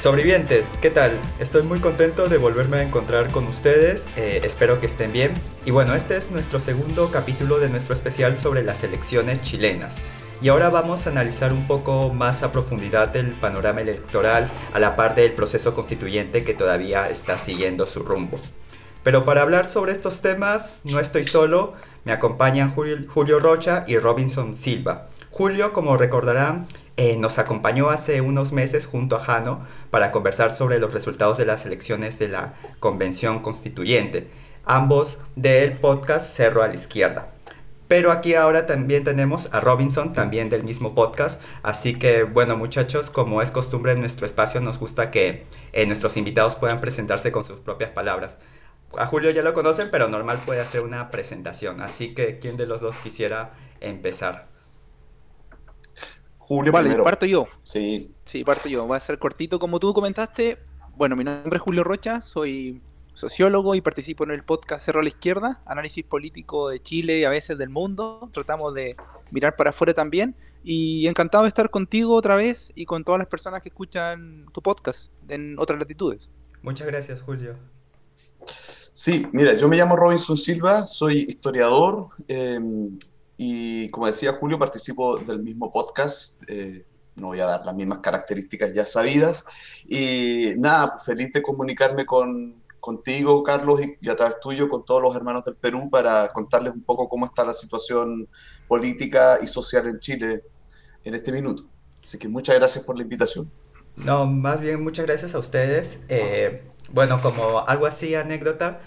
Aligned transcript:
Sobrevivientes, 0.00 0.78
¿qué 0.80 0.88
tal? 0.88 1.12
Estoy 1.40 1.62
muy 1.62 1.78
contento 1.78 2.26
de 2.28 2.38
volverme 2.38 2.78
a 2.78 2.82
encontrar 2.82 3.30
con 3.30 3.46
ustedes, 3.46 4.08
eh, 4.16 4.40
espero 4.44 4.80
que 4.80 4.86
estén 4.86 5.12
bien. 5.12 5.34
Y 5.66 5.72
bueno, 5.72 5.94
este 5.94 6.16
es 6.16 6.30
nuestro 6.30 6.58
segundo 6.58 7.10
capítulo 7.10 7.58
de 7.58 7.68
nuestro 7.68 7.92
especial 7.92 8.34
sobre 8.34 8.62
las 8.62 8.82
elecciones 8.82 9.42
chilenas. 9.42 9.98
Y 10.40 10.48
ahora 10.48 10.70
vamos 10.70 11.06
a 11.06 11.10
analizar 11.10 11.52
un 11.52 11.66
poco 11.66 12.14
más 12.14 12.42
a 12.42 12.50
profundidad 12.50 13.14
el 13.14 13.32
panorama 13.32 13.82
electoral 13.82 14.50
a 14.72 14.78
la 14.78 14.96
par 14.96 15.14
del 15.14 15.32
proceso 15.32 15.74
constituyente 15.74 16.44
que 16.44 16.54
todavía 16.54 17.10
está 17.10 17.36
siguiendo 17.36 17.84
su 17.84 18.02
rumbo. 18.02 18.38
Pero 19.02 19.26
para 19.26 19.42
hablar 19.42 19.66
sobre 19.66 19.92
estos 19.92 20.22
temas 20.22 20.80
no 20.84 20.98
estoy 20.98 21.24
solo, 21.24 21.74
me 22.06 22.12
acompañan 22.12 22.70
Julio, 22.74 23.38
Rocha 23.38 23.84
y 23.86 23.98
Robinson 23.98 24.56
Silva. 24.56 25.10
Julio, 25.32 25.72
como 25.72 25.96
recordarán, 25.96 26.66
eh, 26.96 27.16
nos 27.16 27.38
acompañó 27.38 27.88
hace 27.88 28.20
unos 28.20 28.50
meses 28.52 28.86
junto 28.86 29.14
a 29.14 29.20
Jano 29.20 29.64
para 29.90 30.10
conversar 30.10 30.52
sobre 30.52 30.80
los 30.80 30.92
resultados 30.92 31.38
de 31.38 31.46
las 31.46 31.64
elecciones 31.64 32.18
de 32.18 32.28
la 32.28 32.54
Convención 32.80 33.38
Constituyente, 33.38 34.28
ambos 34.64 35.20
del 35.36 35.74
podcast 35.74 36.34
Cerro 36.36 36.64
a 36.64 36.68
la 36.68 36.74
Izquierda. 36.74 37.30
Pero 37.86 38.10
aquí 38.10 38.34
ahora 38.34 38.66
también 38.66 39.04
tenemos 39.04 39.48
a 39.52 39.60
Robinson, 39.60 40.12
también 40.12 40.50
del 40.50 40.64
mismo 40.64 40.94
podcast. 40.94 41.40
Así 41.62 41.94
que 41.94 42.24
bueno 42.24 42.56
muchachos, 42.56 43.08
como 43.08 43.40
es 43.40 43.52
costumbre 43.52 43.92
en 43.92 44.00
nuestro 44.00 44.26
espacio, 44.26 44.60
nos 44.60 44.78
gusta 44.78 45.12
que 45.12 45.44
eh, 45.72 45.86
nuestros 45.86 46.16
invitados 46.16 46.56
puedan 46.56 46.80
presentarse 46.80 47.30
con 47.30 47.44
sus 47.44 47.60
propias 47.60 47.90
palabras. 47.90 48.38
A 48.98 49.06
Julio 49.06 49.30
ya 49.30 49.42
lo 49.42 49.54
conocen, 49.54 49.88
pero 49.92 50.08
normal 50.08 50.42
puede 50.44 50.60
hacer 50.60 50.80
una 50.80 51.10
presentación. 51.12 51.80
Así 51.80 52.14
que, 52.14 52.40
¿quién 52.40 52.56
de 52.56 52.66
los 52.66 52.80
dos 52.80 52.98
quisiera 52.98 53.52
empezar? 53.80 54.49
Julio 56.50 56.72
vale, 56.72 56.96
parto 56.96 57.26
yo. 57.26 57.46
Sí. 57.62 58.12
Sí, 58.24 58.42
parto 58.42 58.68
yo. 58.68 58.88
Va 58.88 58.96
a 58.96 59.00
ser 59.00 59.20
cortito 59.20 59.60
como 59.60 59.78
tú 59.78 59.94
comentaste. 59.94 60.58
Bueno, 60.96 61.14
mi 61.14 61.22
nombre 61.22 61.54
es 61.54 61.62
Julio 61.62 61.84
Rocha, 61.84 62.20
soy 62.20 62.82
sociólogo 63.14 63.76
y 63.76 63.80
participo 63.80 64.24
en 64.24 64.32
el 64.32 64.42
podcast 64.42 64.84
Cerro 64.84 64.98
a 64.98 65.04
la 65.04 65.10
Izquierda, 65.10 65.62
análisis 65.64 66.04
político 66.04 66.68
de 66.68 66.82
Chile 66.82 67.20
y 67.20 67.24
a 67.24 67.30
veces 67.30 67.56
del 67.56 67.70
mundo. 67.70 68.28
Tratamos 68.32 68.74
de 68.74 68.96
mirar 69.30 69.54
para 69.54 69.70
afuera 69.70 69.94
también. 69.94 70.34
Y 70.64 71.06
encantado 71.06 71.44
de 71.44 71.48
estar 71.50 71.70
contigo 71.70 72.16
otra 72.16 72.34
vez 72.34 72.72
y 72.74 72.84
con 72.84 73.04
todas 73.04 73.20
las 73.20 73.28
personas 73.28 73.62
que 73.62 73.68
escuchan 73.68 74.46
tu 74.52 74.60
podcast 74.60 75.12
en 75.28 75.56
otras 75.56 75.78
latitudes. 75.78 76.30
Muchas 76.62 76.88
gracias, 76.88 77.22
Julio. 77.22 77.54
Sí, 78.90 79.24
mira, 79.30 79.54
yo 79.54 79.68
me 79.68 79.76
llamo 79.76 79.94
Robinson 79.94 80.36
Silva, 80.36 80.84
soy 80.88 81.26
historiador 81.28 82.08
em, 82.26 82.98
y 83.42 83.88
como 83.88 84.06
decía 84.06 84.34
Julio, 84.34 84.58
participo 84.58 85.16
del 85.16 85.38
mismo 85.38 85.72
podcast. 85.72 86.42
Eh, 86.46 86.84
no 87.16 87.28
voy 87.28 87.40
a 87.40 87.46
dar 87.46 87.64
las 87.64 87.74
mismas 87.74 88.00
características 88.00 88.74
ya 88.74 88.84
sabidas. 88.84 89.46
Y 89.88 90.52
nada, 90.58 90.98
feliz 90.98 91.32
de 91.32 91.40
comunicarme 91.40 92.04
con, 92.04 92.62
contigo, 92.80 93.42
Carlos, 93.42 93.80
y, 93.80 94.10
a 94.10 94.14
través 94.14 94.40
tuyo 94.40 94.68
con 94.68 94.84
todos 94.84 95.00
los 95.00 95.16
hermanos 95.16 95.42
del 95.42 95.54
Perú 95.54 95.88
para 95.88 96.28
contarles 96.34 96.74
un 96.74 96.82
poco 96.82 97.08
cómo 97.08 97.24
está 97.24 97.42
la 97.42 97.54
situación 97.54 98.28
política 98.68 99.38
y 99.42 99.46
social 99.46 99.86
en 99.86 100.00
Chile 100.00 100.44
en 101.02 101.14
este 101.14 101.32
minuto. 101.32 101.64
Así 102.04 102.18
que 102.18 102.28
muchas 102.28 102.58
gracias 102.58 102.84
por 102.84 102.98
la 102.98 103.04
invitación. 103.04 103.50
No, 103.96 104.26
más 104.26 104.60
bien 104.60 104.84
muchas 104.84 105.06
gracias 105.06 105.34
a 105.34 105.38
ustedes. 105.38 106.00
Eh, 106.10 106.62
bueno, 106.92 107.22
como 107.22 107.60
algo 107.66 107.86
así 107.86 108.14
anécdota, 108.14 108.82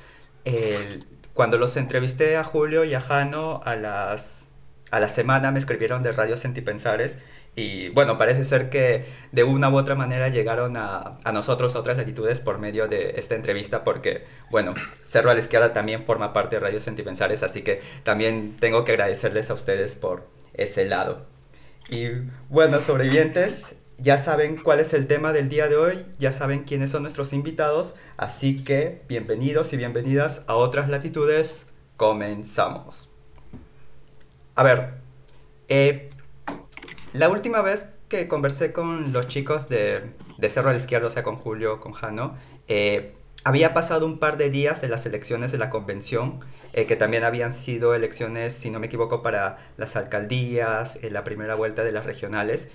cuando 1.33 1.57
los 1.57 1.77
entrevisté 1.77 2.37
a 2.37 2.43
Julio 2.43 2.83
y 2.83 2.93
a 2.93 3.01
Jano 3.01 3.61
a 3.63 3.75
las 3.75 4.45
a 4.91 4.99
la 4.99 5.09
semana 5.09 5.51
me 5.51 5.57
escribieron 5.57 6.03
de 6.03 6.11
Radio 6.11 6.37
Sentipensares 6.37 7.17
y 7.55 7.89
bueno, 7.89 8.17
parece 8.17 8.45
ser 8.45 8.69
que 8.69 9.05
de 9.31 9.43
una 9.43 9.69
u 9.69 9.77
otra 9.77 9.95
manera 9.95 10.29
llegaron 10.29 10.75
a, 10.75 11.17
a, 11.23 11.31
nosotros 11.31 11.75
a 11.75 11.79
otras 11.79 11.97
latitudes 11.97 12.39
por 12.39 12.57
medio 12.57 12.87
de 12.87 13.13
esta 13.17 13.35
entrevista 13.35 13.83
porque, 13.83 14.25
bueno, 14.49 14.73
Cerro 15.05 15.29
a 15.29 15.33
la 15.35 15.39
Izquierda 15.39 15.73
también 15.73 16.01
forma 16.01 16.33
parte 16.33 16.55
de 16.55 16.61
Radio 16.61 16.79
Sentipensares, 16.79 17.43
así 17.43 17.61
que 17.61 17.81
también 18.03 18.55
tengo 18.59 18.85
que 18.85 18.93
agradecerles 18.93 19.51
a 19.51 19.53
ustedes 19.53 19.95
por 19.95 20.27
ese 20.53 20.85
lado. 20.85 21.27
Y 21.89 22.07
bueno, 22.49 22.81
sobrevivientes, 22.81 23.75
ya 23.97 24.17
saben 24.17 24.57
cuál 24.57 24.79
es 24.79 24.93
el 24.93 25.07
tema 25.07 25.33
del 25.33 25.49
día 25.49 25.67
de 25.67 25.75
hoy, 25.75 26.05
ya 26.17 26.31
saben 26.31 26.63
quiénes 26.63 26.89
son 26.89 27.03
nuestros 27.03 27.33
invitados, 27.33 27.95
así 28.17 28.63
que 28.63 29.01
bienvenidos 29.07 29.73
y 29.73 29.77
bienvenidas 29.77 30.43
a 30.47 30.55
otras 30.55 30.89
latitudes, 30.89 31.67
comenzamos. 31.97 33.09
A 34.55 34.63
ver, 34.63 34.95
eh, 35.67 36.09
la 37.13 37.29
última 37.29 37.61
vez 37.61 37.89
que 38.09 38.27
conversé 38.27 38.73
con 38.73 39.13
los 39.13 39.27
chicos 39.27 39.69
de, 39.69 40.11
Cerro 40.49 40.69
a 40.69 40.73
la 40.73 40.79
Izquierda, 40.79 41.07
o 41.07 41.11
sea, 41.11 41.23
con 41.23 41.37
Julio, 41.37 41.79
con 41.79 41.93
Jano, 41.93 42.35
eh, 42.67 43.15
había 43.43 43.73
pasado 43.73 44.05
un 44.05 44.19
par 44.19 44.37
de 44.37 44.49
días 44.49 44.81
de 44.81 44.89
las 44.89 45.05
elecciones 45.05 45.51
de 45.51 45.57
la 45.57 45.69
convención, 45.69 46.39
eh, 46.73 46.85
que 46.85 46.95
también 46.95 47.23
habían 47.23 47.53
sido 47.53 47.95
elecciones, 47.95 48.53
si 48.53 48.69
no 48.69 48.79
me 48.79 48.87
equivoco, 48.87 49.21
para 49.21 49.57
las 49.77 49.95
alcaldías, 49.95 50.99
la 51.01 51.23
primera 51.23 51.55
vuelta 51.55 51.83
de 51.83 51.91
las 51.91 52.05
regionales. 52.05 52.69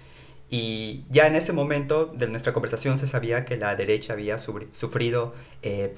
Y 0.51 1.05
ya 1.11 1.27
en 1.27 1.35
ese 1.35 1.53
momento 1.53 2.07
de 2.07 2.27
nuestra 2.27 2.53
conversación 2.53 2.99
se 2.99 3.07
sabía 3.07 3.45
que 3.45 3.57
la 3.57 3.77
derecha 3.77 4.15
había 4.15 4.39
sufrido 4.39 5.35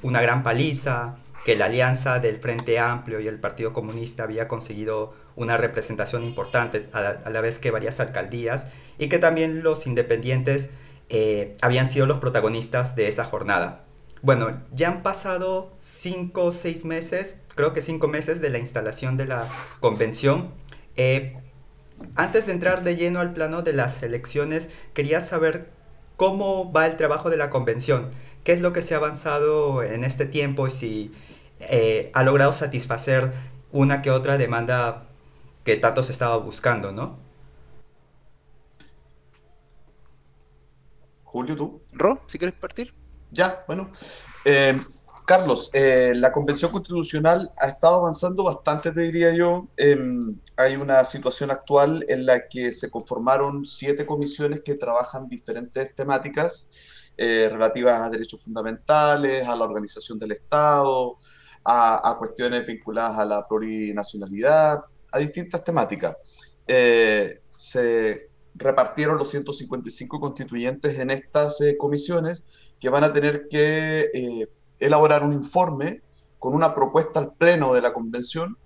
una 0.03 0.21
gran 0.21 0.43
paliza, 0.43 1.19
que 1.45 1.57
la 1.57 1.67
alianza 1.67 2.19
del 2.19 2.39
Frente 2.39 2.79
Amplio 2.79 3.21
y 3.21 3.27
el 3.27 3.39
Partido 3.39 3.73
Comunista 3.73 4.25
había 4.25 4.49
conseguido 4.49 5.15
una 5.37 5.57
representación 5.57 6.25
importante 6.25 6.89
a 6.93 7.31
la, 7.31 7.41
vez 7.41 7.59
que 7.59 7.71
varias 7.71 8.01
alcaldías 8.01 8.67
y 8.99 9.09
que 9.09 9.19
también 9.19 9.63
los 9.63 9.87
independientes 9.87 10.71
eh, 11.09 11.55
habían 11.63 11.89
sido 11.89 12.07
los 12.07 12.19
protagonistas 12.19 12.95
de 12.95 13.09
esa 13.09 13.25
jornada. 13.25 13.85
Bueno, 14.23 14.61
ya 14.75 14.89
han 14.89 15.03
pasado 15.03 15.73
cinco 15.79 16.45
o 16.45 16.53
seis 16.53 16.85
meses, 16.85 17.39
creo 17.55 17.73
que 17.73 17.81
cinco 17.81 18.07
meses 18.07 18.43
de 18.43 18.51
la 18.51 18.59
instalación 18.59 19.17
de 19.17 19.25
la 19.25 19.49
convención. 19.81 20.51
Eh, 20.97 21.39
antes 22.15 22.47
de 22.47 22.53
entrar 22.53 22.83
de 22.83 22.97
lleno 22.97 23.21
al 23.21 23.33
plano 23.33 23.63
de 23.63 23.73
las 23.73 24.03
elecciones, 24.03 24.71
quería 24.95 25.21
saber 25.21 25.71
cómo 26.17 26.73
va 26.73 26.87
el 26.87 26.97
trabajo 26.97 27.31
de 27.31 27.37
la 27.37 27.51
convención, 27.51 28.11
qué 28.45 28.53
es 28.53 28.61
lo 28.61 28.73
que 28.73 28.83
se 28.83 28.95
ha 28.95 28.99
avanzado 28.99 29.83
en 29.83 30.05
este 30.05 30.27
tiempo, 30.27 30.69
si 30.69 31.13
eh, 31.61 32.11
ha 32.15 32.23
logrado 32.23 32.53
satisfacer 32.53 33.33
una 33.73 34.03
que 34.03 34.11
otra 34.11 34.39
demanda 34.39 35.07
que 35.65 35.77
tanto 35.77 36.03
se 36.03 36.13
estaba 36.13 36.37
buscando, 36.37 36.93
¿no? 36.93 37.19
Julio, 41.25 41.57
tú. 41.57 41.83
Ro, 41.93 42.25
si 42.27 42.39
quieres 42.39 42.59
partir. 42.59 42.93
Ya, 43.31 43.63
bueno. 43.69 43.91
Eh, 44.45 44.79
Carlos, 45.27 45.71
eh, 45.73 46.13
la 46.17 46.33
Convención 46.33 46.71
Constitucional 46.73 47.53
ha 47.59 47.69
estado 47.69 47.97
avanzando 47.97 48.45
bastante, 48.45 48.93
te 48.93 49.03
diría 49.03 49.33
yo. 49.33 49.69
Em, 49.77 50.39
hay 50.57 50.77
una 50.77 51.05
situación 51.05 51.51
actual 51.51 52.05
en 52.09 52.27
la 52.27 52.49
que 52.49 52.73
se 52.73 52.91
conformaron 52.91 53.65
siete 53.65 54.07
comisiones 54.07 54.63
que 54.65 54.75
trabajan 54.75 55.29
diferentes 55.29 55.95
temáticas 55.95 56.71
relativas 57.19 58.01
a 58.01 58.09
derechos 58.09 58.43
fundamentales, 58.43 59.47
a 59.47 59.55
la 59.55 59.67
organización 59.67 60.19
del 60.19 60.33
Estado, 60.33 61.19
a, 61.65 62.17
cuestiones 62.19 62.67
vinculadas 62.67 63.19
a 63.19 63.25
la 63.25 63.47
plurinacionalidad, 63.47 64.81
a 65.13 65.19
distintas 65.19 65.63
temáticas. 65.65 66.17
Eh, 66.67 67.41
se 67.57 68.31
repartieron 68.55 69.19
los 69.19 69.31
155 69.31 70.21
constituyentes 70.21 70.99
en 70.99 71.11
estas 71.11 71.61
eh, 71.61 71.77
comisiones 71.77 72.45
que 72.79 72.89
van 72.89 73.05
a 73.05 73.13
tener 73.13 73.49
que 73.49 74.11
eh, 74.15 74.49
elaborar 74.81 75.23
un 75.23 75.33
informe 75.33 76.03
con 76.39 76.55
una 76.55 76.75
propuesta 76.75 77.21
al 77.21 77.35
pleno 77.35 77.75
de 77.75 77.83
la 77.83 77.93
convención 77.93 78.59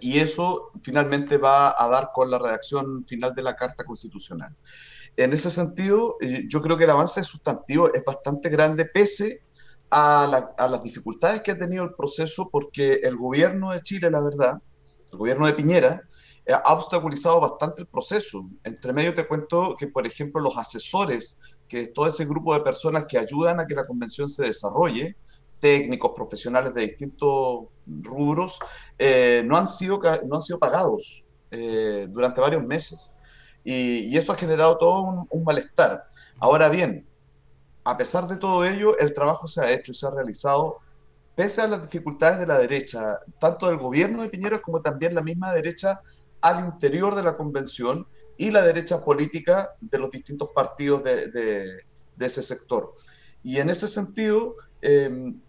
y 0.00 0.18
eso 0.18 0.70
finalmente 0.82 1.38
va 1.38 1.74
a 1.76 1.88
dar 1.88 2.10
con 2.14 2.30
la 2.30 2.38
redacción 2.38 3.02
final 3.02 3.34
de 3.34 3.42
la 3.42 3.56
Carta 3.56 3.84
Constitucional. 3.84 4.56
En 5.16 5.32
ese 5.32 5.50
sentido, 5.50 6.16
yo 6.48 6.62
creo 6.62 6.78
que 6.78 6.84
el 6.84 6.90
avance 6.90 7.24
sustantivo 7.24 7.92
es 7.92 8.04
bastante 8.04 8.48
grande, 8.48 8.84
pese 8.84 9.42
a, 9.90 10.54
las 10.70 10.82
dificultades 10.82 11.42
que 11.42 11.52
ha 11.52 11.58
tenido 11.58 11.82
el 11.84 11.94
proceso 11.94 12.48
porque 12.50 13.00
el 13.02 13.16
gobierno 13.16 13.72
de 13.72 13.82
Chile, 13.82 14.10
la 14.10 14.20
verdad, 14.20 14.62
el 15.10 15.18
gobierno 15.18 15.46
de 15.46 15.54
Piñera, 15.54 16.02
eh, 16.46 16.52
ha 16.52 16.72
obstaculizado 16.72 17.40
bastante 17.40 17.82
el 17.82 17.88
proceso. 17.88 18.48
Entre 18.64 18.92
medio 18.92 19.14
te 19.14 19.26
cuento 19.26 19.74
que, 19.76 19.88
por 19.88 20.06
ejemplo, 20.06 20.40
los 20.40 20.56
asesores, 20.56 21.40
que 21.68 21.88
todo 21.88 22.06
ese 22.06 22.24
grupo 22.24 22.54
de 22.54 22.60
personas 22.60 23.06
que 23.06 23.18
ayudan 23.18 23.60
a 23.60 23.66
que 23.66 23.74
la 23.74 23.86
convención 23.86 24.28
se 24.28 24.44
desarrolle, 24.44 25.16
técnicos, 25.60 26.12
profesionales 26.14 26.74
de 26.74 26.82
distintos 26.82 27.64
rubros, 27.86 28.58
eh, 28.98 29.42
no, 29.44 29.56
han 29.56 29.66
sido, 29.66 30.00
no 30.26 30.36
han 30.36 30.42
sido 30.42 30.58
pagados 30.58 31.26
eh, 31.50 32.06
durante 32.08 32.40
varios 32.40 32.62
meses. 32.62 33.12
Y, 33.64 34.16
eso 34.16 34.32
ha 34.32 34.36
generado 34.36 34.78
todo 34.78 35.26
un 35.28 35.44
malestar. 35.44 36.08
Ahora 36.38 36.68
bien, 36.68 37.06
a 37.84 37.96
pesar 37.96 38.26
de 38.26 38.36
todo 38.36 38.64
ello, 38.64 38.96
el 38.98 39.12
trabajo 39.12 39.48
se 39.48 39.60
ha 39.60 39.70
hecho 39.70 39.92
y 39.92 39.94
se 39.94 40.06
ha 40.06 40.10
realizado 40.10 40.78
pese 41.34 41.62
a 41.62 41.68
las 41.68 41.82
dificultades 41.82 42.40
de 42.40 42.46
la 42.46 42.58
derecha, 42.58 43.18
tanto 43.38 43.66
del 43.68 43.76
gobierno 43.76 44.22
de 44.22 44.28
Piñera 44.28 44.58
como 44.58 44.82
también 44.82 45.14
la 45.14 45.22
misma 45.22 45.52
derecha 45.52 46.00
al 46.40 46.64
interior 46.64 47.14
de 47.14 47.22
la 47.22 47.34
convención 47.34 48.06
y 48.38 48.50
la 48.50 48.62
derecha 48.62 49.04
política 49.04 49.74
de 49.80 49.98
los 49.98 50.10
distintos 50.10 50.50
partidos 50.54 51.04
de, 51.04 51.82
ese 52.18 52.42
sector. 52.42 52.94
Y 53.42 53.58
en 53.58 53.68
ese 53.68 53.88
sentido, 53.88 54.56
em, 54.80 55.40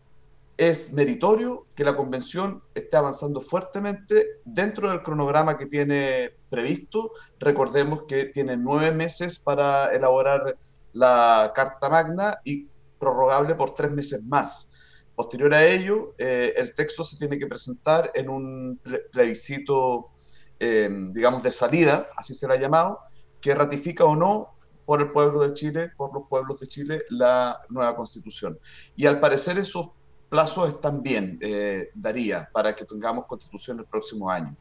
es 0.58 0.92
meritorio 0.92 1.68
que 1.76 1.86
la 1.86 1.96
convención 1.96 2.62
esté 2.76 2.98
avanzando 2.98 3.40
fuertemente 3.40 4.42
dentro 4.44 4.90
del 4.90 5.04
cronograma 5.04 5.58
que 5.58 5.68
tiene 5.68 6.32
previsto. 6.50 7.14
Recordemos 7.40 8.04
que 8.04 8.26
tiene 8.26 8.58
nueve 8.58 8.92
meses 8.92 9.40
para 9.40 9.94
elaborar 9.96 10.58
la 10.92 11.52
Carta 11.56 11.88
Magna 11.90 12.36
y 12.44 12.68
prorrogable 13.00 13.56
por 13.56 13.74
tres 13.74 13.92
meses 13.92 14.24
más. 14.26 14.74
Posterior 15.16 15.54
a 15.54 15.64
ello, 15.66 16.16
eh, 16.18 16.54
el 16.58 16.74
texto 16.74 17.04
se 17.04 17.18
tiene 17.18 17.38
que 17.38 17.48
presentar 17.48 18.12
en 18.16 18.30
un 18.30 18.82
plebiscito, 19.12 20.12
em, 20.60 21.12
digamos, 21.14 21.42
de 21.44 21.52
salida, 21.52 22.10
así 22.18 22.34
se 22.34 22.48
le 22.48 22.56
ha 22.56 22.60
llamado, 22.60 23.00
que 23.42 23.56
ratifica 23.56 24.06
o 24.06 24.16
no 24.16 24.56
por 24.86 25.02
el 25.02 25.12
pueblo 25.12 25.42
de 25.42 25.54
Chile, 25.54 25.92
por 25.96 26.14
los 26.14 26.24
pueblos 26.28 26.60
de 26.60 26.68
Chile, 26.68 27.04
la 27.10 27.62
nueva 27.70 27.96
constitución. 27.96 28.60
Y 28.96 29.06
al 29.06 29.20
parecer 29.20 29.58
esos 29.58 29.90
plazos 30.30 30.70
están 30.70 31.02
bien, 31.02 31.38
eh, 31.42 31.90
daría, 31.94 32.50
para 32.52 32.74
que 32.74 32.86
tengamos 32.86 33.26
constitución 33.26 33.80
el 33.80 33.86
próximo 33.86 34.30
año. 34.30 34.56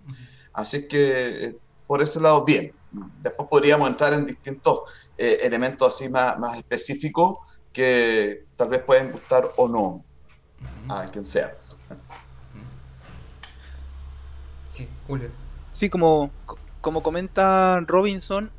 Así 0.53 0.87
que 0.87 1.45
eh, 1.45 1.59
por 1.87 2.03
ese 2.03 2.21
lado, 2.21 2.45
bien. 2.45 2.73
Después 3.23 3.49
podríamos 3.51 3.89
entrar 3.89 4.13
en 4.13 4.27
distintos 4.27 4.83
eh, 5.17 5.39
elementos 5.43 5.95
así 5.95 6.09
más, 6.09 6.39
más 6.39 6.57
específicos 6.57 7.39
que 7.73 8.47
tal 8.57 8.69
vez 8.69 8.83
pueden 8.83 9.11
gustar 9.11 9.53
o 9.57 9.69
no 9.69 10.05
a 10.89 11.11
quien 11.11 11.25
sea. 11.25 11.53
Sí, 14.63 14.89
Julio. 15.07 15.48
Sí, 15.79 15.89
como, 15.91 16.33
como 16.81 17.05
comenta 17.05 17.79
Robinson, 17.87 18.51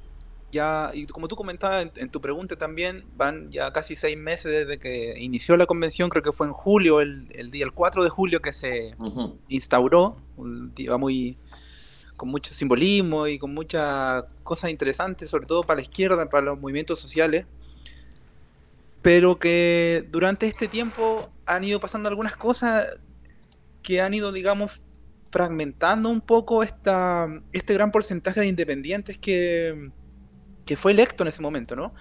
ya, 0.54 0.92
y 0.94 1.06
como 1.06 1.28
tú 1.28 1.36
comentabas 1.36 1.92
en, 1.98 2.10
tu 2.10 2.22
pregunta 2.22 2.56
también, 2.56 3.04
van 3.18 3.52
ya 3.52 3.74
casi 3.74 3.98
seis 3.98 4.18
meses 4.18 4.54
desde 4.54 4.80
que 4.80 5.20
inició 5.20 5.58
la 5.58 5.66
convención, 5.66 6.10
creo 6.10 6.24
que 6.24 6.32
fue 6.32 6.48
en 6.48 6.54
julio, 6.54 7.02
el, 7.02 7.28
el 7.36 7.52
día 7.52 7.66
el 7.66 7.74
4 7.74 8.06
de 8.06 8.10
julio 8.10 8.42
que 8.42 8.54
se 8.54 8.96
instauró, 9.50 10.16
un 10.38 10.74
día 10.74 10.96
muy 10.96 11.38
con 12.16 12.30
mucho 12.30 12.54
simbolismo 12.54 13.28
y 13.28 13.38
con 13.38 13.54
muchas 13.54 14.24
cosas 14.44 14.72
interesantes, 14.72 15.30
sobre 15.30 15.46
todo 15.46 15.64
para 15.64 15.82
la 15.82 15.82
izquierda, 15.82 16.30
para 16.30 16.46
los 16.46 16.58
movimientos 16.58 17.02
sociales, 17.02 17.46
pero 19.02 19.40
que 19.40 20.08
durante 20.10 20.48
este 20.48 20.70
tiempo 20.70 21.30
han 21.46 21.66
ido 21.66 21.82
pasando 21.82 22.08
algunas 22.08 22.38
cosas 22.38 22.88
que 23.84 24.00
han 24.00 24.14
ido, 24.14 24.32
digamos, 24.32 24.80
fragmentando 25.32 26.10
un 26.10 26.22
poco 26.22 26.64
esta, 26.64 27.28
este 27.52 27.74
gran 27.74 27.92
porcentaje 27.92 28.40
de 28.40 28.48
independientes 28.48 29.18
que, 29.18 29.92
que 30.66 30.78
fue 30.78 30.92
electo 30.92 31.24
en 31.24 31.30
ese 31.30 31.42
momento, 31.42 31.76
¿no? 31.76 31.94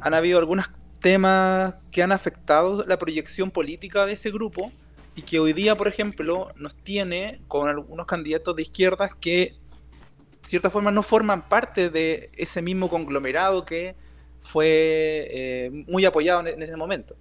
Han 0.00 0.14
habido 0.14 0.38
algunos 0.38 0.70
temas 1.00 1.74
que 1.90 2.02
han 2.02 2.12
afectado 2.12 2.84
la 2.86 2.98
proyección 2.98 3.50
política 3.50 4.06
de 4.06 4.12
ese 4.12 4.30
grupo 4.30 4.70
y 5.16 5.22
que 5.22 5.40
hoy 5.40 5.52
día, 5.52 5.76
por 5.76 5.88
ejemplo, 5.88 6.52
nos 6.56 6.74
tiene 6.76 7.40
con 7.48 7.68
algunos 7.68 8.06
candidatos 8.06 8.54
de 8.54 8.62
izquierdas 8.62 9.12
que, 9.20 9.56
de 10.42 10.48
cierta 10.48 10.70
forma, 10.70 10.90
no 10.90 11.02
forman 11.02 11.48
parte 11.48 11.90
de 11.90 12.30
ese 12.36 12.62
mismo 12.62 12.88
conglomerado 12.88 13.64
que 13.64 13.96
fue 14.40 15.28
eh, 15.30 15.70
muy 15.88 16.04
apoyado 16.04 16.46
en, 16.46 16.62
ese 16.62 16.76
momento. 16.76 17.16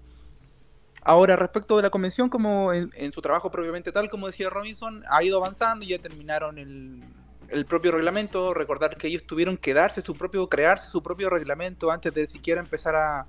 Ahora, 1.02 1.36
respecto 1.36 1.78
de 1.78 1.84
la 1.84 1.90
convención, 1.90 2.30
como 2.30 2.74
en, 2.74 2.92
en, 2.96 3.12
su 3.12 3.22
trabajo 3.22 3.50
propiamente 3.50 3.92
tal, 3.92 4.10
como 4.10 4.28
decía 4.28 4.50
Robinson, 4.50 5.04
ha 5.10 5.24
ido 5.24 5.38
avanzando 5.38 5.86
y 5.86 5.90
ya 5.90 6.00
terminaron 6.00 6.58
el, 6.58 7.66
propio 7.66 7.92
reglamento, 7.92 8.54
recordar 8.54 8.98
que 8.98 9.08
ellos 9.08 9.24
tuvieron 9.24 9.58
que 9.58 9.74
darse 9.74 10.02
su 10.02 10.14
propio, 10.14 10.48
crearse 10.48 10.92
su 10.92 11.02
propio 11.02 11.30
reglamento 11.30 11.90
antes 11.90 12.14
de 12.14 12.28
siquiera 12.28 12.62
empezar 12.62 12.96
a, 12.96 13.26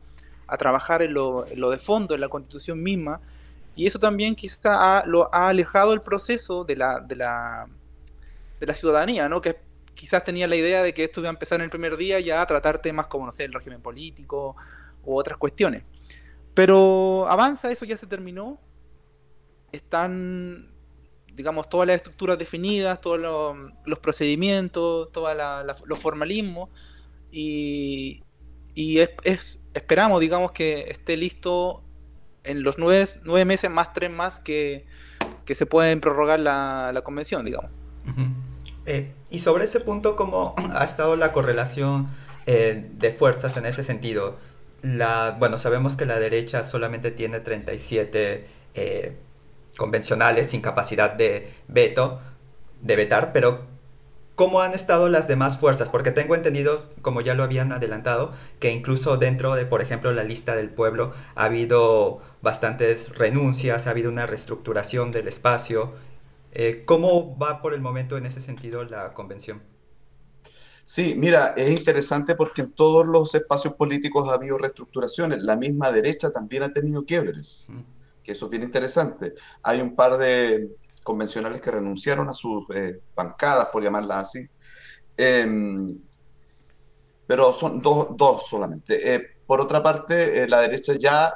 trabajar 0.58 1.00
en 1.00 1.14
lo, 1.14 1.44
de 1.44 1.78
fondo, 1.78 2.14
en 2.14 2.20
la 2.20 2.28
constitución 2.28 2.82
misma, 2.82 3.20
y 3.76 3.86
eso 3.86 4.00
también 4.00 4.34
quizá 4.34 5.06
lo 5.06 5.32
ha 5.32 5.48
alejado 5.48 5.92
el 5.92 6.00
proceso 6.00 6.64
de 6.64 6.74
la, 6.74 6.98
de 6.98 7.14
la, 7.14 7.68
de 8.58 8.66
la 8.66 8.74
ciudadanía, 8.74 9.28
¿no? 9.28 9.40
que 9.40 9.56
quizás 9.94 10.24
tenía 10.24 10.48
la 10.48 10.56
idea 10.56 10.82
de 10.82 10.92
que 10.92 11.04
esto 11.04 11.20
iba 11.20 11.28
a 11.28 11.32
empezar 11.32 11.60
en 11.60 11.64
el 11.64 11.70
primer 11.70 11.96
día 11.96 12.18
ya 12.18 12.42
a 12.42 12.46
tratar 12.46 12.82
temas 12.82 13.06
como, 13.06 13.26
no 13.26 13.32
sé, 13.32 13.44
el 13.44 13.52
régimen 13.52 13.80
político 13.80 14.56
u 15.04 15.16
otras 15.16 15.38
cuestiones. 15.38 15.84
Pero 16.54 17.26
avanza, 17.28 17.70
eso 17.70 17.84
ya 17.84 17.96
se 17.96 18.06
terminó. 18.06 18.58
Están 19.72 20.70
digamos, 21.40 21.70
todas 21.70 21.86
las 21.86 21.96
estructuras 21.96 22.38
definidas, 22.38 23.00
todos 23.00 23.18
los, 23.18 23.98
procedimientos, 24.00 25.10
todo 25.10 25.32
los 25.86 25.98
formalismos, 25.98 26.68
y, 27.32 28.22
es, 28.74 29.58
esperamos, 29.74 30.20
digamos, 30.20 30.52
que 30.52 30.90
esté 30.90 31.16
listo 31.16 31.82
en 32.44 32.62
los 32.62 32.78
nueve, 32.78 33.06
nueve 33.22 33.44
meses 33.44 33.70
más 33.70 33.92
tres 33.92 34.10
más 34.10 34.38
que, 34.40 34.86
se 35.46 35.66
pueden 35.66 36.00
prorrogar 36.00 36.38
la, 36.38 37.00
convención, 37.04 37.44
digamos. 37.44 37.70
Eh, 38.86 39.12
y 39.30 39.38
sobre 39.40 39.64
ese 39.64 39.80
punto, 39.80 40.16
¿cómo 40.16 40.54
ha 40.74 40.84
estado 40.84 41.16
la 41.16 41.32
correlación 41.32 42.08
eh, 42.46 42.90
de 42.98 43.10
fuerzas 43.10 43.56
en 43.56 43.66
ese 43.66 43.82
sentido? 43.82 44.36
La, 44.82 45.36
bueno, 45.38 45.58
sabemos 45.58 45.96
que 45.96 46.06
la 46.06 46.18
derecha 46.18 46.64
solamente 46.64 47.10
tiene 47.10 47.40
37 47.40 48.46
eh, 48.74 49.16
convencionales 49.76 50.50
sin 50.50 50.60
capacidad 50.62 51.12
de 51.14 51.52
veto, 51.68 52.20
de 52.80 52.96
vetar, 52.96 53.32
pero 53.32 53.66
¿cómo 54.34 54.62
han 54.62 54.72
estado 54.72 55.08
las 55.08 55.28
demás 55.28 55.58
fuerzas? 55.58 55.88
Porque 55.88 56.12
tengo 56.12 56.34
entendido, 56.34 56.78
como 57.02 57.20
ya 57.20 57.34
lo 57.34 57.42
habían 57.42 57.72
adelantado, 57.72 58.32
que 58.58 58.70
incluso 58.70 59.16
dentro 59.18 59.54
de, 59.54 59.66
por 59.66 59.82
ejemplo, 59.82 60.12
la 60.12 60.24
lista 60.24 60.56
del 60.56 60.70
pueblo 60.70 61.12
ha 61.34 61.44
habido 61.44 62.20
bastantes 62.40 63.10
renuncias, 63.16 63.86
ha 63.86 63.90
habido 63.90 64.10
una 64.10 64.26
reestructuración 64.26 65.10
del 65.10 65.28
espacio. 65.28 65.92
Eh, 66.52 66.84
¿Cómo 66.86 67.36
va 67.38 67.60
por 67.62 67.74
el 67.74 67.80
momento 67.80 68.16
en 68.16 68.26
ese 68.26 68.40
sentido 68.40 68.84
la 68.84 69.12
convención? 69.12 69.62
Sí, 70.90 71.14
mira, 71.16 71.54
es 71.56 71.70
interesante 71.70 72.34
porque 72.34 72.62
en 72.62 72.72
todos 72.72 73.06
los 73.06 73.32
espacios 73.36 73.74
políticos 73.74 74.28
ha 74.28 74.32
habido 74.32 74.58
reestructuraciones. 74.58 75.40
La 75.40 75.54
misma 75.54 75.92
derecha 75.92 76.32
también 76.32 76.64
ha 76.64 76.72
tenido 76.72 77.04
quiebres 77.04 77.70
que 78.24 78.32
eso 78.32 78.46
es 78.46 78.50
bien 78.50 78.64
interesante. 78.64 79.34
Hay 79.62 79.80
un 79.80 79.94
par 79.94 80.18
de 80.18 80.76
convencionales 81.04 81.60
que 81.60 81.70
renunciaron 81.70 82.28
a 82.28 82.34
sus 82.34 82.64
eh, 82.74 82.98
bancadas, 83.14 83.66
por 83.66 83.84
llamarlas 83.84 84.18
así, 84.18 84.48
em, 85.16 85.96
pero 87.24 87.52
son 87.52 87.80
dos, 87.80 88.08
dos 88.16 88.48
solamente. 88.48 89.14
Eh, 89.14 89.22
por 89.46 89.60
otra 89.60 89.80
parte, 89.84 90.42
eh, 90.42 90.48
la 90.48 90.58
derecha 90.58 90.94
ya 90.98 91.32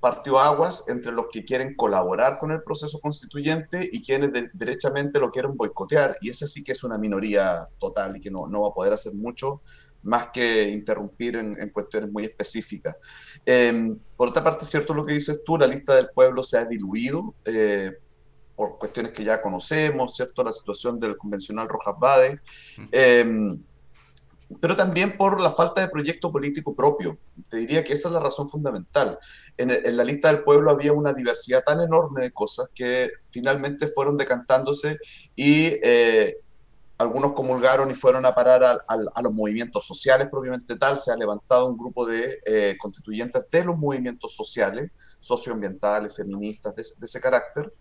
partió 0.00 0.40
aguas 0.40 0.84
entre 0.88 1.12
los 1.12 1.26
que 1.30 1.44
quieren 1.44 1.74
colaborar 1.76 2.38
con 2.38 2.50
el 2.50 2.62
proceso 2.62 2.98
constituyente 3.00 3.88
y 3.92 4.02
quienes 4.02 4.30
derechamente 4.54 5.20
lo 5.20 5.30
quieren 5.30 5.56
boicotear, 5.56 6.16
y 6.22 6.30
esa 6.30 6.46
sí 6.46 6.64
que 6.64 6.72
es 6.72 6.82
una 6.82 6.98
minoría 6.98 7.68
total 7.78 8.16
y 8.16 8.20
que 8.20 8.30
no, 8.30 8.46
no 8.46 8.62
va 8.62 8.68
a 8.68 8.74
poder 8.74 8.94
hacer 8.94 9.14
mucho 9.14 9.60
más 10.02 10.28
que 10.28 10.70
interrumpir 10.70 11.36
en, 11.36 11.70
cuestiones 11.70 12.10
muy 12.10 12.24
específicas. 12.24 12.96
Em, 13.44 13.98
por 14.16 14.28
otra 14.28 14.42
parte, 14.42 14.64
es 14.64 14.70
cierto 14.70 14.94
lo 14.94 15.04
que 15.04 15.12
dices 15.12 15.42
tú, 15.44 15.58
la 15.58 15.66
lista 15.66 15.94
del 15.94 16.08
pueblo 16.14 16.42
se 16.42 16.56
ha 16.56 16.64
diluido 16.64 17.34
eh, 17.44 17.92
por 18.56 18.78
cuestiones 18.78 19.12
que 19.12 19.24
ya 19.24 19.40
conocemos, 19.40 20.16
¿cierto? 20.16 20.42
La 20.42 20.52
situación 20.52 20.98
del 20.98 21.16
convencional 21.16 21.68
Rojas 21.68 21.94
Bade, 21.98 22.40
em, 22.92 23.62
pero 24.60 24.74
también 24.74 25.16
por 25.16 25.40
la 25.40 25.50
falta 25.50 25.80
de 25.80 25.88
proyecto 25.88 26.32
político 26.32 26.74
propio. 26.74 27.18
Te 27.48 27.58
diría 27.58 27.84
que 27.84 27.92
esa 27.92 28.08
es 28.08 28.14
la 28.14 28.20
razón 28.20 28.48
fundamental. 28.48 29.18
En, 29.56 29.70
en, 29.70 29.96
la 29.96 30.04
lista 30.04 30.32
del 30.32 30.42
pueblo 30.42 30.70
había 30.70 30.92
una 30.92 31.12
diversidad 31.12 31.62
tan 31.64 31.80
enorme 31.80 32.22
de 32.22 32.32
cosas 32.32 32.68
que 32.74 33.10
finalmente 33.28 33.86
fueron 33.88 34.16
decantándose 34.16 34.98
y 35.36 35.78
eh, 35.82 36.36
algunos 37.00 37.32
comulgaron 37.32 37.90
y 37.90 37.94
fueron 37.94 38.26
a 38.26 38.34
parar 38.34 38.62
a, 38.62 39.22
los 39.22 39.32
movimientos 39.32 39.86
sociales 39.86 40.28
propiamente 40.30 40.76
tal, 40.76 40.98
se 40.98 41.10
ha 41.10 41.16
levantado 41.16 41.66
un 41.66 41.76
grupo 41.76 42.04
de 42.04 42.40
eh, 42.44 42.76
constituyentes 42.78 43.48
de 43.50 43.64
los 43.64 43.78
movimientos 43.78 44.36
sociales, 44.36 44.90
socioambientales, 45.18 46.14
feministas, 46.14 46.76
de, 46.76 46.82
ese 46.82 47.20
carácter. 47.20 47.72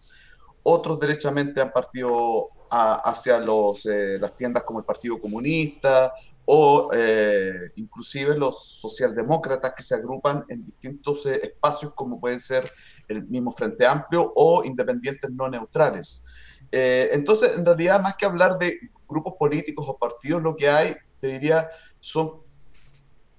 Otros 0.64 1.02
derechamente 1.02 1.60
han 1.60 1.74
partido 1.74 2.48
hacia 2.70 3.40
los, 3.40 3.86
eh, 3.88 4.18
las 4.20 4.38
tiendas 4.38 4.64
como 4.64 4.80
el 4.80 4.86
Partido 4.86 5.20
Comunista 5.20 6.14
o 6.52 6.90
eh, 6.94 7.72
inclusive 7.76 8.36
los 8.36 8.80
socialdemócratas 8.80 9.76
que 9.76 9.84
se 9.84 9.94
agrupan 9.94 10.44
en 10.50 10.66
distintos 10.66 11.28
espacios 11.28 11.94
como 11.94 12.20
pueden 12.20 12.40
ser 12.40 12.72
el 13.08 13.28
mismo 13.28 13.52
Frente 13.52 13.86
Amplio 13.86 14.34
o 14.36 14.64
independientes 14.64 15.30
no 15.30 15.48
neutrales. 15.48 16.24
entonces, 16.72 17.52
en 17.56 17.66
realidad, 17.66 18.02
más 18.02 18.16
que 18.16 18.26
hablar 18.26 18.58
de 18.58 18.80
grupos 19.08 19.36
políticos 19.38 19.86
o 19.88 19.98
partidos, 19.98 20.42
lo 20.42 20.56
que 20.56 20.70
hay, 20.70 20.96
te 21.20 21.28
diría, 21.28 21.70
son 22.00 22.42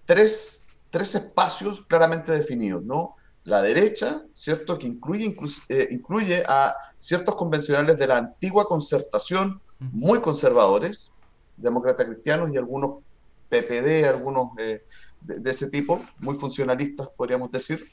tres, 0.04 0.66
tres 0.90 1.14
espacios 1.14 1.84
claramente 1.86 2.32
definidos, 2.32 2.82
¿no? 2.82 3.16
La 3.44 3.62
derecha, 3.62 4.24
¿cierto? 4.32 4.78
Que 4.78 4.86
incluye, 4.86 5.36
eh, 5.68 5.88
incluye 5.90 6.42
a 6.46 6.74
ciertos 6.98 7.34
convencionales 7.36 7.98
de 7.98 8.06
la 8.06 8.18
antigua 8.18 8.66
concertación, 8.66 9.62
muy 9.78 10.20
conservadores, 10.20 11.12
demócratas 11.60 12.06
cristianos 12.06 12.50
y 12.52 12.56
algunos 12.56 13.02
PPD, 13.50 14.06
algunos 14.06 14.48
eh, 14.58 14.84
de, 15.20 15.50
ese 15.50 15.68
tipo, 15.68 16.02
muy 16.18 16.34
funcionalistas, 16.34 17.10
podríamos 17.14 17.50
decir. 17.50 17.92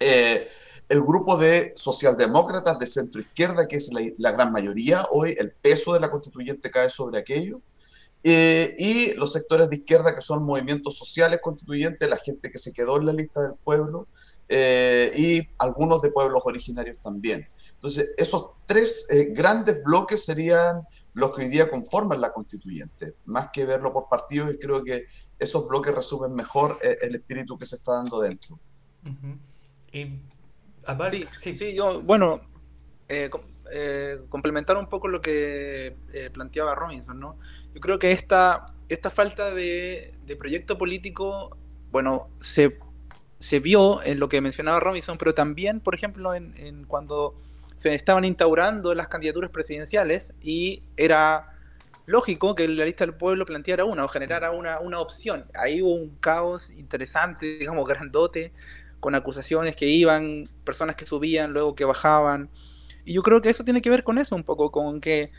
Eh, 0.00 0.48
el 0.88 1.00
grupo 1.00 1.38
de 1.38 1.72
socialdemócratas 1.76 2.78
de 2.78 2.86
centro 2.86 3.22
izquierda, 3.22 3.66
que 3.66 3.76
es 3.76 3.90
la, 4.18 4.32
gran 4.32 4.52
mayoría 4.52 5.06
hoy, 5.10 5.34
el 5.38 5.52
peso 5.52 5.94
de 5.94 6.00
la 6.00 6.10
constituyente 6.10 6.70
cae 6.70 6.90
sobre 6.90 7.18
aquello, 7.18 7.62
eh, 8.22 8.74
y 8.78 9.14
los 9.14 9.32
sectores 9.32 9.70
de 9.70 9.76
izquierda 9.76 10.14
que 10.14 10.20
son 10.20 10.42
movimientos 10.42 10.98
sociales 10.98 11.40
constituyentes, 11.42 12.08
la 12.08 12.16
gente 12.16 12.50
que 12.50 12.58
se 12.58 12.72
quedó 12.72 12.98
en 12.98 13.06
la 13.06 13.12
lista 13.14 13.40
del 13.40 13.54
pueblo, 13.54 14.08
y 14.46 15.48
algunos 15.58 16.00
de 16.02 16.12
pueblos 16.12 16.42
originarios 16.44 16.98
también. 16.98 17.48
Entonces, 17.72 18.10
esos 18.16 18.50
tres 18.66 19.08
grandes 19.30 19.82
bloques 19.82 20.22
serían 20.22 20.86
los 21.14 21.34
que 21.34 21.42
hoy 21.42 21.48
día 21.48 21.70
conforman 21.70 22.20
la 22.20 22.32
constituyente, 22.32 23.14
más 23.24 23.48
que 23.52 23.64
verlo 23.64 23.92
por 23.92 24.08
partidos, 24.08 24.54
y 24.54 24.58
creo 24.58 24.84
que 24.84 25.06
esos 25.38 25.66
bloques 25.68 25.94
resumen 25.94 26.34
mejor 26.34 26.78
el 26.82 27.14
espíritu 27.14 27.56
que 27.56 27.66
se 27.66 27.76
está 27.76 27.92
dando 27.92 28.20
dentro. 28.20 28.58
Y 29.92 30.20
Sí, 31.38 31.54
sí, 31.54 31.74
yo, 31.74 32.02
bueno, 32.02 32.40
eh, 33.08 33.30
eh, 33.72 34.20
complementar 34.28 34.76
un 34.76 34.88
poco 34.88 35.08
lo 35.08 35.20
que 35.20 35.96
eh, 36.12 36.30
planteaba 36.32 36.74
Robinson, 36.74 37.18
¿no? 37.18 37.38
Yo 37.74 37.80
creo 37.80 37.98
que 37.98 38.12
esta, 38.12 38.66
esta 38.88 39.10
falta 39.10 39.52
de, 39.54 40.14
proyecto 40.38 40.76
político, 40.76 41.56
bueno, 41.90 42.28
se, 42.40 42.78
se, 43.38 43.60
vio 43.60 44.02
en 44.02 44.20
lo 44.20 44.28
que 44.28 44.40
mencionaba 44.40 44.80
Robinson, 44.80 45.16
pero 45.16 45.34
también, 45.34 45.80
por 45.80 45.94
ejemplo, 45.94 46.34
en, 46.34 46.84
cuando 46.86 47.40
se 47.74 47.94
estaban 47.94 48.24
instaurando 48.24 48.94
las 48.94 49.08
candidaturas 49.08 49.50
presidenciales 49.50 50.32
y 50.40 50.82
era 50.96 51.54
lógico 52.06 52.54
que 52.54 52.68
la 52.68 52.84
lista 52.84 53.04
del 53.04 53.14
pueblo 53.14 53.46
planteara 53.46 53.84
una 53.84 54.04
o 54.04 54.08
generara 54.08 54.50
una, 54.50 54.80
una 54.80 55.00
opción. 55.00 55.46
Ahí 55.54 55.82
hubo 55.82 55.94
un 55.94 56.16
caos 56.16 56.70
interesante, 56.70 57.58
digamos, 57.58 57.86
grandote, 57.88 58.52
con 59.00 59.14
acusaciones 59.14 59.76
que 59.76 59.86
iban, 59.86 60.48
personas 60.64 60.96
que 60.96 61.06
subían, 61.06 61.52
luego 61.52 61.74
que 61.74 61.84
bajaban. 61.84 62.50
Y 63.04 63.14
yo 63.14 63.22
creo 63.22 63.40
que 63.42 63.50
eso 63.50 63.64
tiene 63.64 63.82
que 63.82 63.90
ver 63.90 64.04
con 64.04 64.18
eso 64.18 64.34
un 64.34 64.44
poco, 64.44 64.70
con 64.70 65.00
que 65.00 65.30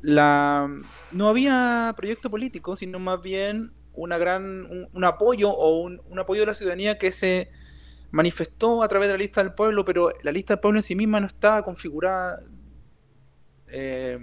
la, 0.00 0.68
no 1.12 1.28
había 1.28 1.94
proyecto 1.96 2.30
político, 2.30 2.76
sino 2.76 2.98
más 2.98 3.22
bien 3.22 3.72
una 3.94 4.18
gran, 4.18 4.88
un, 4.92 5.04
apoyo 5.04 5.50
o 5.50 5.82
un, 5.82 6.00
apoyo 6.18 6.40
de 6.40 6.46
la 6.46 6.54
ciudadanía 6.54 6.98
que 6.98 7.12
se 7.12 7.50
manifestó 8.12 8.82
a 8.82 8.88
través 8.88 9.08
de 9.08 9.14
la 9.14 9.18
lista 9.18 9.42
del 9.42 9.54
pueblo, 9.54 9.84
pero 9.84 10.12
la 10.22 10.30
lista 10.30 10.54
del 10.54 10.60
pueblo 10.60 10.78
en 10.78 10.82
sí 10.82 10.94
misma 10.94 11.18
no 11.18 11.26
estaba 11.26 11.62
configurada 11.62 12.42
eh, 13.66 14.18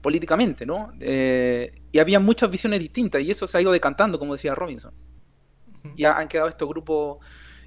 políticamente, 0.00 0.64
¿no? 0.64 0.92
Eh, 1.00 1.74
y 1.90 1.98
había 1.98 2.20
muchas 2.20 2.48
visiones 2.48 2.78
distintas 2.78 3.20
y 3.20 3.30
eso 3.30 3.46
se 3.46 3.58
ha 3.58 3.60
ido 3.60 3.72
decantando, 3.72 4.18
como 4.18 4.34
decía 4.34 4.54
Robinson. 4.54 4.94
Ya 5.96 6.16
han 6.16 6.28
quedado 6.28 6.48
estos 6.48 6.68
grupos 6.68 7.18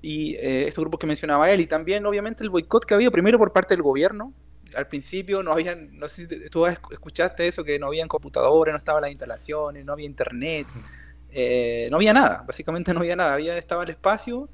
y 0.01 0.36
eh, 0.36 0.70
estos 0.70 0.84
grupos 0.84 1.00
que 1.00 1.08
mencionaba 1.08 1.51
él, 1.51 1.60
y 1.60 1.68
también 1.68 2.06
obviamente 2.06 2.42
el 2.44 2.50
boicot 2.50 2.86
que 2.86 2.94
había 2.94 3.12
primero 3.12 3.38
por 3.38 3.51
parte 3.51 3.74
del 3.74 3.84
gobierno. 3.84 4.34
Al 4.74 4.88
principio 4.88 5.44
no 5.44 5.51
habían, 5.51 5.98
no 6.00 6.08
sé 6.08 6.27
si 6.27 6.50
tú 6.50 6.65
escuchaste 6.65 7.46
eso, 7.46 7.63
que 7.63 7.77
no 7.77 7.88
habían 7.88 8.08
computadores, 8.08 8.74
no 8.74 8.77
estaban 8.77 9.01
las 9.01 9.12
instalaciones, 9.12 9.86
no 9.86 9.94
había 9.94 10.06
internet, 10.06 10.65
no 11.92 11.98
había 11.98 12.13
nada, 12.13 12.44
básicamente 12.48 12.94
no 12.94 13.01
había 13.01 13.15
nada, 13.18 13.34
había, 13.34 13.58
estaba 13.58 13.84
el 13.84 13.89
espacio 13.89 14.50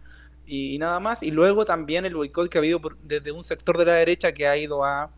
y, 0.54 0.78
nada 0.80 1.00
más, 1.00 1.24
y 1.24 1.32
luego 1.32 1.64
también 1.64 2.06
el 2.06 2.14
boicot 2.14 2.50
que 2.50 2.58
ha 2.58 2.60
habido 2.60 2.82
desde 3.04 3.32
un 3.32 3.42
sector 3.42 3.78
de 3.78 3.86
la 3.86 3.94
derecha 3.94 4.34
que 4.34 4.46
ha 4.46 4.58
ido 4.58 4.84
a 4.84 5.10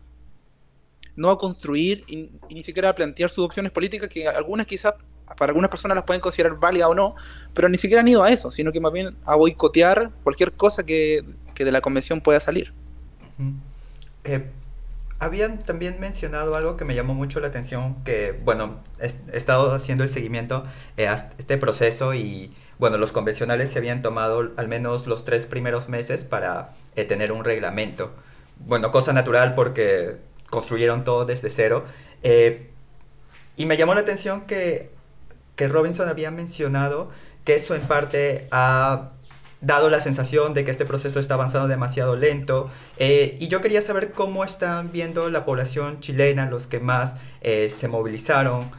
no 1.16 1.28
a 1.28 1.36
construir 1.36 2.04
y, 2.06 2.30
ni 2.50 2.62
siquiera 2.62 2.90
a 2.90 2.94
plantear 2.94 3.30
sus 3.30 3.44
opciones 3.44 3.72
políticas, 3.72 4.08
que 4.08 4.28
algunas 4.28 4.64
quizás 4.64 4.94
para 5.36 5.50
algunas 5.50 5.70
personas 5.70 5.96
las 5.96 6.04
pueden 6.04 6.20
considerar 6.20 6.56
válidas 6.60 6.88
o 6.88 6.94
no, 6.94 7.16
pero 7.52 7.68
ni 7.68 7.78
siquiera 7.78 8.00
han 8.00 8.06
ido 8.06 8.22
a 8.22 8.30
eso, 8.30 8.52
sino 8.52 8.70
que 8.70 8.78
más 8.78 8.92
bien 8.92 9.16
a 9.24 9.34
boicotear 9.34 10.12
cualquier 10.22 10.52
cosa 10.52 10.86
que, 10.86 11.24
de 11.56 11.72
la 11.72 11.80
convención 11.80 12.20
pueda 12.20 12.38
salir. 12.38 12.72
Eh, 14.22 14.48
habían 15.18 15.58
también 15.58 15.98
mencionado 15.98 16.54
algo 16.54 16.76
que 16.76 16.84
me 16.84 16.94
llamó 16.94 17.14
mucho 17.14 17.40
la 17.40 17.48
atención, 17.48 17.96
que 18.04 18.38
bueno, 18.44 18.78
he, 19.00 19.06
estado 19.36 19.74
haciendo 19.74 20.04
el 20.04 20.10
seguimiento 20.10 20.62
eh, 20.96 21.08
a 21.08 21.14
este 21.14 21.58
proceso 21.58 22.14
y 22.14 22.52
bueno, 22.84 22.98
los 22.98 23.12
convencionales 23.12 23.70
se 23.70 23.78
habían 23.78 24.02
tomado 24.02 24.50
al 24.56 24.68
menos 24.68 25.06
los 25.06 25.24
tres 25.24 25.46
primeros 25.46 25.88
meses 25.88 26.24
para 26.24 26.74
eh, 26.96 27.04
tener 27.04 27.32
un 27.32 27.44
reglamento. 27.44 28.12
Bueno, 28.58 28.92
cosa 28.92 29.12
natural 29.12 29.54
porque 29.54 30.18
construyeron 30.50 31.02
todo 31.02 31.24
desde 31.24 31.50
cero. 31.50 31.84
y 33.56 33.66
me 33.66 33.76
llamó 33.76 33.94
la 33.94 34.02
atención 34.02 34.42
que 34.42 34.94
que 35.56 35.68
Robinson 35.68 36.08
había 36.08 36.30
mencionado 36.30 37.10
que 37.44 37.54
eso 37.54 37.74
en 37.74 37.82
parte 37.82 38.48
ha 38.50 39.10
dado 39.60 39.88
la 39.88 40.00
sensación 40.00 40.52
de 40.52 40.64
que 40.64 40.70
este 40.70 40.84
proceso 40.84 41.20
está 41.20 41.34
avanzando 41.34 41.68
demasiado 41.68 42.16
lento. 42.16 42.70
Eh, 42.98 43.36
y 43.40 43.48
yo 43.48 43.60
quería 43.60 43.82
saber 43.82 44.12
cómo 44.12 44.44
están 44.44 44.90
viendo 44.92 45.30
la 45.30 45.44
población 45.44 46.00
chilena, 46.00 46.48
los 46.50 46.66
que 46.66 46.80
más 46.80 47.16
eh, 47.40 47.70
se 47.70 47.88
movilizaron 47.88 48.70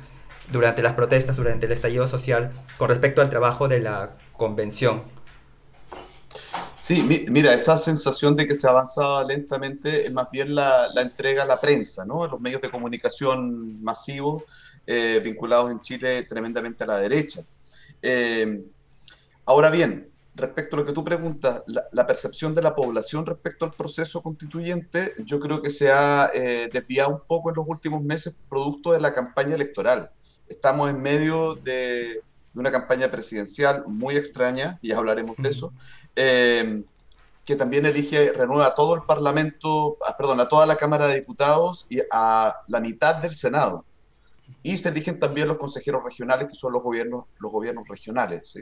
durante 0.51 0.81
las 0.81 0.93
protestas, 0.93 1.37
durante 1.37 1.65
el 1.65 1.71
estallido 1.71 2.07
social, 2.07 2.51
con 2.77 2.89
respecto 2.89 3.21
al 3.21 3.29
trabajo 3.29 3.67
de 3.67 3.79
la 3.79 4.17
convención. 4.33 5.03
Sí, 6.77 7.25
mira, 7.29 7.53
esa 7.53 7.77
sensación 7.77 8.35
de 8.35 8.47
que 8.47 8.53
se 8.53 8.67
avanzaba 8.67 9.23
lentamente 9.23 10.05
es 10.05 10.13
más 10.13 10.29
bien 10.29 10.53
la, 10.53 10.89
la 10.93 11.01
entrega 11.01 11.43
a 11.43 11.45
la 11.45 11.59
prensa, 11.59 12.05
¿no? 12.05 12.27
los 12.27 12.39
medios 12.39 12.61
de 12.61 12.69
comunicación 12.69 13.81
masivos 13.81 14.43
eh, 14.87 15.19
vinculados 15.23 15.71
en 15.71 15.81
Chile 15.81 16.23
tremendamente 16.23 16.83
a 16.83 16.87
la 16.87 16.97
derecha. 16.97 17.41
Eh, 18.01 18.63
ahora 19.45 19.71
bien, 19.71 20.11
respecto 20.35 20.75
a 20.75 20.79
lo 20.79 20.85
que 20.85 20.93
tú 20.93 21.03
preguntas, 21.03 21.63
la, 21.91 22.05
percepción 22.05 22.53
de 22.53 22.61
la 22.61 22.75
población 22.75 23.25
respecto 23.25 23.65
al 23.65 23.71
proceso 23.71 24.21
constituyente, 24.21 25.15
yo 25.25 25.39
creo 25.39 25.61
que 25.61 25.71
se 25.71 25.91
ha 25.91 26.29
eh, 26.35 26.69
desviado 26.71 27.09
un 27.09 27.21
poco 27.25 27.49
en 27.49 27.55
los 27.55 27.65
últimos 27.67 28.03
meses 28.03 28.37
producto 28.47 28.91
de 28.91 28.99
la 28.99 29.11
campaña 29.11 29.55
electoral. 29.55 30.11
Estamos 30.47 30.89
en 30.89 31.01
medio 31.01 31.55
de, 31.55 32.21
una 32.53 32.71
campaña 32.71 33.09
presidencial 33.09 33.83
muy 33.87 34.15
extraña, 34.15 34.79
y 34.81 34.89
ya 34.89 34.97
hablaremos 34.97 35.35
de 35.37 35.49
eso, 35.49 35.73
que 36.15 37.55
también 37.55 37.85
elige, 37.85 38.31
renueva 38.31 38.67
a 38.67 38.75
todo 38.75 38.95
el 38.95 39.03
Parlamento, 39.03 39.97
ah, 40.07 40.15
perdón, 40.17 40.39
a 40.39 40.49
toda 40.49 40.65
la 40.65 40.77
Cámara 40.77 41.07
de 41.07 41.15
Diputados 41.15 41.85
y 41.89 41.99
a 42.11 42.55
la 42.67 42.79
mitad 42.79 43.17
del 43.17 43.35
Senado 43.35 43.85
y 44.63 44.77
se 44.77 44.89
eligen 44.89 45.19
también 45.19 45.47
los 45.47 45.57
consejeros 45.57 46.03
regionales, 46.03 46.47
que 46.47 46.55
son 46.55 46.73
los 46.73 46.83
gobiernos, 46.83 47.25
los 47.37 47.51
gobiernos 47.51 47.87
regionales. 47.87 48.57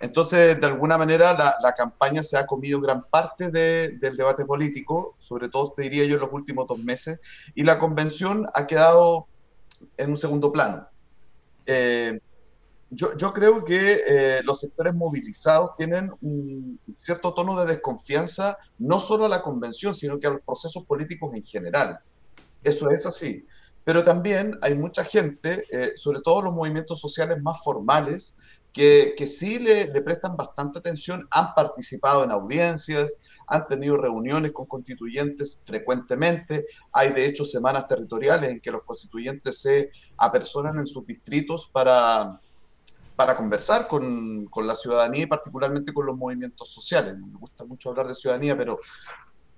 Entonces, 0.00 0.60
de 0.60 0.66
alguna 0.66 0.98
manera, 0.98 1.56
la, 1.60 1.72
campaña 1.74 2.22
se 2.22 2.36
ha 2.36 2.44
comido 2.46 2.80
gran 2.80 3.02
parte 3.02 3.50
del 3.50 4.16
debate 4.16 4.44
político, 4.44 5.14
sobre 5.18 5.48
todo, 5.48 5.72
te 5.76 5.82
diría 5.82 6.04
yo, 6.04 6.14
en 6.14 6.20
los 6.20 6.32
últimos 6.32 6.66
dos 6.66 6.78
meses, 6.80 7.20
y 7.54 7.62
la 7.62 7.78
convención 7.78 8.46
ha 8.54 8.66
quedado 8.66 9.28
en 9.96 10.10
un 10.10 10.16
segundo 10.16 10.52
plano. 10.52 10.86
Eh, 11.64 12.20
yo, 12.90 13.32
creo 13.34 13.64
que 13.64 14.00
eh, 14.08 14.40
los 14.44 14.60
sectores 14.60 14.94
movilizados 14.94 15.74
tienen 15.76 16.12
un 16.20 16.78
cierto 16.98 17.34
tono 17.34 17.58
de 17.58 17.66
desconfianza, 17.66 18.56
no 18.78 19.00
solo 19.00 19.26
a 19.26 19.28
la 19.28 19.42
convención, 19.42 19.92
sino 19.92 20.18
que 20.18 20.28
a 20.28 20.30
los 20.30 20.42
procesos 20.42 20.86
políticos 20.86 21.34
en 21.34 21.44
general. 21.44 21.98
Eso 22.62 22.90
es 22.90 23.04
así 23.06 23.44
pero 23.86 24.02
también 24.02 24.58
hay 24.62 24.74
mucha 24.74 25.04
gente, 25.04 25.64
eh, 25.70 25.92
sobre 25.94 26.20
todo 26.20 26.42
los 26.42 26.52
movimientos 26.52 27.00
sociales 27.00 27.40
más 27.40 27.62
formales, 27.62 28.36
que, 28.76 29.26
sí 29.26 29.58
le, 29.58 29.86
prestan 30.02 30.36
bastante 30.36 30.80
atención, 30.80 31.26
han 31.30 31.54
participado 31.54 32.24
en 32.24 32.30
audiencias, 32.30 33.18
han 33.46 33.66
tenido 33.66 33.96
reuniones 33.96 34.52
con 34.52 34.66
constituyentes 34.66 35.62
frecuentemente, 35.64 36.66
hay 36.92 37.12
de 37.12 37.24
hecho 37.24 37.42
semanas 37.42 37.88
territoriales 37.88 38.50
en 38.50 38.60
que 38.60 38.70
los 38.70 38.82
constituyentes 38.82 39.62
se 39.62 39.90
apersonan 40.18 40.78
en 40.78 40.86
sus 40.86 41.06
distritos 41.06 41.70
para, 41.72 42.38
para 43.16 43.34
conversar 43.34 43.88
con, 43.88 44.44
con, 44.50 44.66
la 44.66 44.74
ciudadanía 44.74 45.22
y 45.22 45.26
particularmente 45.26 45.94
con 45.94 46.04
los 46.04 46.16
movimientos 46.16 46.68
sociales. 46.68 47.14
Me 47.16 47.38
gusta 47.38 47.64
mucho 47.64 47.88
hablar 47.88 48.06
de 48.06 48.14
ciudadanía, 48.14 48.58
pero 48.58 48.78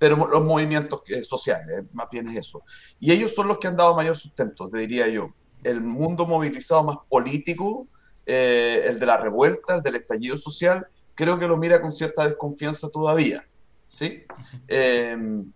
pero 0.01 0.15
los 0.29 0.45
movimientos 0.45 1.03
sociales, 1.23 1.81
eh, 1.81 1.85
más 1.93 2.07
bien 2.09 2.29
es 2.29 2.37
eso. 2.37 2.63
Y 3.01 3.11
ellos 3.11 3.35
son 3.35 3.49
los 3.49 3.59
que 3.59 3.67
han 3.67 3.77
dado 3.77 3.97
mayor 3.97 4.15
sustento, 4.15 4.71
te 4.71 4.79
diría 4.79 5.09
yo. 5.09 5.35
El 5.65 5.81
mundo 5.81 6.25
movilizado 6.25 6.85
más 6.85 6.99
político, 7.09 7.89
eh, 8.29 8.85
el 8.87 9.01
de 9.01 9.07
la 9.07 9.17
revuelta, 9.17 9.77
el 9.77 9.83
del 9.83 9.97
estallido 9.97 10.37
social, 10.37 10.87
creo 11.15 11.39
que 11.39 11.49
lo 11.49 11.57
mira 11.57 11.81
con 11.81 11.91
cierta 11.91 12.27
desconfianza 12.27 12.89
todavía. 12.91 13.45
¿sí? 13.87 14.25
Em, 14.69 15.51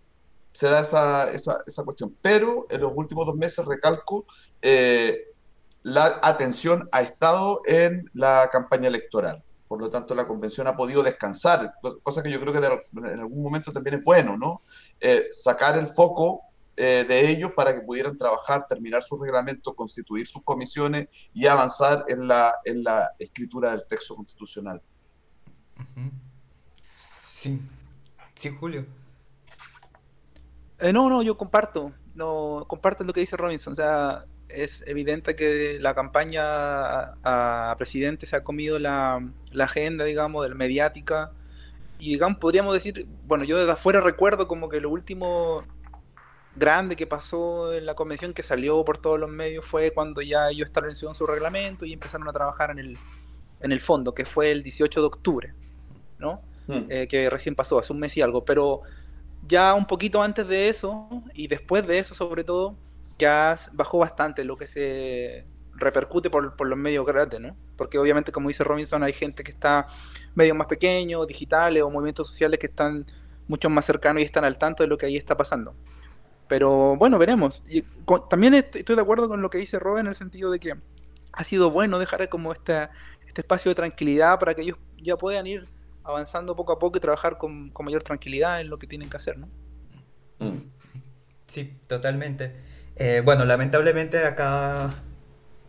se 0.51 0.67
da 0.67 0.81
esa, 0.81 1.31
esa, 1.31 1.63
esa, 1.65 1.83
cuestión. 1.83 2.15
Pero 2.21 2.65
en 2.69 2.81
los 2.81 2.91
últimos 2.95 3.25
dos 3.25 3.35
meses, 3.35 3.63
recalco, 3.65 4.25
eh, 4.61 5.27
la 5.83 6.19
atención 6.23 6.89
ha 6.91 7.01
estado 7.01 7.61
en 7.65 8.09
la 8.13 8.49
campaña 8.51 8.87
electoral 8.87 9.43
por 9.73 9.81
lo 9.81 9.89
tanto 9.89 10.13
la 10.13 10.27
convención 10.27 10.67
ha 10.67 10.77
podido 10.77 11.01
descansar, 11.01 11.73
cosa 12.03 12.21
que 12.21 12.29
yo 12.29 12.39
creo 12.39 12.53
que 12.53 12.59
en 12.59 13.19
algún 13.19 13.41
momento 13.41 13.71
también 13.71 13.95
es 13.95 14.03
bueno, 14.03 14.37
¿no? 14.37 14.61
Eh, 14.99 15.29
sacar 15.31 15.79
el 15.79 15.87
foco 15.87 16.43
eh, 16.75 17.05
de 17.07 17.29
ellos 17.29 17.51
para 17.55 17.73
que 17.73 17.81
pudieran 17.81 18.17
trabajar, 18.17 18.65
terminar 18.65 19.03
su 19.03 19.15
reglamento, 19.17 19.75
constituir 19.75 20.25
sus 20.25 20.43
comisiones 20.43 21.07
y 21.31 21.45
avanzar 21.45 22.03
en 22.07 22.27
la, 22.27 22.51
en 22.65 22.83
la 22.83 23.11
escritura 23.19 23.71
del 23.71 23.85
texto 23.85 24.15
constitucional. 24.15 24.81
Sí, 26.95 27.61
sí, 28.33 28.49
Julio. 28.59 28.87
Eh, 30.79 30.91
no, 30.91 31.09
no, 31.09 31.21
yo 31.21 31.37
comparto, 31.37 31.93
no 32.15 32.65
comparto 32.67 33.03
lo 33.03 33.13
que 33.13 33.19
dice 33.19 33.37
Robinson, 33.37 33.73
o 33.73 33.75
sea, 33.75 34.25
es 34.49 34.83
evidente 34.87 35.35
que 35.35 35.77
la 35.79 35.93
campaña 35.93 37.13
a, 37.23 37.75
presidente 37.77 38.25
se 38.25 38.35
ha 38.35 38.43
comido 38.43 38.79
la, 38.79 39.23
la 39.51 39.65
agenda, 39.65 40.05
digamos, 40.05 40.43
del 40.43 40.55
mediática. 40.55 41.31
Y 41.99 42.13
digamos, 42.13 42.39
podríamos 42.39 42.73
decir, 42.73 43.07
bueno, 43.25 43.43
yo 43.43 43.57
desde 43.57 43.71
afuera 43.71 44.01
recuerdo 44.01 44.47
como 44.47 44.69
que 44.69 44.81
lo 44.81 44.89
último 44.89 45.63
grande 46.55 46.95
que 46.95 47.07
pasó 47.07 47.73
en 47.73 47.85
la 47.85 47.95
convención 47.95 48.33
que 48.33 48.43
salió 48.43 48.83
por 48.85 48.97
todos 48.97 49.19
los 49.19 49.29
medios 49.29 49.65
fue 49.65 49.91
cuando 49.91 50.21
ya 50.21 50.49
ellos 50.49 50.67
establecieron 50.67 51.15
su 51.15 51.25
reglamento 51.25 51.85
y 51.85 51.93
empezaron 51.93 52.27
a 52.27 52.33
trabajar 52.33 52.71
en 52.71 52.79
el, 52.79 52.97
en 53.61 53.71
el 53.71 53.81
fondo, 53.81 54.13
que 54.13 54.25
fue 54.25 54.51
el 54.51 54.63
18 54.63 54.99
de 54.99 55.07
octubre, 55.07 55.53
¿no? 56.19 56.41
Hmm. 56.67 56.85
Eh, 56.89 57.07
que 57.07 57.29
recién 57.29 57.55
pasó, 57.55 57.79
hace 57.79 57.91
un 57.91 57.99
mes 57.99 58.15
y 58.17 58.21
algo, 58.21 58.45
pero 58.45 58.81
ya 59.47 59.73
un 59.73 59.85
poquito 59.85 60.21
antes 60.21 60.47
de 60.47 60.69
eso 60.69 61.09
y 61.33 61.47
después 61.47 61.85
de 61.87 61.99
eso 61.99 62.13
sobre 62.13 62.43
todo, 62.43 62.77
ya 63.17 63.55
bajó 63.73 63.99
bastante 63.99 64.43
lo 64.43 64.55
que 64.55 64.67
se 64.67 65.45
repercute 65.75 66.29
por, 66.29 66.55
por 66.55 66.67
los 66.67 66.77
medios 66.77 67.05
grandes, 67.05 67.39
¿no? 67.41 67.55
Porque 67.75 67.97
obviamente, 67.97 68.31
como 68.31 68.47
dice 68.47 68.63
Robinson, 68.63 69.03
hay 69.03 69.13
gente 69.13 69.43
que 69.43 69.51
está 69.51 69.87
medios 70.35 70.55
más 70.55 70.67
pequeños, 70.67 71.27
digitales 71.27 71.83
o 71.83 71.89
movimientos 71.89 72.29
sociales 72.29 72.59
que 72.59 72.67
están 72.67 73.05
mucho 73.47 73.69
más 73.69 73.85
cercanos 73.85 74.21
y 74.21 74.25
están 74.25 74.45
al 74.45 74.57
tanto 74.57 74.83
de 74.83 74.87
lo 74.87 74.97
que 74.97 75.07
ahí 75.07 75.17
está 75.17 75.35
pasando. 75.35 75.75
Pero 76.47 76.95
bueno, 76.97 77.17
veremos. 77.17 77.63
Y 77.67 77.83
también 78.29 78.53
estoy 78.53 78.95
de 78.95 79.01
acuerdo 79.01 79.27
con 79.27 79.41
lo 79.41 79.49
que 79.49 79.57
dice 79.57 79.79
Robin 79.79 80.01
en 80.01 80.07
el 80.07 80.15
sentido 80.15 80.51
de 80.51 80.59
que 80.59 80.75
ha 81.31 81.43
sido 81.43 81.71
bueno 81.71 81.99
dejar 81.99 82.27
como 82.29 82.53
este, 82.53 82.89
este 83.25 83.41
espacio 83.41 83.69
de 83.71 83.75
tranquilidad 83.75 84.39
para 84.39 84.53
que 84.53 84.61
ellos 84.61 84.77
ya 85.01 85.17
puedan 85.17 85.47
ir 85.47 85.67
avanzando 86.03 86.55
poco 86.55 86.73
a 86.73 86.79
poco 86.79 86.97
y 86.97 87.01
trabajar 87.01 87.37
con, 87.37 87.69
con 87.69 87.85
mayor 87.85 88.03
tranquilidad 88.03 88.61
en 88.61 88.69
lo 88.69 88.77
que 88.77 88.87
tienen 88.87 89.09
que 89.09 89.17
hacer, 89.17 89.37
¿no? 89.37 89.47
Mm. 90.39 90.59
Sí, 91.45 91.77
totalmente. 91.87 92.55
Eh, 92.95 93.21
bueno, 93.23 93.45
lamentablemente 93.45 94.25
acá 94.25 94.93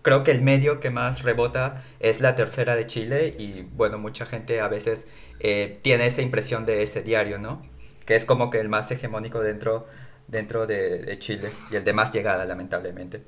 creo 0.03 0.23
que 0.25 0.31
el 0.31 0.43
medio 0.43 0.81
que 0.81 0.91
más 0.91 1.23
rebota 1.23 1.83
es 2.01 2.21
la 2.21 2.37
tercera 2.37 2.77
de 2.77 2.87
Chile 2.87 3.35
y 3.39 3.63
bueno, 3.63 3.99
mucha 3.99 4.27
gente 4.27 4.61
a 4.61 4.69
veces 4.69 5.07
eh, 5.41 5.79
tiene 5.83 6.07
esa 6.07 6.23
impresión 6.23 6.67
de 6.67 6.83
ese 6.83 7.03
diario, 7.03 7.39
¿no? 7.39 7.63
Que 8.05 8.15
es 8.17 8.27
como 8.27 8.51
que 8.51 8.61
el 8.61 8.69
más 8.69 8.91
hegemónico 8.91 9.41
dentro, 9.41 9.87
dentro 10.29 10.67
de, 10.67 11.17
Chile 11.19 11.51
y 11.71 11.77
el 11.77 11.85
de 11.85 11.93
más 11.93 12.13
llegada, 12.13 12.45
lamentablemente. 12.45 13.23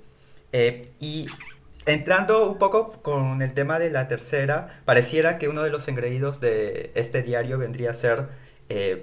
Eh, 0.53 0.91
y 1.01 1.27
entrando 1.87 2.49
un 2.51 2.59
poco 2.59 2.93
con 3.03 3.43
el 3.43 3.53
tema 3.55 3.79
de 3.79 3.91
la 3.91 4.09
tercera, 4.09 4.81
pareciera 4.85 5.39
que 5.39 5.49
uno 5.49 5.63
de 5.63 5.71
los 5.71 5.89
engreídos 5.89 6.41
de 6.41 6.91
este 6.95 7.23
diario 7.23 7.59
vendría 7.59 7.91
a 7.91 7.95
ser 7.95 8.29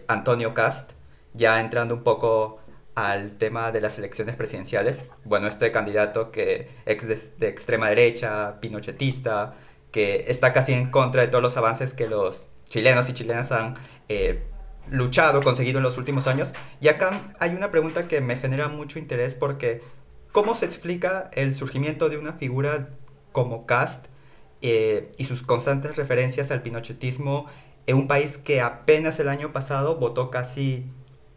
Antonio 0.07 0.53
Cast, 0.53 0.91
ya 1.33 1.61
entrando 1.61 1.95
un 1.95 2.03
poco 2.03 2.59
al 2.95 3.37
tema 3.37 3.71
de 3.71 3.81
las 3.81 3.97
elecciones 3.97 4.35
presidenciales. 4.35 5.05
Bueno, 5.23 5.47
este 5.47 5.71
candidato 5.71 6.31
que 6.31 6.69
es 6.85 7.39
de, 7.39 7.47
extrema 7.47 7.89
derecha, 7.89 8.59
pinochetista, 8.59 9.55
que 9.91 10.25
está 10.27 10.53
casi 10.53 10.73
en 10.73 10.91
contra 10.91 11.21
de 11.21 11.27
todos 11.27 11.41
los 11.41 11.57
avances 11.57 11.93
que 11.93 12.07
los 12.07 12.47
chilenos 12.65 13.09
y 13.09 13.13
chilenas 13.13 13.51
han 13.51 13.75
eh, 14.09 14.43
luchado, 14.89 15.41
conseguido 15.41 15.79
en 15.79 15.83
los 15.83 15.97
últimos 15.97 16.27
años. 16.27 16.53
Y 16.81 16.87
acá 16.87 17.21
hay 17.39 17.51
una 17.55 17.71
pregunta 17.71 18.07
que 18.07 18.21
me 18.21 18.35
genera 18.35 18.67
mucho 18.67 18.99
interés 18.99 19.35
porque 19.35 19.81
¿cómo 20.31 20.55
se 20.55 20.65
explica 20.65 21.29
el 21.33 21.53
surgimiento 21.55 22.09
de 22.09 22.17
una 22.17 22.33
figura 22.33 22.89
como 23.31 23.65
Cast 23.65 24.07
eh, 24.61 25.11
y 25.17 25.25
sus 25.25 25.43
constantes 25.43 25.95
referencias 25.95 26.51
al 26.51 26.61
pinochetismo 26.61 27.47
en 27.85 27.97
un 27.97 28.07
país 28.07 28.37
que 28.37 28.61
apenas 28.61 29.19
el 29.19 29.27
año 29.27 29.51
pasado 29.51 29.97
votó 29.97 30.29
casi 30.29 30.85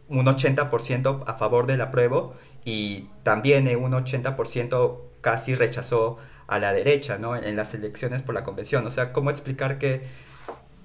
un 0.09 0.25
80% 0.25 1.23
a 1.27 1.33
favor 1.33 1.67
del 1.67 1.81
apruebo 1.81 2.33
y 2.63 3.09
también 3.23 3.67
un 3.75 3.91
80% 3.91 5.01
casi 5.21 5.55
rechazó 5.55 6.17
a 6.47 6.59
la 6.59 6.71
derecha 6.71 7.17
¿no? 7.17 7.35
en 7.35 7.55
las 7.55 7.73
elecciones 7.73 8.21
por 8.21 8.33
la 8.33 8.43
convención. 8.43 8.87
O 8.87 8.91
sea, 8.91 9.11
¿cómo 9.11 9.29
explicar 9.29 9.77
que 9.77 10.07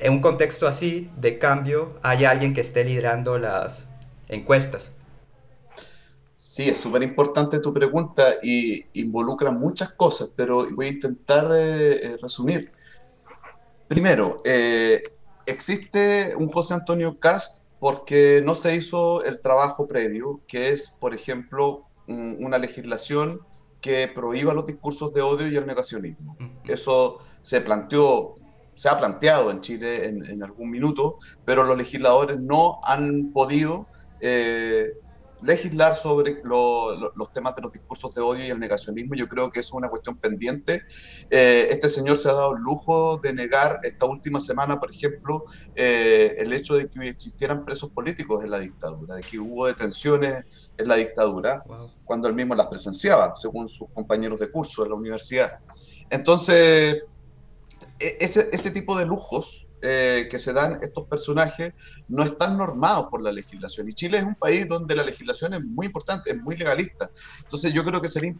en 0.02 0.12
un 0.12 0.20
contexto 0.20 0.66
así 0.66 1.10
de 1.16 1.38
cambio 1.38 1.98
hay 2.02 2.24
alguien 2.24 2.54
que 2.54 2.60
esté 2.60 2.84
liderando 2.84 3.38
las 3.38 3.86
encuestas? 4.28 4.92
Sí, 6.30 6.68
es 6.68 6.78
súper 6.78 7.04
importante 7.04 7.60
tu 7.60 7.72
pregunta 7.72 8.34
y 8.42 8.84
involucra 8.94 9.52
muchas 9.52 9.92
cosas, 9.92 10.30
pero 10.34 10.68
voy 10.72 10.86
a 10.86 10.90
intentar 10.90 11.50
eh, 11.54 11.92
eh, 11.92 12.16
resumir. 12.20 12.72
Primero, 13.86 14.38
eh, 14.44 15.02
existe 15.46 16.34
un 16.36 16.48
José 16.48 16.74
Antonio 16.74 17.20
Cast 17.20 17.62
porque 17.78 18.42
no 18.44 18.56
se 18.56 18.74
hizo 18.74 19.24
el 19.24 19.40
trabajo 19.40 19.86
previo, 19.86 20.40
que 20.48 20.70
es, 20.70 20.90
por 20.90 21.14
ejemplo, 21.14 21.86
una 22.08 22.58
legislación 22.58 23.40
que 23.80 24.08
prohíba 24.08 24.52
los 24.52 24.66
discursos 24.66 25.14
de 25.14 25.22
odio 25.22 25.48
y 25.48 25.56
el 25.56 25.66
negacionismo. 25.66 26.36
Eso 26.64 27.18
se 27.42 27.60
planteó, 27.60 28.34
se 28.74 28.88
ha 28.88 28.98
planteado 28.98 29.50
en 29.50 29.61
Chile 29.61 30.06
en, 30.06 30.42
algún 30.42 30.70
minuto, 30.70 31.16
pero 31.44 31.64
los 31.64 31.76
legisladores 31.76 32.40
no 32.40 32.80
han 32.85 33.32
podido 33.32 33.87
eh, 34.20 34.92
legislar 35.42 35.94
sobre 35.94 36.37
los 36.44 37.32
temas 37.32 37.54
de 37.56 37.62
los 37.62 37.72
discursos 37.72 38.14
de 38.14 38.20
odio 38.20 38.44
y 38.44 38.50
el 38.50 38.58
negacionismo. 38.58 39.14
Yo 39.14 39.28
creo 39.28 39.50
que 39.50 39.61
eso 39.61 39.70
es 39.70 39.74
una 39.74 39.88
cuestión 39.88 40.16
pendiente. 40.16 40.82
Eh, 41.30 41.68
este 41.70 41.88
señor 41.88 42.16
se 42.16 42.28
ha 42.28 42.35
dado 42.35 42.54
el 42.56 42.62
lujo 42.62 43.18
de 43.18 43.32
negar 43.32 43.80
esta 43.82 44.06
última 44.06 44.40
semana, 44.40 44.78
por 44.78 44.90
ejemplo, 44.90 45.44
eh, 45.74 46.37
el 46.38 46.52
hecho 46.52 46.74
de 46.74 46.88
que 46.88 47.08
existieran 47.08 47.64
presos 47.64 47.90
políticos 47.90 48.44
en 48.44 48.50
la 48.50 48.58
dictadura, 48.58 49.16
de 49.16 49.22
que 49.22 49.38
hubo 49.38 49.66
detenciones 49.66 50.44
en 50.78 50.88
la 50.88 50.96
dictadura, 50.96 51.64
cuando 52.04 52.28
él 52.28 52.35
mismo 52.35 52.54
las 52.54 52.66
presenciaba, 52.66 53.35
según 53.35 53.68
sus 53.68 53.88
compañeros 53.90 54.38
de 54.40 54.50
curso 54.50 54.85
en 54.85 54.90
la 54.90 54.94
universidad. 54.96 55.58
Entonces, 56.08 57.02
ese, 58.20 58.48
ese 58.52 58.70
tipo 58.70 58.96
de 58.96 59.06
lujos 59.06 59.66
eh, 59.82 60.28
que 60.30 60.38
se 60.38 60.52
dan 60.52 60.78
estos 60.80 61.06
personajes 61.06 61.74
no 62.08 62.22
están 62.22 62.56
normados 62.56 63.06
por 63.10 63.22
la 63.22 63.32
legislación. 63.32 63.88
Y 63.88 63.92
Chile 63.92 64.18
es 64.18 64.24
un 64.24 64.34
país 64.34 64.68
donde 64.68 64.94
la 64.94 65.02
legislación 65.02 65.54
es 65.54 65.64
muy 65.64 65.86
importante, 65.86 66.30
es 66.30 66.40
muy 66.40 66.56
legalista. 66.56 67.10
Entonces 67.44 67.72
yo 67.72 67.84
creo 67.84 68.00
que 68.00 68.08
sería 68.08 68.34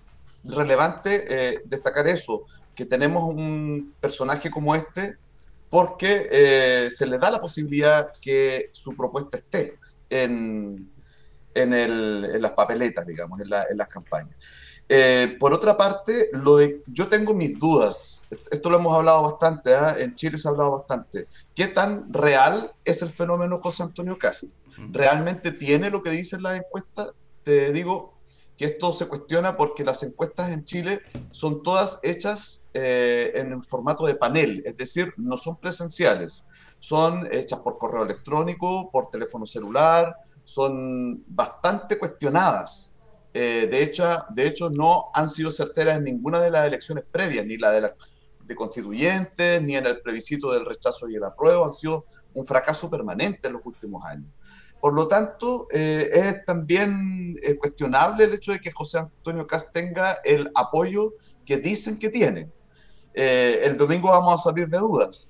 relevante 0.45 1.25
eh, 1.29 1.63
destacar 1.65 2.07
eso, 2.07 2.45
que 2.75 2.85
tenemos 2.85 3.25
un 3.25 3.95
personaje 4.01 4.51
como 4.51 4.75
este 4.75 5.17
porque 5.69 6.29
eh, 6.31 6.91
se 6.91 7.07
le 7.07 7.19
da 7.19 7.31
la 7.31 7.41
posibilidad 7.41 8.13
que 8.21 8.69
su 8.73 8.95
propuesta 8.95 9.39
esté 9.39 9.79
en, 10.11 10.91
en, 11.55 11.73
el, 11.73 12.31
en 12.35 12.43
las 12.43 12.51
papeletas, 12.53 13.07
digamos, 13.07 13.41
en, 13.41 13.51
la, 13.51 13.65
en 13.71 13.79
las 13.79 13.89
campañas. 13.89 14.37
Eh, 14.89 15.37
por 15.41 15.55
otra 15.55 15.77
parte, 15.77 16.29
lo 16.33 16.57
de, 16.57 16.83
yo 16.87 17.09
tengo 17.09 17.35
mis 17.35 17.59
dudas. 17.59 18.23
Esto 18.51 18.71
lo 18.71 18.77
hemos 18.77 18.95
hablado 18.95 19.23
bastante, 19.23 19.75
¿ah? 19.75 19.97
en 19.99 20.15
Chile 20.15 20.39
se 20.39 20.49
ha 20.49 20.51
hablado 20.51 20.73
bastante. 20.73 21.29
¿Qué 21.55 21.69
tan 21.69 22.13
real 22.13 22.75
es 22.85 23.03
el 23.03 23.11
fenómeno 23.11 23.59
José 23.59 23.85
Antonio 23.85 24.19
Cast? 24.19 24.53
¿Realmente 24.91 25.53
tiene 25.53 25.91
lo 25.91 26.03
que 26.03 26.11
dicen 26.11 26.43
las 26.43 26.59
encuestas? 26.59 27.13
Te 27.43 27.73
digo 27.73 28.15
que 28.57 28.67
esto 28.67 28.93
se 28.93 29.07
cuestiona 29.07 29.57
porque 29.57 29.85
las 29.85 30.03
encuestas 30.03 30.51
en 30.51 30.65
Chile 30.65 31.01
son 31.31 31.63
todas 31.63 31.99
hechas 32.03 32.65
eh, 32.75 33.33
en 33.35 33.53
el 33.53 33.65
formato 33.65 34.07
de 34.07 34.15
panel, 34.15 34.63
es 34.67 34.77
decir, 34.77 35.15
no 35.17 35.37
son 35.37 35.57
presenciales. 35.57 36.47
Son 36.79 37.29
hechas 37.33 37.61
por 37.61 37.79
correo 37.79 38.03
electrónico, 38.03 38.91
por 38.91 39.09
teléfono 39.09 39.47
celular, 39.47 40.17
son 40.45 41.23
bastante 41.29 41.99
cuestionadas 41.99 42.97
eh, 43.35 43.67
de, 43.71 43.83
hecho, 43.83 44.25
de 44.31 44.47
hecho, 44.47 44.69
no 44.69 45.11
han 45.15 45.29
sido 45.29 45.51
certeras 45.51 45.97
en 45.97 46.05
ninguna 46.05 46.41
de 46.41 46.51
las 46.51 46.67
elecciones 46.67 47.05
previas, 47.11 47.47
ni 47.47 47.57
la 47.57 47.73
de, 47.73 47.81
la, 47.81 47.95
de 48.45 48.55
constituyentes, 48.55 49.63
ni 49.63 49.77
en 49.77 49.87
el 49.87 50.01
plebiscito 50.01 50.53
del 50.53 50.67
rechazo 50.67 51.09
y 51.09 51.17
el 51.17 51.25
apruebo, 51.25 51.65
han 51.65 51.73
sido 51.73 52.05
un 52.35 52.45
fracaso 52.45 52.91
permanente 52.91 53.49
en 53.49 53.55
los 53.55 53.63
últimos 53.65 54.05
años. 54.05 54.31
Por 54.81 54.95
lo 54.95 55.07
tanto, 55.07 55.69
eh, 55.71 56.11
es 56.13 56.45
también 56.45 57.39
eh, 57.43 57.57
cuestionable 57.57 58.25
el 58.25 58.35
hecho 58.35 58.53
de 58.53 58.61
que 58.61 58.73
José 58.73 58.99
Antonio 58.99 59.47
Cast 59.47 59.73
tenga 59.73 60.19
el 60.25 60.51
apoyo 60.55 61.15
que 61.47 61.57
dicen 61.57 61.99
que 61.99 62.11
tiene. 62.11 62.53
el 63.15 63.77
domingo 63.77 64.09
vamos 64.09 64.41
a 64.41 64.43
salir 64.43 64.69
de 64.69 64.79
dudas. 64.79 65.29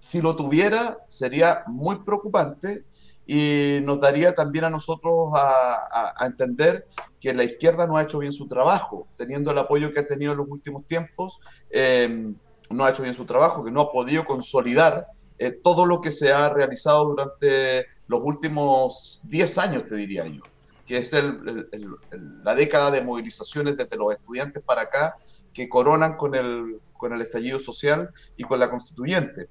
si 0.00 0.20
lo 0.20 0.34
tuviera, 0.36 0.98
sería 1.08 1.62
muy 1.66 1.96
preocupante 2.04 2.84
y 3.26 3.78
nos 3.82 4.00
daría 4.00 4.34
también 4.34 4.64
a 4.64 4.70
nosotros 4.70 5.30
a, 5.34 6.26
entender 6.26 6.86
que 7.20 7.34
la 7.34 7.44
izquierda 7.44 7.86
no 7.86 7.96
ha 7.96 8.02
hecho 8.02 8.18
bien 8.18 8.32
su 8.32 8.46
trabajo, 8.46 9.06
teniendo 9.16 9.50
el 9.50 9.58
apoyo 9.58 9.92
que 9.92 10.00
ha 10.00 10.04
tenido 10.04 10.32
en 10.32 10.38
los 10.38 10.48
últimos 10.48 10.86
tiempos, 10.86 11.40
em, 11.70 12.34
no 12.70 12.84
ha 12.84 12.90
hecho 12.90 13.02
bien 13.02 13.14
su 13.14 13.24
trabajo, 13.24 13.64
que 13.64 13.70
no 13.70 13.80
ha 13.80 13.92
podido 13.92 14.24
consolidar 14.24 15.06
eh, 15.38 15.50
todo 15.50 15.86
lo 15.86 16.00
que 16.00 16.10
se 16.10 16.32
ha 16.32 16.48
realizado 16.50 17.04
durante 17.04 17.86
los 18.06 18.22
últimos 18.22 19.22
10 19.24 19.58
años, 19.58 19.86
te 19.86 19.96
diría 19.96 20.26
yo, 20.26 20.42
que 20.86 20.98
es 20.98 21.12
la 21.12 22.54
década 22.54 22.90
de 22.90 23.02
movilizaciones 23.02 23.76
desde 23.76 23.96
los 23.96 24.12
estudiantes 24.12 24.62
para 24.62 24.82
acá, 24.82 25.16
que 25.52 25.68
coronan 25.68 26.16
con 26.16 26.34
el, 26.34 26.80
con 26.92 27.12
el 27.12 27.20
estallido 27.20 27.58
social 27.58 28.10
y 28.36 28.44
con 28.44 28.58
la 28.58 28.70
constituyente. 28.70 29.48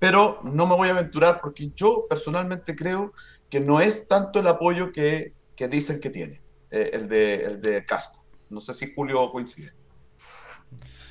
Pero 0.00 0.40
no 0.42 0.66
me 0.66 0.74
voy 0.74 0.88
a 0.88 0.92
aventurar 0.92 1.40
porque 1.40 1.70
yo 1.70 2.06
personalmente 2.08 2.74
creo 2.74 3.12
que 3.48 3.60
no 3.60 3.80
es 3.80 4.08
tanto 4.08 4.40
el 4.40 4.48
apoyo 4.48 4.90
que, 4.90 5.34
que 5.54 5.68
dicen 5.68 6.00
que 6.00 6.10
tiene, 6.10 6.40
eh, 6.70 6.90
el, 6.94 7.08
de, 7.08 7.34
el 7.44 7.60
de 7.60 7.84
Castro. 7.84 8.22
No 8.48 8.60
sé 8.60 8.74
si 8.74 8.92
Julio 8.92 9.30
coincide. 9.30 9.70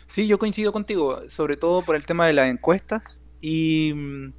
Sí, 0.08 0.28
yo 0.28 0.40
coincido 0.40 0.74
contigo, 0.74 1.30
sobre 1.30 1.56
todo 1.56 1.84
por 1.84 1.96
el 1.96 2.06
tema 2.06 2.26
de 2.26 2.34
las 2.34 2.50
encuestas 2.50 3.20
y 3.42 3.94
mm, 3.94 4.34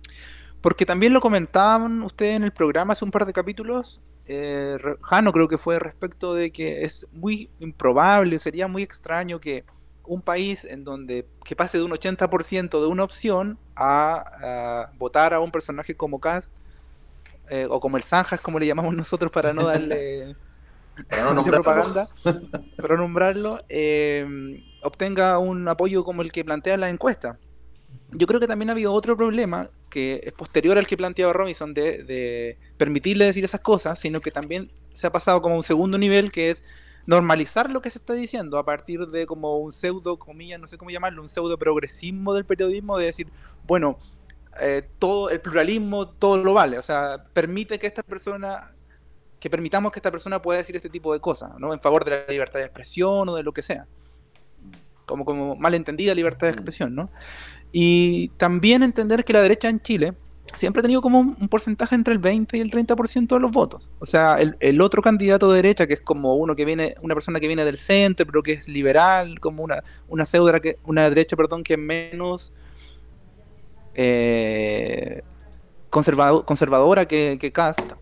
porque 0.61 0.85
también 0.85 1.13
lo 1.13 1.21
comentaban 1.21 2.03
ustedes 2.03 2.37
en 2.37 2.43
el 2.43 2.53
programa 2.53 2.93
hace 2.93 3.05
un 3.05 3.11
par 3.11 3.25
de 3.25 3.33
capítulos. 3.33 4.01
Eh, 4.27 4.77
Jano 5.03 5.33
creo 5.33 5.49
que 5.49 5.59
fue 5.59 5.79
respecto 5.79 6.35
de 6.35 6.51
que 6.51 6.83
es 6.83 7.07
muy 7.13 7.51
improbable, 7.61 8.39
sería 8.39 8.69
muy 8.69 8.83
extraño 8.83 9.41
que 9.41 9.65
un 10.11 10.23
país 10.23 10.64
en 10.64 10.83
donde 10.83 11.25
que 11.44 11.55
pase 11.55 11.79
de 11.79 11.85
un 11.85 11.92
80% 11.92 12.81
de 12.81 12.87
una 12.88 13.05
opción 13.05 13.59
a, 13.77 14.90
votar 14.99 15.33
a 15.35 15.38
un 15.38 15.53
personaje 15.53 15.94
como 15.94 16.18
Cast 16.18 16.53
eh, 17.49 17.68
o 17.70 17.79
como 17.79 17.96
el 17.96 18.03
Zanjas, 18.03 18.40
como 18.40 18.59
le 18.59 18.66
llamamos 18.66 18.94
nosotros 18.94 19.31
para 19.31 19.53
no 19.53 19.66
darle 19.66 20.35
para 21.09 21.33
no 21.33 21.44
propaganda, 21.44 22.09
para 22.77 22.96
nombrarlo, 22.96 23.61
eh, 23.68 24.62
obtenga 24.83 25.38
un 25.38 25.68
apoyo 25.68 26.03
como 26.05 26.23
el 26.23 26.33
que 26.33 26.44
plantea 26.44 26.77
la 26.77 26.90
encuesta. 26.90 27.38
Yo 28.11 28.27
creo 28.27 28.40
que 28.40 28.49
también 28.49 28.70
ha 28.70 28.73
habido 28.73 28.92
otro 28.92 29.16
problema 29.16 29.70
que 29.90 30.23
es 30.25 30.33
posterior 30.33 30.77
al 30.77 30.88
que 30.88 30.96
planteaba 30.96 31.33
Robinson 31.33 31.73
de, 31.73 32.59
permitirle 32.77 33.27
decir 33.27 33.44
esas 33.44 33.61
cosas, 33.61 34.01
sino 34.01 34.20
que 34.20 34.33
también 34.33 34.73
se 34.92 35.07
ha 35.07 35.12
pasado 35.12 35.40
como 35.40 35.57
un 35.57 35.62
segundo 35.62 35.99
nivel 35.99 36.33
que 36.33 36.51
es 36.51 36.64
normalizar 37.07 37.71
lo 37.71 37.81
que 37.81 37.91
se 37.91 37.99
está 37.99 38.15
diciendo 38.15 38.59
a 38.59 38.65
partir 38.65 39.07
de 39.07 39.27
como 39.27 39.59
un 39.59 39.73
pseudo, 39.73 40.19
comillas, 40.19 40.61
no 40.61 40.67
sé 40.67 40.79
cómo 40.79 40.91
llamarlo, 40.91 41.23
un 41.23 41.29
pseudo 41.29 41.59
progresismo 41.59 42.35
del 42.35 42.45
periodismo 42.45 42.99
de 42.99 43.07
decir, 43.07 43.29
bueno, 43.67 43.99
eh, 44.61 44.83
todo 44.99 45.31
el 45.31 45.41
pluralismo, 45.41 46.09
todo 46.09 46.37
lo 46.39 46.55
vale, 46.55 46.79
o 46.79 46.83
sea, 46.83 47.25
permite 47.33 47.79
que 47.79 47.87
esta 47.87 48.03
persona, 48.03 48.73
que 49.39 49.49
permitamos 49.49 49.93
que 49.93 49.99
esta 49.99 50.11
persona 50.11 50.43
pueda 50.43 50.59
decir 50.59 50.77
este 50.77 50.91
tipo 50.91 51.13
de 51.13 51.21
cosas, 51.21 51.53
¿no? 51.59 51.73
En 51.73 51.81
favor 51.81 52.05
de 52.05 52.11
la 52.11 52.27
libertad 52.29 52.59
de 52.59 52.67
expresión 52.67 53.29
o 53.29 53.37
de 53.37 53.43
lo 53.43 53.53
que 53.53 53.63
sea. 53.63 53.87
Como, 55.07 55.25
como 55.25 55.57
malentendida 55.57 56.15
libertad 56.15 56.47
de 56.47 56.53
expresión, 56.53 56.95
¿no? 56.95 57.11
Y 57.73 58.29
también 58.37 58.83
entender 58.83 59.25
que 59.25 59.33
la 59.33 59.43
derecha 59.43 59.69
en 59.69 59.81
Chile 59.81 60.13
siempre 60.55 60.81
ha 60.81 60.83
tenido 60.83 61.01
como 61.01 61.21
un, 61.21 61.49
porcentaje 61.49 61.95
entre 61.95 62.13
el 62.13 62.19
20 62.19 62.57
y 62.57 62.61
el 62.61 62.71
30% 62.71 63.29
de 63.29 63.41
los 63.41 63.51
votos. 63.51 63.91
O 63.99 64.07
sea, 64.07 64.39
el, 64.39 64.81
otro 64.81 65.03
candidato 65.03 65.51
de 65.51 65.57
derecha, 65.57 65.87
que 65.87 65.95
es 65.95 66.01
como 66.01 66.37
uno 66.37 66.55
que 66.55 66.65
viene, 66.65 66.95
una 67.03 67.15
persona 67.15 67.41
que 67.41 67.47
viene 67.47 67.65
del 67.65 67.79
centro, 67.79 68.27
pero 68.27 68.43
que 68.43 68.53
es 68.53 68.69
liberal, 68.69 69.41
como 69.41 69.63
una, 69.63 69.83
una 70.09 70.25
pseudo, 70.25 70.53
una 70.85 71.09
derecha, 71.09 71.37
perdón, 71.37 71.63
que 71.63 71.75
es 71.75 71.79
menos 71.79 72.53
eh, 73.95 75.23
conservadora 75.91 77.07
que, 77.07 77.39
que 77.41 77.53
Cast, 77.53 77.93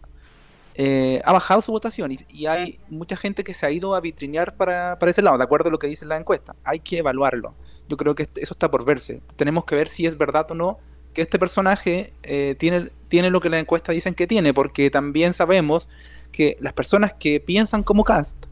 eh, 0.74 1.20
ha 1.24 1.32
bajado 1.32 1.60
su 1.60 1.72
votación 1.72 2.12
y, 2.12 2.46
hay 2.46 2.78
mucha 2.88 3.16
gente 3.16 3.42
que 3.42 3.52
se 3.52 3.66
ha 3.66 3.70
ido 3.70 3.96
a 3.96 4.00
vitrinear 4.00 4.56
para, 4.56 4.96
para 4.98 5.10
ese 5.10 5.22
lado, 5.22 5.36
de 5.36 5.44
acuerdo 5.44 5.68
a 5.68 5.72
lo 5.72 5.78
que 5.78 5.88
dice 5.88 6.06
la 6.06 6.16
encuesta. 6.16 6.54
Hay 6.62 6.80
que 6.80 6.98
evaluarlo 6.98 7.54
yo 7.88 7.96
creo 7.96 8.14
que 8.14 8.28
eso 8.36 8.54
está 8.54 8.70
por 8.70 8.84
verse. 8.84 9.22
Tenemos 9.36 9.64
que 9.64 9.74
ver 9.74 9.88
si 9.88 10.06
es 10.06 10.16
verdad 10.16 10.50
o 10.50 10.54
no 10.54 10.78
que 11.18 11.22
este 11.22 11.40
personaje 11.40 12.12
eh, 12.22 12.54
tiene, 12.60 12.90
tiene 13.08 13.28
lo 13.28 13.40
que 13.40 13.50
las 13.50 13.60
encuestas 13.60 13.92
dicen 13.92 14.14
que 14.14 14.28
tiene, 14.28 14.54
porque 14.54 14.88
también 14.88 15.34
sabemos 15.34 15.88
que 16.30 16.56
las 16.60 16.74
personas 16.74 17.12
que 17.12 17.40
piensan 17.40 17.82
como 17.82 18.04
Cast, 18.04 18.46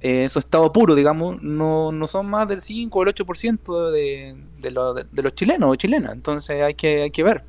eh, 0.00 0.22
en 0.22 0.30
su 0.30 0.38
estado 0.38 0.72
puro, 0.72 0.94
digamos, 0.94 1.42
no, 1.42 1.92
no, 1.92 2.08
son 2.08 2.24
más 2.24 2.48
del 2.48 2.62
5 2.62 2.98
o 2.98 3.02
el 3.02 3.14
8% 3.14 3.90
de, 3.90 5.22
los 5.22 5.34
chilenos 5.34 5.72
o 5.72 5.76
chilenas. 5.76 6.14
Entonces 6.14 6.62
hay 6.62 6.72
que, 6.72 7.02
hay 7.02 7.10
que 7.10 7.22
ver. 7.22 7.44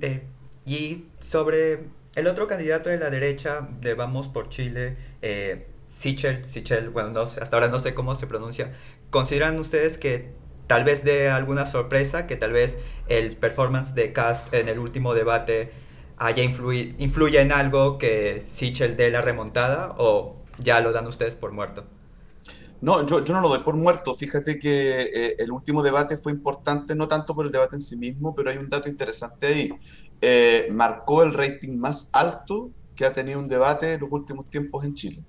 Eh, 0.00 0.22
y 0.64 1.06
sobre 1.18 1.86
el 2.14 2.28
otro 2.28 2.46
candidato 2.46 2.88
de 2.88 2.98
la 2.98 3.10
derecha 3.10 3.68
de 3.80 3.94
Vamos 3.94 4.28
por 4.28 4.48
Chile, 4.48 4.96
Sichel, 5.86 6.44
Sichel, 6.44 6.90
bueno, 6.90 7.20
hasta 7.20 7.56
ahora 7.56 7.66
no 7.66 7.80
sé 7.80 7.94
cómo 7.94 8.14
se 8.14 8.28
pronuncia. 8.28 8.72
¿Consideran 9.10 9.58
ustedes 9.58 9.98
que 9.98 10.45
tal 10.66 10.84
vez 10.84 11.04
de 11.04 11.28
alguna 11.28 11.66
sorpresa, 11.66 12.26
que 12.26 12.36
tal 12.36 12.52
vez 12.52 12.78
el 13.08 13.36
performance 13.36 13.94
de 13.94 14.12
Cast 14.12 14.52
en 14.54 14.68
el 14.68 14.78
último 14.78 15.14
debate 15.14 15.72
haya 16.16 16.42
influido, 16.42 16.94
influye 16.98 17.40
en 17.40 17.52
algo 17.52 17.98
que 17.98 18.42
Sichel 18.44 18.96
dé 18.96 19.10
la 19.10 19.22
remontada 19.22 19.94
o 19.98 20.36
ya 20.58 20.80
lo 20.80 20.92
dan 20.92 21.06
ustedes 21.06 21.36
por 21.36 21.52
muerto? 21.52 21.84
No, 22.80 23.06
yo, 23.06 23.24
yo 23.24 23.34
no 23.34 23.40
lo 23.40 23.48
doy 23.48 23.60
por 23.60 23.76
muerto. 23.76 24.14
Fíjate 24.14 24.58
que 24.58 25.00
eh, 25.02 25.36
el 25.38 25.50
último 25.50 25.82
debate 25.82 26.16
fue 26.16 26.32
importante, 26.32 26.94
no 26.94 27.08
tanto 27.08 27.34
por 27.34 27.46
el 27.46 27.52
debate 27.52 27.76
en 27.76 27.80
sí 27.80 27.96
mismo, 27.96 28.34
pero 28.34 28.50
hay 28.50 28.58
un 28.58 28.68
dato 28.68 28.88
interesante 28.88 29.46
ahí. 29.46 29.70
Eh, 30.20 30.68
marcó 30.70 31.22
el 31.22 31.32
rating 31.32 31.78
más 31.78 32.10
alto 32.12 32.70
que 32.94 33.04
ha 33.04 33.12
tenido 33.12 33.38
un 33.38 33.48
debate 33.48 33.94
en 33.94 34.00
los 34.00 34.10
últimos 34.12 34.48
tiempos 34.48 34.84
en 34.84 34.94
Chile. 34.94 35.22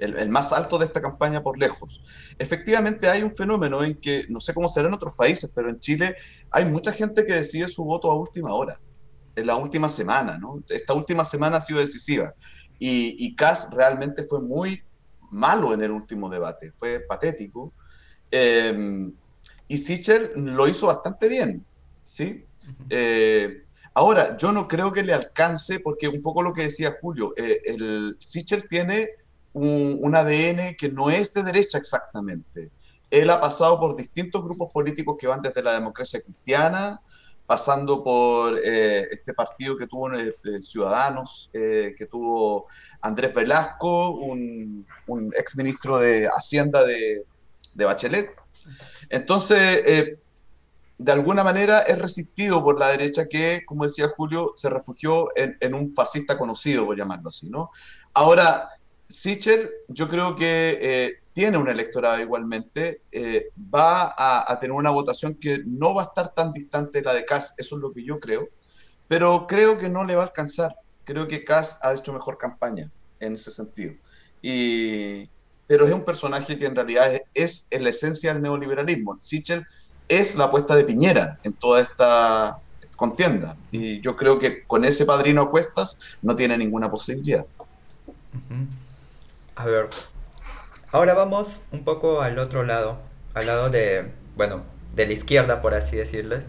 El, 0.00 0.28
más 0.30 0.52
alto 0.52 0.78
de 0.78 0.86
esta 0.86 1.00
campaña 1.00 1.42
por 1.42 1.58
lejos. 1.58 2.02
Efectivamente 2.38 3.08
hay 3.08 3.22
un 3.22 3.30
fenómeno 3.30 3.84
en 3.84 3.94
que, 4.00 4.24
no 4.28 4.40
sé 4.40 4.54
cómo 4.54 4.68
será 4.68 4.88
en 4.88 4.94
otros 4.94 5.14
países, 5.14 5.50
pero 5.54 5.68
en 5.68 5.78
Chile 5.78 6.16
hay 6.50 6.64
mucha 6.64 6.92
gente 6.92 7.24
que 7.26 7.34
decide 7.34 7.68
su 7.68 7.84
voto 7.84 8.10
a 8.10 8.16
última 8.16 8.54
hora, 8.54 8.80
en 9.36 9.46
la 9.46 9.56
última 9.56 9.88
semana, 9.88 10.38
¿no? 10.38 10.62
Esta 10.68 10.94
última 10.94 11.24
semana 11.24 11.58
ha 11.58 11.60
sido 11.60 11.80
decisiva. 11.80 12.34
Y, 12.78 13.26
y 13.26 13.36
realmente 13.72 14.24
fue 14.24 14.40
muy 14.40 14.82
malo 15.30 15.74
en 15.74 15.82
el 15.82 15.90
último 15.90 16.28
debate, 16.30 16.72
fue 16.76 17.00
patético. 17.00 17.72
Em, 18.30 19.12
y 19.68 19.78
Sichel 19.78 20.32
lo 20.34 20.66
hizo 20.66 20.86
bastante 20.86 21.28
bien, 21.28 21.64
¿sí? 22.02 22.44
Ahora, 23.94 24.36
yo 24.36 24.52
no 24.52 24.68
creo 24.68 24.92
que 24.92 25.02
le 25.02 25.12
alcance, 25.12 25.80
porque 25.80 26.08
un 26.08 26.22
poco 26.22 26.42
lo 26.42 26.52
que 26.52 26.62
decía 26.62 26.96
Julio, 27.00 27.34
eh, 27.36 27.60
el 27.64 28.16
Sichel 28.18 28.68
tiene 28.68 29.08
un, 29.52 30.14
ADN 30.14 30.74
que 30.76 30.88
no 30.90 31.10
es 31.10 31.32
de 31.32 31.42
derecha 31.42 31.78
exactamente. 31.78 32.70
Él 33.10 33.30
ha 33.30 33.40
pasado 33.40 33.78
por 33.80 33.96
distintos 33.96 34.42
grupos 34.44 34.72
políticos 34.72 35.16
que 35.18 35.26
van 35.26 35.42
desde 35.42 35.62
la 35.62 35.72
democracia 35.72 36.20
cristiana, 36.20 37.00
pasando 37.46 38.04
por 38.04 38.56
eh, 38.64 39.08
este 39.10 39.34
partido 39.34 39.76
que 39.76 39.88
tuvo 39.88 40.12
eh, 40.12 40.36
Ciudadanos, 40.60 41.50
eh, 41.52 41.94
que 41.98 42.06
tuvo 42.06 42.68
Andrés 43.00 43.34
Velasco, 43.34 44.10
un, 44.10 44.86
un 45.08 45.32
ex 45.36 45.56
ministro 45.56 45.98
de 45.98 46.28
Hacienda 46.28 46.84
de, 46.84 47.24
Bachelet. 47.74 48.30
Entonces, 49.08 50.16
de 50.98 51.12
alguna 51.12 51.42
manera 51.42 51.80
es 51.80 51.98
resistido 51.98 52.62
por 52.62 52.78
la 52.78 52.88
derecha 52.88 53.26
que, 53.26 53.62
como 53.66 53.84
decía 53.84 54.12
Julio, 54.14 54.52
se 54.54 54.68
refugió 54.68 55.28
en, 55.34 55.56
en 55.60 55.74
un 55.74 55.94
fascista 55.94 56.36
conocido, 56.36 56.84
por 56.84 56.96
llamarlo 56.96 57.30
así, 57.30 57.48
¿no? 57.48 57.70
Ahora, 58.12 58.68
Sichel, 59.10 59.70
yo 59.88 60.08
creo 60.08 60.36
que 60.36 60.78
eh, 60.80 61.18
tiene 61.32 61.58
un 61.58 61.68
electorado 61.68 62.20
igualmente, 62.20 63.02
eh, 63.10 63.50
va 63.74 64.14
a, 64.16 64.58
tener 64.60 64.72
una 64.72 64.90
votación 64.90 65.34
que 65.34 65.62
no 65.66 65.94
va 65.94 66.02
a 66.02 66.06
estar 66.06 66.32
tan 66.32 66.52
distante 66.52 67.00
de 67.00 67.04
la 67.04 67.14
de 67.14 67.24
Kass, 67.24 67.54
eso 67.58 67.76
es 67.76 67.82
lo 67.82 67.92
que 67.92 68.04
yo 68.04 68.20
creo, 68.20 68.48
pero 69.08 69.46
creo 69.48 69.78
que 69.78 69.88
no 69.88 70.04
le 70.04 70.14
va 70.14 70.22
a 70.22 70.26
alcanzar. 70.26 70.76
Creo 71.04 71.26
que 71.26 71.42
Kass 71.42 71.78
ha 71.82 71.92
hecho 71.92 72.12
mejor 72.12 72.38
campaña 72.38 72.88
en 73.18 73.34
ese 73.34 73.50
sentido. 73.50 73.94
Y, 74.42 75.28
pero 75.66 75.86
es 75.86 75.92
un 75.92 76.04
personaje 76.04 76.56
que 76.56 76.66
en 76.66 76.76
realidad 76.76 77.12
es, 77.12 77.22
es 77.34 77.66
en 77.72 77.82
la 77.82 77.90
esencia 77.90 78.32
del 78.32 78.42
neoliberalismo. 78.42 79.18
Sichel 79.20 79.66
es 80.08 80.36
la 80.36 80.44
apuesta 80.44 80.76
de 80.76 80.84
Piñera 80.84 81.40
en 81.42 81.52
toda 81.52 81.80
esta 81.80 82.60
contienda. 82.94 83.56
Y 83.72 84.00
yo 84.00 84.14
creo 84.14 84.38
que 84.38 84.62
con 84.64 84.84
ese 84.84 85.04
padrino 85.04 85.42
a 85.42 85.50
cuestas 85.50 85.98
no 86.22 86.36
tiene 86.36 86.56
ninguna 86.56 86.88
posibilidad. 86.88 87.44
A 89.60 89.66
ver, 89.66 89.90
ahora 90.90 91.12
vamos 91.12 91.64
un 91.70 91.84
poco 91.84 92.22
al 92.22 92.38
otro 92.38 92.64
lado, 92.64 92.98
al 93.34 93.44
lado 93.44 93.68
de, 93.68 94.10
bueno, 94.34 94.62
de 94.94 95.06
la 95.06 95.12
izquierda, 95.12 95.60
por 95.60 95.74
así 95.74 95.96
decirles. 95.96 96.44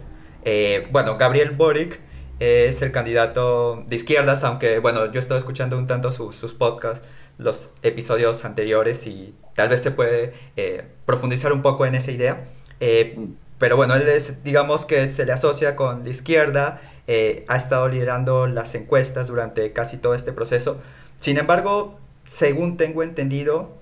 Eh, 0.46 0.88
bueno, 0.94 1.18
Gabriel 1.18 1.52
Boric 1.52 2.00
es 2.40 2.82
el 2.82 2.94
candidato 2.94 3.84
de 3.86 3.98
izquierdas, 3.98 4.46
aunque, 4.46 4.80
bueno, 4.80 5.12
yo 5.12 5.20
estaba 5.20 5.38
escuchando 5.38 5.78
un 5.78 5.88
tanto 5.88 6.10
sus 6.14 6.54
podcasts, 6.54 7.06
los 7.38 7.72
episodios 7.82 8.46
anteriores, 8.46 9.06
y 9.08 9.36
tal 9.56 9.68
vez 9.68 9.84
se 9.84 9.92
puede 9.92 10.34
eh, 10.56 10.86
profundizar 11.06 11.52
un 11.52 11.62
poco 11.62 11.86
en 11.86 11.96
esa 11.96 12.12
idea. 12.12 12.48
Eh, 12.80 13.28
pero 13.58 13.76
bueno, 13.76 13.96
él 13.96 14.08
es, 14.08 14.42
digamos 14.46 14.86
que 14.86 15.06
se 15.10 15.26
le 15.26 15.34
asocia 15.34 15.76
con 15.76 16.06
la 16.06 16.10
izquierda, 16.10 16.80
ha 17.50 17.56
estado 17.58 17.90
liderando 17.90 18.48
las 18.48 18.74
encuestas 18.74 19.28
durante 19.28 19.74
casi 19.74 19.98
todo 19.98 20.16
este 20.16 20.32
proceso. 20.32 20.80
Sin 21.18 21.38
embargo, 21.38 22.00
según 22.24 22.78
tengo 22.78 23.04
entendido, 23.04 23.78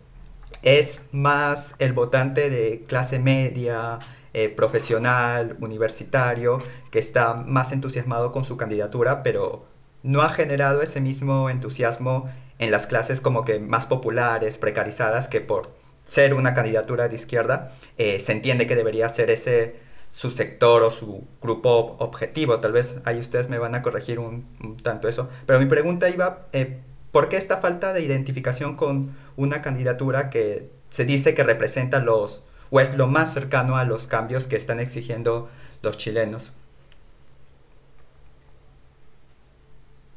es 0.61 1.01
más 1.11 1.75
el 1.79 1.93
votante 1.93 2.49
de 2.49 2.83
clase 2.87 3.19
media, 3.19 3.99
eh, 4.33 4.49
profesional, 4.49 5.57
universitario, 5.59 6.61
que 6.91 6.99
está 6.99 7.33
más 7.33 7.71
entusiasmado 7.71 8.31
con 8.31 8.45
su 8.45 8.57
candidatura, 8.57 9.23
pero 9.23 9.65
no 10.03 10.21
ha 10.21 10.29
generado 10.29 10.81
ese 10.81 11.01
mismo 11.01 11.49
entusiasmo 11.49 12.29
en 12.59 12.71
las 12.71 12.87
clases 12.87 13.21
como 13.21 13.45
que 13.45 13.59
más 13.59 13.85
populares, 13.85 14.57
precarizadas, 14.57 15.27
que 15.27 15.41
por 15.41 15.71
ser 16.03 16.33
una 16.33 16.53
candidatura 16.53 17.07
de 17.07 17.15
izquierda 17.15 17.71
eh, 17.97 18.19
se 18.19 18.31
entiende 18.31 18.67
que 18.67 18.75
debería 18.75 19.09
ser 19.09 19.29
ese 19.29 19.87
su 20.11 20.31
sector 20.31 20.83
o 20.83 20.89
su 20.89 21.27
grupo 21.41 21.95
objetivo. 21.99 22.59
Tal 22.59 22.71
vez 22.71 22.97
ahí 23.05 23.19
ustedes 23.19 23.49
me 23.49 23.59
van 23.59 23.75
a 23.75 23.81
corregir 23.81 24.19
un, 24.19 24.47
tanto 24.83 25.07
eso. 25.07 25.29
Pero 25.45 25.59
mi 25.59 25.67
pregunta 25.67 26.09
iba, 26.09 26.47
eh, 26.51 26.79
¿por 27.11 27.29
qué 27.29 27.37
esta 27.37 27.57
falta 27.57 27.93
de 27.93 28.01
identificación 28.01 28.75
con 28.75 29.15
una 29.35 29.61
candidatura 29.61 30.29
que 30.29 30.71
se 30.89 31.05
dice 31.05 31.35
que 31.35 31.43
representa 31.43 31.99
los, 31.99 32.43
o 32.69 32.79
es 32.79 32.95
lo 32.95 33.07
más 33.07 33.33
cercano 33.33 33.77
a 33.77 33.83
los 33.83 34.07
cambios 34.07 34.47
que 34.47 34.55
están 34.55 34.79
exigiendo 34.79 35.49
los 35.81 35.97
chilenos? 35.97 36.53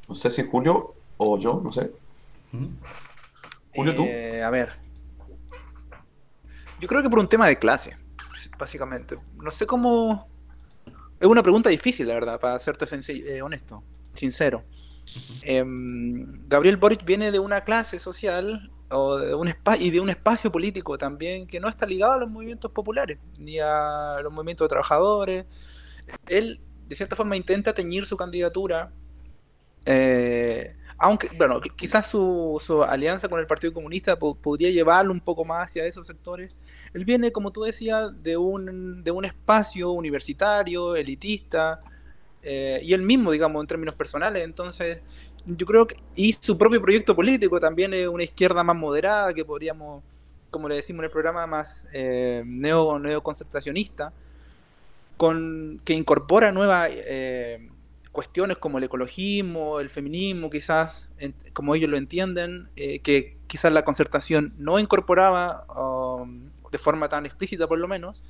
No 0.09 0.15
sé 0.15 0.31
si 0.31 0.43
Julio 0.45 0.95
o 1.17 1.39
yo, 1.39 1.61
no 1.65 1.73
sé. 1.73 1.93
Julio, 3.75 3.95
tú. 3.95 4.05
Eh, 4.07 4.43
a 4.43 4.51
ver. 4.51 4.73
Yo 6.81 6.89
creo 6.89 7.03
que 7.03 7.09
por 7.09 7.19
un 7.19 7.29
tema 7.29 7.47
de 7.47 7.59
clase, 7.59 7.97
básicamente. 8.59 9.17
No 9.37 9.51
sé 9.51 9.67
cómo. 9.67 10.29
Es 11.19 11.29
una 11.29 11.43
pregunta 11.43 11.71
difícil, 11.71 12.09
la 12.09 12.15
verdad, 12.15 12.41
para 12.41 12.59
serte 12.59 12.85
eh, 13.09 13.41
honesto, 13.41 13.85
sincero. 14.15 14.65
Em, 15.43 16.49
Gabriel 16.49 16.77
Boric 16.77 17.05
viene 17.05 17.31
de 17.31 17.39
una 17.39 17.63
clase 17.63 17.99
social 17.99 18.71
de 18.91 19.35
un 19.35 19.51
y 19.81 19.91
de 19.91 20.01
un 20.01 20.11
espacio 20.11 20.53
político 20.53 20.99
también 20.99 21.47
que 21.47 21.61
no 21.61 21.69
está 21.69 21.87
ligado 21.87 22.13
a 22.13 22.19
los 22.19 22.29
movimientos 22.29 22.71
populares 22.73 23.19
ni 23.39 23.59
a 23.59 24.19
los 24.23 24.31
movimientos 24.31 24.67
de 24.67 24.69
trabajadores. 24.69 25.47
Él, 26.29 26.61
de 26.89 26.95
cierta 26.95 27.17
forma, 27.17 27.37
intenta 27.37 27.73
teñir 27.73 28.05
su 28.05 28.17
candidatura 28.17 28.93
eh, 29.87 30.77
aunque, 30.99 31.29
bueno, 31.37 31.61
quizás 31.61 32.07
su, 32.07 32.87
alianza 32.89 33.29
con 33.29 33.41
el 33.41 33.47
Partido 33.47 33.73
Comunista 33.73 34.17
podría 34.17 34.71
llevarlo 34.71 35.13
un 35.13 35.21
poco 35.21 35.45
más 35.45 35.65
hacia 35.65 35.85
esos 35.85 36.07
sectores. 36.07 36.61
Él 36.95 37.05
viene, 37.05 37.33
como 37.33 37.51
tú 37.51 37.63
decías, 37.63 38.23
de 38.23 38.37
un 38.37 39.25
espacio 39.25 39.91
universitario, 39.91 40.95
elitista, 40.95 41.81
eh, 42.43 42.81
y 42.83 42.93
él 42.93 43.03
mismo, 43.03 43.31
digamos, 43.31 43.63
en 43.63 43.67
términos 43.67 43.97
personales. 43.97 44.45
Entonces, 44.45 45.01
yo 45.47 45.67
creo 45.67 45.87
que, 45.87 45.97
y 46.15 46.33
su 46.35 46.57
propio 46.59 46.81
proyecto 46.81 47.15
político 47.15 47.61
también 47.61 47.95
es 47.95 48.09
una 48.09 48.25
izquierda 48.25 48.63
más 48.63 48.77
moderada, 48.77 49.33
que 49.35 49.45
podríamos, 49.45 50.03
como 50.51 50.69
le 50.69 50.77
decimos 50.77 51.01
en 51.01 51.05
el 51.05 51.11
programa, 51.11 51.47
más 51.47 51.87
eh, 51.93 52.43
neo, 52.45 52.99
neoconcertacionista, 52.99 54.13
con, 55.17 55.81
que 55.85 55.95
incorpora 55.95 56.53
nuevas... 56.53 56.91
Eh, 56.93 57.69
cuestiones 58.13 58.59
como 58.59 58.79
el 58.79 58.85
ecologismo, 58.85 59.81
el 59.81 59.91
feminismo, 59.91 60.51
quizás, 60.51 61.09
como 61.55 61.75
ellos 61.75 61.91
lo 61.91 61.97
entienden, 61.97 62.69
eh, 62.77 63.01
que 63.01 63.39
quizás 63.47 63.73
la 63.73 63.85
concertación 63.85 64.53
no 64.59 64.79
incorporaba 64.79 65.65
um, 65.75 66.51
de 66.71 66.79
forma 66.79 67.09
tan 67.09 67.27
explícita 67.27 67.67
por 67.67 67.79
lo 67.79 67.89
menos. 67.89 68.23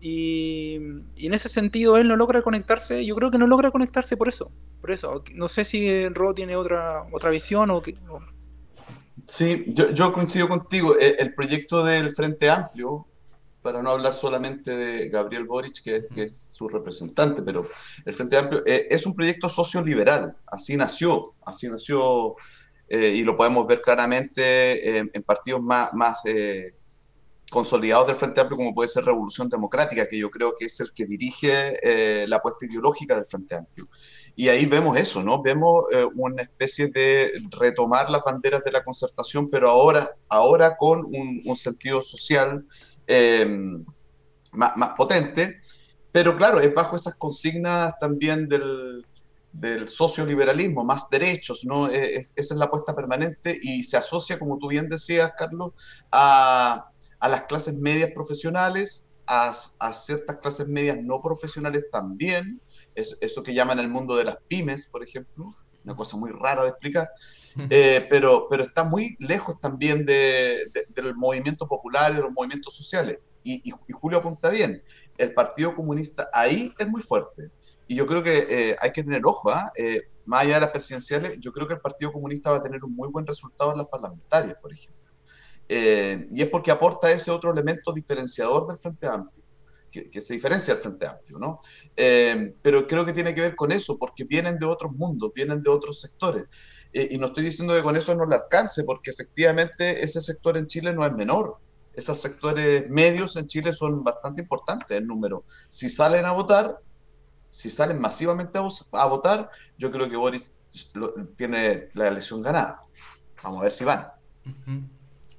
Y, 0.00 0.76
en 1.16 1.34
ese 1.34 1.48
sentido 1.48 1.98
él 1.98 2.08
no 2.08 2.16
logra 2.16 2.42
conectarse, 2.42 3.04
yo 3.04 3.14
creo 3.16 3.30
que 3.30 3.38
no 3.38 3.46
logra 3.46 3.70
conectarse 3.70 4.16
por 4.16 4.28
eso. 4.28 4.50
Por 4.80 4.90
eso, 4.90 5.22
no 5.34 5.48
sé 5.48 5.64
si 5.64 6.08
Ro 6.08 6.34
tiene 6.34 6.56
otra, 6.56 7.04
otra 7.12 7.30
visión 7.30 7.70
o... 7.70 7.82
Sí, 9.22 9.64
yo, 9.68 9.90
yo, 9.90 10.12
coincido 10.14 10.48
contigo. 10.48 10.96
El, 10.98 11.16
el 11.18 11.34
proyecto 11.34 11.84
del 11.84 12.10
Frente 12.12 12.48
Amplio, 12.48 13.06
para 13.62 13.82
no 13.82 13.90
hablar 13.90 14.12
solamente 14.12 14.76
de 14.76 15.08
Gabriel 15.08 15.44
Boric, 15.44 15.82
que, 15.82 16.08
es 16.16 16.36
su 16.36 16.68
representante, 16.68 17.42
pero 17.42 17.68
el 18.04 18.14
Frente 18.14 18.38
Amplio 18.38 18.62
eh, 18.66 18.86
es 18.90 19.06
un 19.06 19.14
proyecto 19.14 19.48
socioliberal, 19.48 20.36
así 20.46 20.76
nació, 20.76 21.34
así 21.44 21.68
nació, 21.68 22.36
eh, 22.88 23.14
y 23.16 23.22
lo 23.22 23.36
podemos 23.36 23.66
ver 23.66 23.82
claramente 23.82 24.98
en, 24.98 25.22
partidos 25.22 25.62
más, 25.62 25.92
más 25.92 26.18
eh, 26.24 26.74
consolidados 27.50 28.06
del 28.06 28.16
Frente 28.16 28.40
Amplio, 28.40 28.56
como 28.56 28.74
puede 28.74 28.88
ser 28.88 29.04
Revolución 29.04 29.48
Democrática, 29.48 30.08
que 30.08 30.18
yo 30.18 30.30
creo 30.30 30.54
que 30.58 30.66
es 30.66 30.80
el 30.80 30.92
que 30.92 31.04
dirige 31.04 32.26
la 32.26 32.36
apuesta 32.36 32.66
ideológica 32.66 33.14
del 33.14 33.26
Frente 33.26 33.56
Amplio. 33.56 33.88
Y 34.36 34.48
ahí 34.48 34.64
vemos 34.66 34.96
eso, 34.96 35.22
¿no? 35.22 35.42
Vemos 35.42 35.84
una 36.14 36.42
especie 36.42 36.88
de 36.88 37.32
retomar 37.60 38.08
las 38.08 38.22
banderas 38.22 38.62
de 38.64 38.72
la 38.72 38.84
concertación, 38.84 39.50
pero 39.50 39.68
ahora, 39.68 40.16
ahora 40.28 40.76
con 40.76 41.04
un, 41.04 41.42
un 41.44 41.56
sentido 41.56 42.00
social 42.00 42.64
Em, 43.12 43.84
más, 44.52 44.76
más, 44.76 44.90
potente, 44.96 45.60
pero 46.12 46.36
claro, 46.36 46.60
es 46.60 46.72
bajo 46.72 46.94
esas 46.94 47.16
consignas 47.16 47.92
también 48.00 48.48
del, 48.48 49.04
del 49.52 49.88
socioliberalismo, 49.88 50.84
más 50.84 51.10
derechos, 51.10 51.64
¿no? 51.64 51.88
esa 51.88 52.30
es 52.36 52.50
la 52.52 52.66
apuesta 52.66 52.94
permanente 52.94 53.58
y 53.60 53.82
se 53.82 53.96
asocia, 53.96 54.38
como 54.38 54.58
tú 54.58 54.68
bien 54.68 54.88
decías, 54.88 55.32
Carlos, 55.36 55.72
a, 56.12 56.92
a 57.20 57.28
las 57.28 57.46
clases 57.46 57.74
medias 57.74 58.10
profesionales, 58.12 59.08
a, 59.26 59.52
a, 59.78 59.92
ciertas 59.92 60.38
clases 60.38 60.66
medias 60.68 60.98
no 61.00 61.20
profesionales 61.20 61.84
también, 61.92 62.60
eso 62.94 63.42
que 63.42 63.54
llaman 63.54 63.78
el 63.78 63.88
mundo 63.88 64.16
de 64.16 64.24
las 64.24 64.36
pymes, 64.48 64.86
por 64.86 65.04
ejemplo, 65.04 65.54
una 65.84 65.94
cosa 65.94 66.16
muy 66.16 66.30
rara 66.30 66.62
de 66.62 66.70
explicar, 66.70 67.08
eh, 67.70 68.06
pero, 68.08 68.46
pero 68.48 68.62
está 68.64 68.84
muy 68.84 69.16
lejos 69.20 69.58
también 69.60 70.04
de, 70.06 70.70
del 70.88 71.14
movimiento 71.16 71.66
popular 71.66 72.12
y 72.12 72.16
de 72.16 72.22
los 72.22 72.32
movimientos 72.32 72.74
sociales. 72.74 73.18
Y, 73.42 73.70
Julio 73.92 74.18
apunta 74.18 74.50
bien, 74.50 74.82
el 75.16 75.32
Partido 75.32 75.74
Comunista 75.74 76.28
ahí 76.32 76.72
es 76.78 76.88
muy 76.88 77.00
fuerte. 77.00 77.50
Y 77.88 77.96
yo 77.96 78.06
creo 78.06 78.22
que 78.22 78.46
eh, 78.48 78.76
hay 78.80 78.92
que 78.92 79.02
tener 79.02 79.22
ojo, 79.24 79.50
¿ah? 79.50 79.72
eh, 79.76 80.02
más 80.26 80.42
allá 80.42 80.54
de 80.54 80.60
las 80.60 80.70
presidenciales, 80.70 81.38
yo 81.40 81.50
creo 81.50 81.66
que 81.66 81.74
el 81.74 81.80
Partido 81.80 82.12
Comunista 82.12 82.50
va 82.50 82.58
a 82.58 82.62
tener 82.62 82.84
un 82.84 82.94
muy 82.94 83.08
buen 83.08 83.26
resultado 83.26 83.72
en 83.72 83.78
las 83.78 83.86
parlamentarias, 83.88 84.56
por 84.60 84.72
ejemplo. 84.72 84.99
Y 85.72 86.42
es 86.42 86.48
porque 86.48 86.70
aporta 86.70 87.10
ese 87.10 87.30
otro 87.30 87.52
elemento 87.52 87.92
diferenciador 87.92 88.66
del 88.66 88.78
Frente 88.78 89.06
Amplio. 89.06 89.44
Que, 89.90 90.20
se 90.20 90.34
diferencia 90.34 90.74
del 90.74 90.82
Frente 90.82 91.06
Amplio, 91.06 91.38
¿no? 91.38 91.60
pero 92.62 92.86
creo 92.86 93.04
que 93.04 93.12
tiene 93.12 93.34
que 93.34 93.40
ver 93.40 93.56
con 93.56 93.72
eso, 93.72 93.98
porque 93.98 94.24
vienen 94.24 94.58
de 94.58 94.66
otros 94.66 94.92
mundos, 94.92 95.32
vienen 95.34 95.62
de 95.62 95.70
otros 95.70 96.00
sectores. 96.00 96.46
Eh, 96.92 97.08
y 97.12 97.18
no 97.18 97.26
estoy 97.26 97.44
diciendo 97.44 97.74
que 97.74 97.82
con 97.82 97.96
eso 97.96 98.14
no 98.14 98.26
le 98.26 98.36
alcance, 98.36 98.84
porque 98.84 99.10
efectivamente 99.10 100.02
ese 100.02 100.20
sector 100.20 100.56
en 100.56 100.66
Chile 100.66 100.92
no 100.92 101.06
es 101.06 101.12
menor. 101.12 101.58
Esos 101.94 102.18
sectores 102.18 102.88
medios 102.88 103.36
en 103.36 103.46
Chile 103.46 103.72
son 103.72 104.02
bastante 104.02 104.42
importantes 104.42 104.98
en 104.98 105.06
número. 105.06 105.44
Si 105.68 105.88
salen 105.88 106.24
a 106.24 106.32
votar, 106.32 106.78
si 107.48 107.68
salen 107.68 108.00
masivamente 108.00 108.58
a, 108.58 109.06
votar, 109.06 109.50
yo 109.76 109.90
creo 109.90 110.08
que 110.08 110.16
Boris 110.16 110.52
tiene 111.36 111.88
la 111.94 112.08
elección 112.08 112.42
ganada. 112.42 112.82
Vamos 113.42 113.60
a 113.60 113.62
ver 113.64 113.72
si 113.72 113.84
van. 113.84 114.06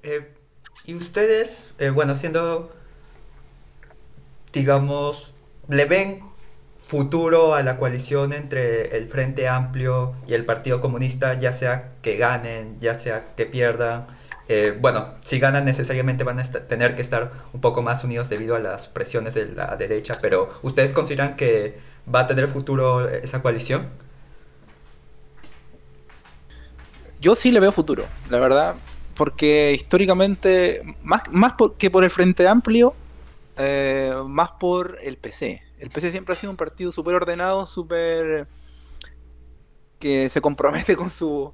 Eh, 0.03 0.33
y 0.85 0.95
ustedes, 0.95 1.73
eh, 1.79 1.89
bueno, 1.89 2.15
siendo, 2.15 2.71
digamos, 4.51 5.33
le 5.67 5.85
ven 5.85 6.23
futuro 6.85 7.53
a 7.53 7.63
la 7.63 7.77
coalición 7.77 8.33
entre 8.33 8.97
el 8.97 9.07
Frente 9.07 9.47
Amplio 9.47 10.13
y 10.27 10.33
el 10.33 10.43
Partido 10.43 10.81
Comunista, 10.81 11.35
ya 11.35 11.53
sea 11.53 11.91
que 12.01 12.17
ganen, 12.17 12.79
ya 12.81 12.95
sea 12.95 13.33
que 13.35 13.45
pierdan. 13.45 14.07
Eh, 14.49 14.77
bueno, 14.77 15.07
si 15.23 15.39
ganan 15.39 15.63
necesariamente 15.63 16.25
van 16.25 16.39
a 16.39 16.43
tener 16.43 16.95
que 16.95 17.01
estar 17.01 17.31
un 17.53 17.61
poco 17.61 17.81
más 17.81 18.03
unidos 18.03 18.27
debido 18.27 18.55
a 18.55 18.59
las 18.59 18.87
presiones 18.89 19.35
de 19.35 19.45
la 19.45 19.77
derecha, 19.77 20.17
pero 20.21 20.49
¿ustedes 20.63 20.93
consideran 20.93 21.37
que 21.37 21.79
va 22.13 22.21
a 22.21 22.27
tener 22.27 22.49
futuro 22.49 23.07
esa 23.07 23.41
coalición? 23.41 23.87
Yo 27.21 27.35
sí 27.35 27.51
le 27.51 27.59
veo 27.59 27.71
futuro, 27.71 28.05
la 28.29 28.39
verdad, 28.39 28.75
porque 29.15 29.73
históricamente, 29.73 30.81
más, 31.03 31.23
más 31.31 31.53
que 31.77 31.89
por 31.89 32.03
el 32.03 32.09
Frente 32.09 32.47
Amplio, 32.47 32.93
eh, 33.57 34.13
más 34.25 34.51
por 34.51 34.97
el 35.01 35.17
PC 35.17 35.61
el 35.81 35.89
PC 35.89 36.11
siempre 36.11 36.33
ha 36.33 36.35
sido 36.35 36.51
un 36.51 36.57
partido 36.57 36.91
súper 36.91 37.15
ordenado, 37.15 37.65
súper 37.65 38.47
que 39.99 40.29
se 40.29 40.39
compromete 40.39 40.95
con 40.95 41.09
su 41.09 41.53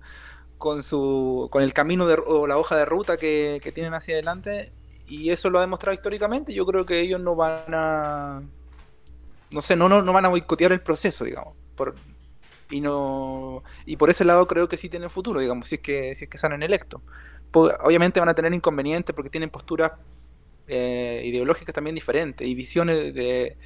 con 0.57 0.83
su 0.83 1.47
con 1.49 1.63
el 1.63 1.73
camino 1.73 2.05
de, 2.07 2.21
o 2.25 2.45
la 2.45 2.57
hoja 2.57 2.75
de 2.75 2.83
ruta 2.83 3.15
que, 3.15 3.61
tienen 3.73 3.93
hacia 3.93 4.15
adelante 4.15 4.73
y 5.07 5.29
eso 5.29 5.49
lo 5.49 5.59
ha 5.59 5.61
demostrado 5.61 5.93
históricamente. 5.93 6.53
Yo 6.53 6.65
creo 6.65 6.85
que 6.85 6.99
ellos 6.99 7.21
no 7.21 7.35
van 7.35 7.73
a 7.73 8.41
no 9.49 9.61
sé, 9.61 9.77
no, 9.77 9.87
no, 9.87 10.01
no 10.01 10.11
van 10.11 10.25
a 10.25 10.29
boicotear 10.29 10.73
el 10.73 10.81
proceso, 10.81 11.23
digamos. 11.23 11.55
Y 12.69 12.81
no 12.81 13.63
y 13.85 13.95
por 13.95 14.09
ese 14.09 14.25
lado 14.25 14.45
creo 14.45 14.67
que 14.67 14.75
sí 14.75 14.89
tienen 14.89 15.09
futuro, 15.09 15.39
digamos, 15.39 15.69
si 15.69 15.75
es 15.75 15.81
que 15.81 16.15
si 16.15 16.25
es 16.25 16.29
que 16.29 16.37
salen 16.37 16.63
electos. 16.63 17.01
Obviamente 17.53 18.19
van 18.19 18.29
a 18.29 18.33
tener 18.33 18.53
inconvenientes 18.53 19.15
porque 19.15 19.29
tienen 19.29 19.49
posturas 19.49 19.91
eh, 20.67 21.21
ideológicas 21.25 21.73
también 21.73 21.95
diferentes 21.95 22.47
y 22.47 22.53
visiones 22.55 23.13
de, 23.13 23.57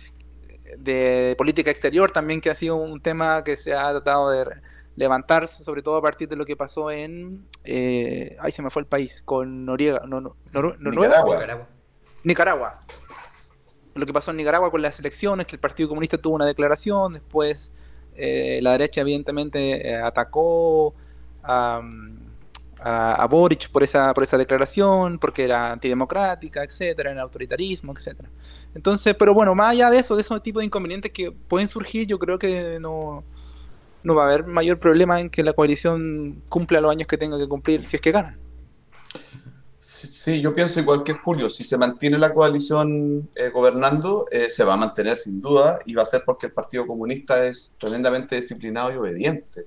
de 0.77 1.35
política 1.37 1.71
exterior 1.71 2.11
también, 2.11 2.41
que 2.41 2.49
ha 2.49 2.55
sido 2.55 2.75
un 2.75 3.01
tema 3.01 3.43
que 3.43 3.57
se 3.57 3.73
ha 3.73 3.89
tratado 3.91 4.29
de 4.29 4.45
levantar, 4.95 5.47
sobre 5.47 5.81
todo 5.81 5.95
a 5.97 6.01
partir 6.01 6.27
de 6.27 6.35
lo 6.35 6.45
que 6.45 6.55
pasó 6.55 6.91
en. 6.91 7.47
Eh, 7.63 8.37
ay, 8.39 8.51
se 8.51 8.61
me 8.61 8.69
fue 8.69 8.81
el 8.81 8.87
país, 8.87 9.21
con 9.23 9.65
Noriega. 9.65 10.01
No, 10.07 10.21
no, 10.21 10.35
Nicaragua. 10.79 11.67
Nicaragua. 12.23 12.79
Lo 13.95 14.05
que 14.05 14.13
pasó 14.13 14.31
en 14.31 14.37
Nicaragua 14.37 14.71
con 14.71 14.81
las 14.81 14.99
elecciones, 14.99 15.47
que 15.47 15.55
el 15.55 15.59
Partido 15.59 15.89
Comunista 15.89 16.17
tuvo 16.17 16.35
una 16.35 16.45
declaración, 16.45 17.13
después 17.13 17.73
Eh, 18.13 18.59
la 18.61 18.73
derecha 18.73 19.01
evidentemente 19.01 19.87
eh, 19.87 19.95
atacó 19.95 20.93
a, 21.43 21.81
a, 22.83 23.27
Boric 23.27 23.69
por 23.69 23.83
esa, 23.83 24.13
por 24.13 24.23
esa 24.23 24.37
declaración, 24.37 25.19
porque 25.19 25.43
era 25.43 25.71
antidemocrática, 25.71 26.63
etcétera, 26.63 27.11
en 27.11 27.17
el 27.17 27.21
autoritarismo, 27.21 27.93
etcétera. 27.93 28.29
Entonces, 28.73 29.15
pero 29.17 29.33
bueno, 29.33 29.55
más 29.55 29.71
allá 29.71 29.89
de 29.89 29.99
eso, 29.99 30.15
de 30.15 30.21
esos 30.21 30.41
tipos 30.41 30.61
de 30.61 30.65
inconvenientes 30.65 31.11
que 31.11 31.31
pueden 31.31 31.67
surgir, 31.67 32.07
yo 32.07 32.17
creo 32.19 32.39
que 32.39 32.79
no, 32.79 33.23
no 34.03 34.15
va 34.15 34.23
a 34.23 34.27
haber 34.27 34.45
mayor 34.45 34.79
problema 34.79 35.19
en 35.19 35.29
que 35.29 35.43
la 35.43 35.53
coalición 35.53 36.41
cumpla 36.49 36.81
los 36.81 36.91
años 36.91 37.07
que 37.07 37.17
tenga 37.17 37.37
que 37.37 37.47
cumplir 37.47 37.87
si 37.87 37.97
es 37.97 38.01
que 38.01 38.11
ganan. 38.11 38.37
Sí, 39.77 40.41
yo 40.41 40.53
pienso 40.53 40.79
igual 40.79 41.03
que 41.03 41.13
Julio, 41.13 41.49
si 41.49 41.63
se 41.63 41.75
mantiene 41.75 42.19
la 42.19 42.33
coalición 42.33 43.27
eh, 43.35 43.49
gobernando, 43.49 44.27
eh, 44.31 44.51
se 44.51 44.63
va 44.63 44.75
a 44.75 44.77
mantener 44.77 45.17
sin 45.17 45.41
duda 45.41 45.79
y 45.87 45.95
va 45.95 46.03
a 46.03 46.05
ser 46.05 46.23
porque 46.23 46.45
el 46.45 46.53
Partido 46.53 46.85
Comunista 46.85 47.43
es 47.45 47.75
tremendamente 47.79 48.35
disciplinado 48.35 48.93
y 48.93 48.97
obediente. 48.97 49.65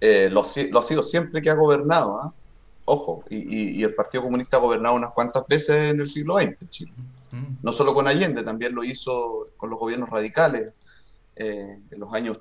Eh, 0.00 0.28
lo, 0.30 0.42
lo, 0.70 0.78
ha 0.78 0.82
sido 0.82 1.02
siempre 1.02 1.42
que 1.42 1.50
ha 1.50 1.54
gobernado, 1.54 2.20
¿ah? 2.22 2.32
Ojo, 2.88 3.24
y, 3.30 3.82
el 3.82 3.94
Partido 3.94 4.22
Comunista 4.24 4.56
ha 4.56 4.60
gobernado 4.60 4.94
unas 4.94 5.10
cuantas 5.10 5.44
veces 5.46 5.90
en 5.90 6.00
el 6.00 6.10
siglo 6.10 6.38
XX 6.38 6.56
en 6.60 6.68
Chile. 6.70 6.92
Mm. 7.30 7.56
No 7.62 7.72
solo 7.72 7.94
con 7.94 8.08
Allende, 8.08 8.42
también 8.42 8.74
lo 8.74 8.82
hizo 8.82 9.46
con 9.56 9.70
los 9.70 9.78
gobiernos 9.78 10.08
radicales 10.10 10.72
en 11.36 11.84
los 11.90 12.12
años 12.12 12.40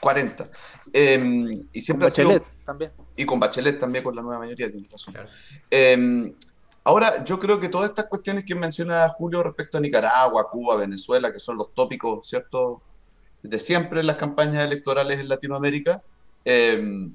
40. 0.00 0.48
Em, 0.92 1.66
y 1.72 1.80
siempre 1.80 2.08
con 2.08 2.16
Bachelet 2.16 2.44
también. 2.64 2.92
Y 3.16 3.24
con 3.24 3.40
Bachelet 3.40 3.78
también, 3.78 4.02
con 4.02 4.16
la 4.16 4.22
nueva 4.22 4.40
mayoría, 4.40 4.70
tiene 4.70 4.88
razón. 4.90 5.14
Em, 5.70 6.34
ahora, 6.84 7.24
yo 7.24 7.38
creo 7.38 7.60
que 7.60 7.68
todas 7.68 7.90
estas 7.90 8.06
cuestiones 8.06 8.44
que 8.44 8.54
menciona 8.54 9.08
Julio 9.10 9.42
respecto 9.42 9.78
a 9.78 9.80
Nicaragua, 9.80 10.48
Cuba, 10.50 10.76
Venezuela, 10.76 11.32
que 11.32 11.38
son 11.38 11.56
los 11.56 11.74
tópicos, 11.74 12.26
¿cierto?, 12.26 12.82
de 13.42 13.58
siempre 13.58 14.00
en 14.00 14.06
las 14.06 14.16
campañas 14.16 14.64
electorales 14.64 15.18
en 15.18 15.28
Latinoamérica, 15.28 16.02
em, 16.44 17.14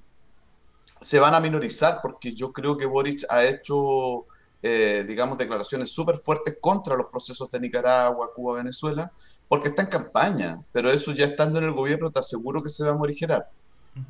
se 1.01 1.19
van 1.19 1.33
a 1.33 1.39
minorizar 1.39 1.99
porque 2.01 2.33
yo 2.33 2.51
creo 2.51 2.77
que 2.77 2.85
Boric 2.85 3.25
ha 3.29 3.43
hecho, 3.43 4.25
eh, 4.61 5.03
digamos, 5.07 5.37
declaraciones 5.37 5.91
súper 5.91 6.17
fuertes 6.17 6.57
contra 6.59 6.95
los 6.95 7.07
procesos 7.07 7.49
de 7.49 7.59
Nicaragua, 7.59 8.33
Cuba, 8.33 8.55
Venezuela, 8.55 9.11
porque 9.47 9.69
está 9.69 9.83
en 9.83 9.89
campaña, 9.89 10.63
pero 10.71 10.89
eso 10.89 11.11
ya 11.11 11.25
estando 11.25 11.59
en 11.59 11.65
el 11.65 11.73
gobierno 11.73 12.09
te 12.09 12.19
aseguro 12.19 12.63
que 12.63 12.69
se 12.69 12.83
va 12.83 12.91
a 12.91 12.95
morigerar. 12.95 13.49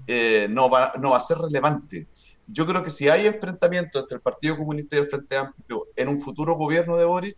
Eh, 0.07 0.47
no, 0.49 0.69
va, 0.69 0.93
no 0.99 1.11
va 1.11 1.17
a 1.17 1.21
ser 1.21 1.37
relevante. 1.37 2.07
Yo 2.47 2.65
creo 2.65 2.83
que 2.83 2.91
si 2.91 3.09
hay 3.09 3.25
enfrentamiento 3.27 3.99
entre 3.99 4.15
el 4.15 4.21
Partido 4.21 4.55
Comunista 4.55 4.95
y 4.95 4.99
el 4.99 5.05
Frente 5.05 5.37
Amplio 5.37 5.87
en 5.95 6.07
un 6.09 6.19
futuro 6.19 6.55
gobierno 6.55 6.95
de 6.95 7.05
Boric, 7.05 7.37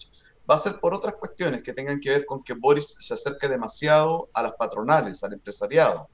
va 0.50 0.56
a 0.56 0.60
ser 0.60 0.80
por 0.80 0.94
otras 0.94 1.16
cuestiones 1.16 1.62
que 1.62 1.74
tengan 1.74 2.00
que 2.00 2.10
ver 2.10 2.26
con 2.26 2.44
que 2.44 2.54
Boric 2.54 2.86
se 3.00 3.14
acerque 3.14 3.48
demasiado 3.48 4.30
a 4.34 4.44
las 4.44 4.54
patronales, 4.54 5.24
al 5.24 5.34
empresariado, 5.34 6.10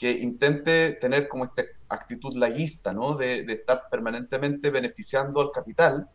que 0.00 0.10
intente 0.10 0.92
tener 0.94 1.28
como 1.28 1.44
esta 1.44 1.62
actitud 1.90 2.34
laguista, 2.34 2.94
¿no? 2.94 3.16
de, 3.16 3.40
estar 3.40 3.82
permanentemente 3.90 4.70
beneficiando 4.70 5.42
al 5.42 5.50
capital 5.50 6.08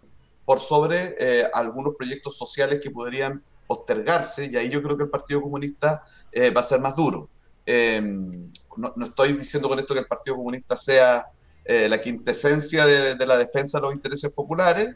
por 0.43 0.59
sobre 0.59 1.15
eh, 1.19 1.47
algunos 1.53 1.93
proyectos 1.95 2.35
sociales 2.35 2.79
que 2.81 2.89
podrían 2.89 3.43
postergarse, 3.67 4.47
y 4.47 4.55
ahí 4.57 4.71
yo 4.71 4.81
creo 4.81 4.97
que 4.97 5.03
el 5.03 5.11
Partido 5.11 5.39
Comunista 5.39 6.03
eh, 6.31 6.49
va 6.49 6.61
a 6.61 6.63
ser 6.63 6.79
más 6.79 6.95
duro. 6.95 7.29
Em, 7.63 8.49
no, 8.75 9.05
estoy 9.05 9.33
diciendo 9.33 9.69
con 9.69 9.77
esto 9.77 9.93
que 9.93 9.99
el 9.99 10.07
Partido 10.07 10.35
Comunista 10.35 10.75
sea 10.75 11.27
eh, 11.63 11.87
la 11.87 12.01
quintesencia 12.01 12.87
de, 12.87 13.23
la 13.23 13.37
defensa 13.37 13.77
de 13.77 13.83
los 13.83 13.93
intereses 13.93 14.31
populares, 14.31 14.95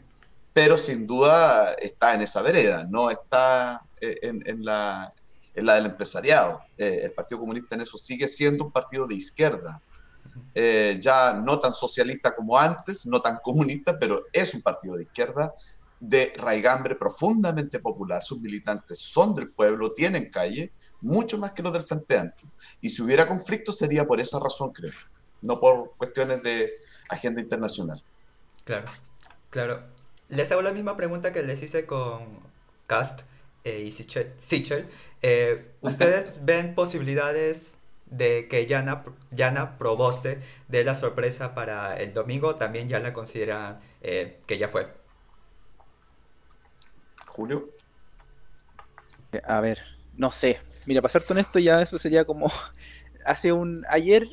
pero 0.52 0.76
sin 0.76 1.06
duda 1.06 1.74
está 1.74 2.12
en 2.14 2.22
esa 2.22 2.42
vereda, 2.42 2.84
no 2.90 3.08
está 3.08 3.86
en, 4.00 4.64
la, 4.64 5.12
en 5.54 5.66
la 5.66 5.74
del 5.74 5.86
empresariado. 5.86 6.62
el 6.76 7.12
Partido 7.12 7.40
Comunista 7.40 7.74
en 7.74 7.82
eso 7.82 7.98
sigue 7.98 8.28
siendo 8.28 8.64
un 8.64 8.72
partido 8.72 9.06
de 9.06 9.14
izquierda. 9.14 9.80
Eh, 10.54 10.98
ya 11.00 11.34
no 11.34 11.58
tan 11.60 11.72
socialista 11.72 12.34
como 12.34 12.58
antes, 12.58 13.06
no 13.06 13.20
tan 13.20 13.38
comunista, 13.42 13.98
pero 13.98 14.26
es 14.32 14.54
un 14.54 14.62
partido 14.62 14.96
de 14.96 15.04
izquierda 15.04 15.54
de 16.00 16.32
raigambre 16.36 16.94
profundamente 16.96 17.78
popular. 17.78 18.22
Sus 18.22 18.40
militantes 18.40 18.98
son 18.98 19.34
del 19.34 19.50
pueblo, 19.50 19.92
tienen 19.92 20.30
calle, 20.30 20.72
mucho 21.00 21.38
más 21.38 21.52
que 21.52 21.62
los 21.62 21.72
del 21.72 21.82
Frente 21.82 22.18
Amplio. 22.18 22.50
Y 22.80 22.88
si 22.88 23.02
hubiera 23.02 23.26
conflicto 23.26 23.70
sería 23.70 24.06
por 24.06 24.20
esa 24.20 24.40
razón, 24.40 24.72
creo, 24.72 24.92
no 25.42 25.60
por 25.60 25.92
cuestiones 25.96 26.42
de 26.42 26.72
agenda 27.08 27.40
internacional. 27.40 28.02
Claro, 28.64 28.86
claro. 29.50 29.82
Les 30.28 30.50
hago 30.52 30.62
la 30.62 30.72
misma 30.72 30.96
pregunta 30.96 31.32
que 31.32 31.42
les 31.42 31.62
hice 31.62 31.86
con 31.86 32.38
Cast 32.86 33.22
eh, 33.64 33.82
y 33.86 33.90
Sichel. 33.90 34.88
Eh, 35.22 35.72
¿Ustedes 35.80 36.40
ven 36.44 36.74
posibilidades 36.74 37.78
de 38.06 38.48
que 38.48 38.66
Yana, 38.66 39.04
Yana 39.30 39.78
Proboste 39.78 40.40
dé 40.68 40.84
la 40.84 40.94
sorpresa 40.94 41.54
para 41.54 41.96
el 42.00 42.12
domingo, 42.12 42.56
también 42.56 42.88
ya 42.88 42.98
la 43.00 43.12
consideran 43.12 43.78
eh, 44.02 44.38
que 44.46 44.58
ya 44.58 44.68
fue. 44.68 44.92
Julio. 47.26 47.68
A 49.44 49.60
ver, 49.60 49.80
no 50.16 50.30
sé. 50.30 50.60
Mira, 50.86 51.00
para 51.02 51.12
ser 51.12 51.24
honesto, 51.28 51.58
ya 51.58 51.80
eso 51.82 51.98
sería 51.98 52.24
como. 52.24 52.50
Hace 53.24 53.52
un. 53.52 53.84
Ayer 53.88 54.26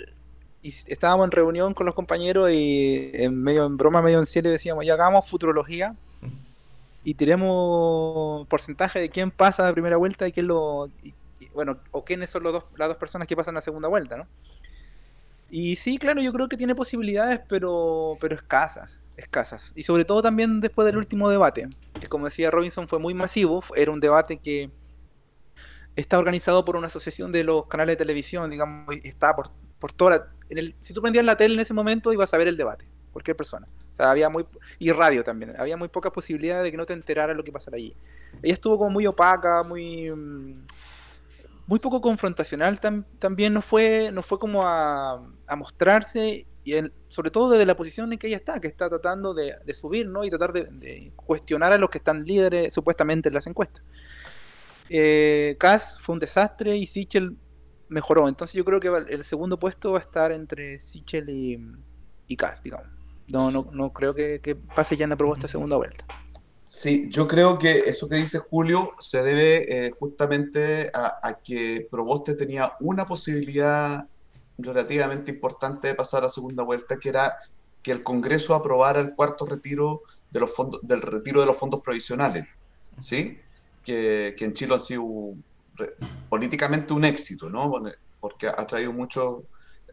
estábamos 0.63 1.25
en 1.25 1.31
reunión 1.31 1.73
con 1.73 1.85
los 1.85 1.93
compañeros 1.93 2.49
y 2.51 3.11
en 3.13 3.41
medio 3.41 3.65
en 3.65 3.77
broma, 3.77 4.01
medio 4.01 4.19
en 4.19 4.25
serio 4.25 4.51
decíamos, 4.51 4.85
ya 4.85 4.93
hagamos 4.93 5.29
futurología 5.29 5.95
y 7.08 7.13
tenemos 7.13 8.46
porcentaje 8.48 9.00
de 9.00 9.10
quién 9.10 9.32
pasa 9.32 9.63
la 9.63 9.72
primera 9.72 9.96
vuelta 9.96 10.28
y 10.28 10.34
quién 10.34 10.48
lo 10.48 10.91
bueno, 11.54 11.80
o 11.91 12.04
quiénes 12.04 12.30
son 12.30 12.43
los 12.43 12.52
dos, 12.52 12.65
las 12.76 12.89
dos 12.89 12.98
personas 12.98 13.30
que 13.30 13.36
pasan 13.38 13.56
la 13.56 13.62
segunda 13.62 13.88
vuelta, 13.88 14.17
¿no? 14.17 14.28
Y 15.50 15.78
sí, 15.78 16.00
claro, 16.00 16.20
yo 16.20 16.34
creo 16.34 16.50
que 16.50 16.58
tiene 16.58 16.76
posibilidades, 16.76 17.39
pero, 17.48 18.17
pero 18.20 18.36
escasas, 18.36 19.02
escasas. 19.15 19.72
Y 19.74 19.84
sobre 19.84 20.04
todo 20.04 20.22
también 20.22 20.60
después 20.60 20.86
del 20.86 20.98
último 20.98 21.30
debate, 21.30 21.70
que 21.98 22.08
como 22.08 22.26
decía 22.26 22.52
Robinson 22.52 22.89
fue 22.89 23.00
muy 23.00 23.13
masivo, 23.13 23.63
era 23.78 23.89
un 23.89 24.02
debate 24.02 24.39
que 24.39 24.70
está 25.96 26.20
organizado 26.20 26.65
por 26.65 26.76
una 26.76 26.88
asociación 26.88 27.32
de 27.32 27.46
los 27.46 27.67
canales 27.67 27.93
de 27.93 28.04
televisión, 28.04 28.50
digamos, 28.50 28.93
está 29.06 29.34
por, 29.34 29.52
por 29.80 29.93
toda 29.93 30.34
en 30.50 30.58
el, 30.58 30.76
si 30.82 30.93
tú 30.93 31.02
prendías 31.02 31.24
la 31.24 31.38
tele 31.38 31.54
en 31.54 31.62
ese 31.62 31.74
momento 31.74 32.12
ibas 32.12 32.34
a 32.34 32.38
ver 32.38 32.50
el 32.50 32.58
debate, 32.58 32.86
cualquier 33.17 33.36
persona. 33.36 33.65
O 33.93 33.95
sea, 33.95 34.12
había 34.12 34.30
muy, 34.30 34.45
y 34.77 34.91
radio 34.91 35.23
también, 35.23 35.60
había 35.60 35.75
muy 35.75 35.88
poca 35.88 36.12
posibilidad 36.12 36.62
de 36.62 36.69
que 36.69 36.77
no 36.77 36.86
te 36.86 36.93
enterara 36.93 37.34
lo 37.34 37.43
que 37.43 37.51
pasara 37.51 37.77
allí. 37.77 37.95
Ella 38.43 38.53
estuvo 38.53 38.77
como 38.77 38.91
muy 38.91 39.08
opaca, 39.08 39.63
muy... 39.63 40.12
Mm, 40.12 40.53
muy 41.65 41.80
poco 41.80 41.99
confrontacional 41.99 42.80
también 43.19 43.53
no 43.53 43.62
fue, 43.62 44.10
no 44.13 44.21
fue 44.21 44.39
como 44.39 44.62
a, 44.63 45.21
mostrarse, 45.58 46.47
y 46.63 46.73
sobre 47.10 47.30
todo 47.30 47.49
desde 47.49 47.65
la 47.65 47.75
posición 47.75 48.13
en 48.13 48.19
que 48.19 48.27
ella 48.27 48.38
está, 48.38 48.62
que 48.62 48.69
está 48.69 48.88
tratando 48.88 49.34
de, 49.34 49.53
subir 49.73 50.08
¿no? 50.08 50.23
y 50.23 50.30
tratar 50.30 50.53
de, 50.53 51.12
cuestionar 51.17 51.73
a 51.73 51.77
los 51.77 51.89
que 51.89 51.97
están 51.97 52.23
líderes 52.23 52.73
supuestamente 52.73 53.27
en 53.27 53.34
las 53.34 53.47
encuestas. 53.47 53.84
Eh, 54.89 55.58
fue 55.99 56.13
un 56.13 56.19
desastre 56.19 56.77
y 56.77 56.88
Sichel 56.88 57.36
mejoró, 57.89 58.30
entonces 58.30 58.53
yo 58.53 58.63
creo 58.63 58.80
que 58.80 58.88
el 58.88 59.25
segundo 59.25 59.60
puesto 59.60 59.91
va 59.91 59.97
a 59.97 60.01
estar 60.01 60.32
entre 60.32 60.80
Sichel 60.80 61.30
y, 61.30 61.60
y 62.27 62.38
digamos. 62.63 62.96
No, 63.31 63.51
no, 63.51 63.69
no 63.73 63.91
creo 63.91 64.13
que, 64.13 64.57
pase 64.75 64.95
ya 64.95 65.03
en 65.03 65.09
la 65.11 65.15
propuesta 65.15 65.47
segunda 65.47 65.75
vuelta. 65.75 66.05
Sí, 66.61 67.07
yo 67.09 67.27
creo 67.27 67.57
que 67.57 67.79
eso 67.85 68.09
que 68.09 68.17
dice 68.17 68.39
Julio 68.39 68.93
se 68.99 69.23
debe 69.23 69.87
eh, 69.87 69.91
justamente 69.97 70.91
a, 70.93 71.37
que 71.41 71.87
Proboste 71.89 72.35
tenía 72.35 72.73
una 72.81 73.05
posibilidad 73.05 74.05
relativamente 74.57 75.31
importante 75.31 75.87
de 75.87 75.95
pasar 75.95 76.25
a 76.25 76.29
segunda 76.29 76.63
vuelta, 76.63 76.97
que 76.97 77.09
era 77.09 77.37
que 77.81 77.91
el 77.91 78.03
Congreso 78.03 78.53
aprobara 78.53 78.99
el 78.99 79.15
cuarto 79.15 79.45
retiro 79.45 80.01
de 80.31 80.41
los 80.41 80.53
fondos, 80.53 80.81
del 80.83 81.01
retiro 81.01 81.39
de 81.39 81.47
los 81.47 81.55
fondos 81.55 81.79
provisionales, 81.81 82.45
¿sí? 82.97 83.39
Que, 83.85 84.35
en 84.37 84.53
Chile 84.53 84.73
han 84.73 84.81
sido 84.81 85.05
políticamente 86.27 86.93
un 86.93 87.05
éxito, 87.05 87.49
¿no? 87.49 87.71
Porque 88.19 88.47
ha 88.47 88.67
traído 88.67 88.91
muchos 88.91 89.43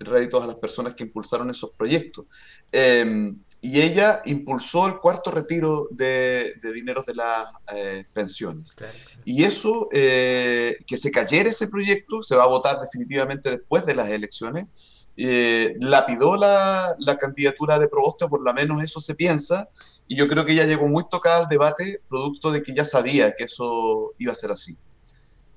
réditos 0.01 0.43
a 0.43 0.47
las 0.47 0.57
personas 0.57 0.95
que 0.95 1.05
impulsaron 1.05 1.51
esos 1.51 1.73
proyectos. 1.73 2.27
Em, 2.73 3.39
y 3.61 3.81
ella 3.81 4.21
impulsó 4.27 4.87
el 4.87 4.99
cuarto 4.99 5.31
retiro 5.31 5.89
de, 5.91 6.55
de 6.61 6.73
dineros 6.73 7.07
de 7.07 7.15
las 7.15 7.47
eh, 7.75 8.05
pensiones. 8.13 8.77
Y 9.25 9.45
eso, 9.45 9.89
eh, 9.93 10.77
que 10.87 10.97
se 10.97 11.11
cayera 11.11 11.49
ese 11.49 11.69
proyecto, 11.69 12.23
se 12.23 12.37
va 12.37 12.45
a 12.45 12.49
votar 12.49 12.79
definitivamente 12.81 13.51
después 13.51 13.87
de 13.87 13.95
las 13.95 14.09
elecciones, 14.11 14.67
eh, 15.17 15.77
lapidó 15.81 16.37
la, 16.37 16.95
la, 16.99 17.17
candidatura 17.17 17.79
de 17.79 17.89
Proboste, 17.89 18.27
por 18.27 18.45
lo 18.45 18.53
menos 18.53 18.83
eso 18.83 19.01
se 19.01 19.15
piensa, 19.15 19.69
y 20.09 20.17
yo 20.17 20.29
creo 20.29 20.45
que 20.45 20.53
ella 20.53 20.67
llegó 20.67 20.89
muy 20.89 21.05
tocada 21.09 21.45
al 21.45 21.49
debate, 21.49 22.03
producto 22.09 22.51
de 22.51 22.63
que 22.63 22.75
ya 22.75 22.85
sabía 22.85 23.33
que 23.33 23.45
eso 23.45 24.13
iba 24.19 24.33
a 24.33 24.35
ser 24.35 24.51
así. 24.51 24.77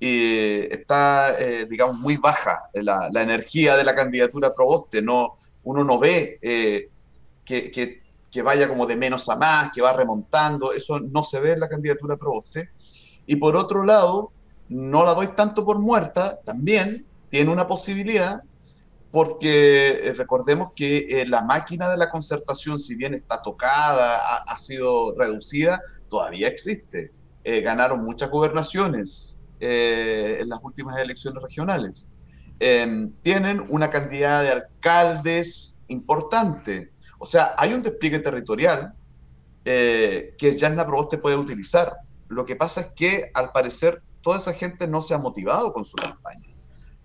Está, 0.00 1.34
digamos, 1.68 1.98
muy 1.98 2.16
baja 2.16 2.70
la, 2.74 3.08
energía 3.14 3.76
de 3.76 3.84
la 3.84 3.94
candidatura 3.94 4.54
Proboste, 4.54 5.02
no, 5.02 5.36
uno 5.64 5.84
no 5.84 5.98
ve 5.98 6.38
que, 7.44 8.02
que, 8.30 8.42
vaya 8.42 8.68
como 8.68 8.86
de 8.86 8.96
menos 8.96 9.28
a 9.28 9.36
más, 9.36 9.72
que 9.72 9.82
va 9.82 9.92
remontando, 9.92 10.72
eso 10.72 11.00
no 11.00 11.22
se 11.22 11.40
ve 11.40 11.52
en 11.52 11.60
la 11.60 11.68
candidatura 11.68 12.16
Proboste. 12.16 12.70
Y 13.26 13.36
por 13.36 13.56
otro 13.56 13.84
lado, 13.84 14.30
no 14.68 15.04
la 15.04 15.14
doy 15.14 15.28
tanto 15.28 15.64
por 15.64 15.78
muerta, 15.78 16.38
también 16.44 17.06
tiene 17.30 17.50
una 17.50 17.66
posibilidad, 17.66 18.42
porque 19.10 20.12
recordemos 20.16 20.68
que 20.76 21.24
la 21.26 21.42
máquina 21.42 21.88
de 21.88 21.96
la 21.96 22.10
concertación, 22.10 22.78
si 22.78 22.94
bien 22.94 23.14
está 23.14 23.42
tocada, 23.42 24.42
ha, 24.46 24.58
sido 24.58 25.14
reducida, 25.16 25.80
todavía 26.08 26.48
existe. 26.48 27.12
ganaron 27.44 28.04
muchas 28.04 28.30
gobernaciones 28.30 29.37
en 29.60 30.48
las 30.48 30.60
últimas 30.62 30.98
elecciones 30.98 31.42
regionales. 31.42 32.08
Em, 32.60 33.12
tienen 33.22 33.64
una 33.70 33.88
cantidad 33.88 34.42
de 34.42 34.50
alcaldes 34.50 35.80
importante. 35.88 36.92
O 37.18 37.26
sea, 37.26 37.54
hay 37.56 37.72
un 37.72 37.82
despliegue 37.82 38.18
territorial 38.18 38.94
eh, 39.64 40.34
que 40.36 40.58
Jasna 40.58 40.86
Proboste 40.86 41.18
puede 41.18 41.36
utilizar. 41.36 41.96
Lo 42.28 42.44
que 42.44 42.56
pasa 42.56 42.80
es 42.80 42.86
que, 42.96 43.30
al 43.34 43.52
parecer, 43.52 44.02
toda 44.22 44.38
esa 44.38 44.52
gente 44.52 44.88
no 44.88 45.02
se 45.02 45.14
ha 45.14 45.18
motivado 45.18 45.72
con 45.72 45.84
su 45.84 45.96
campaña. 45.96 46.48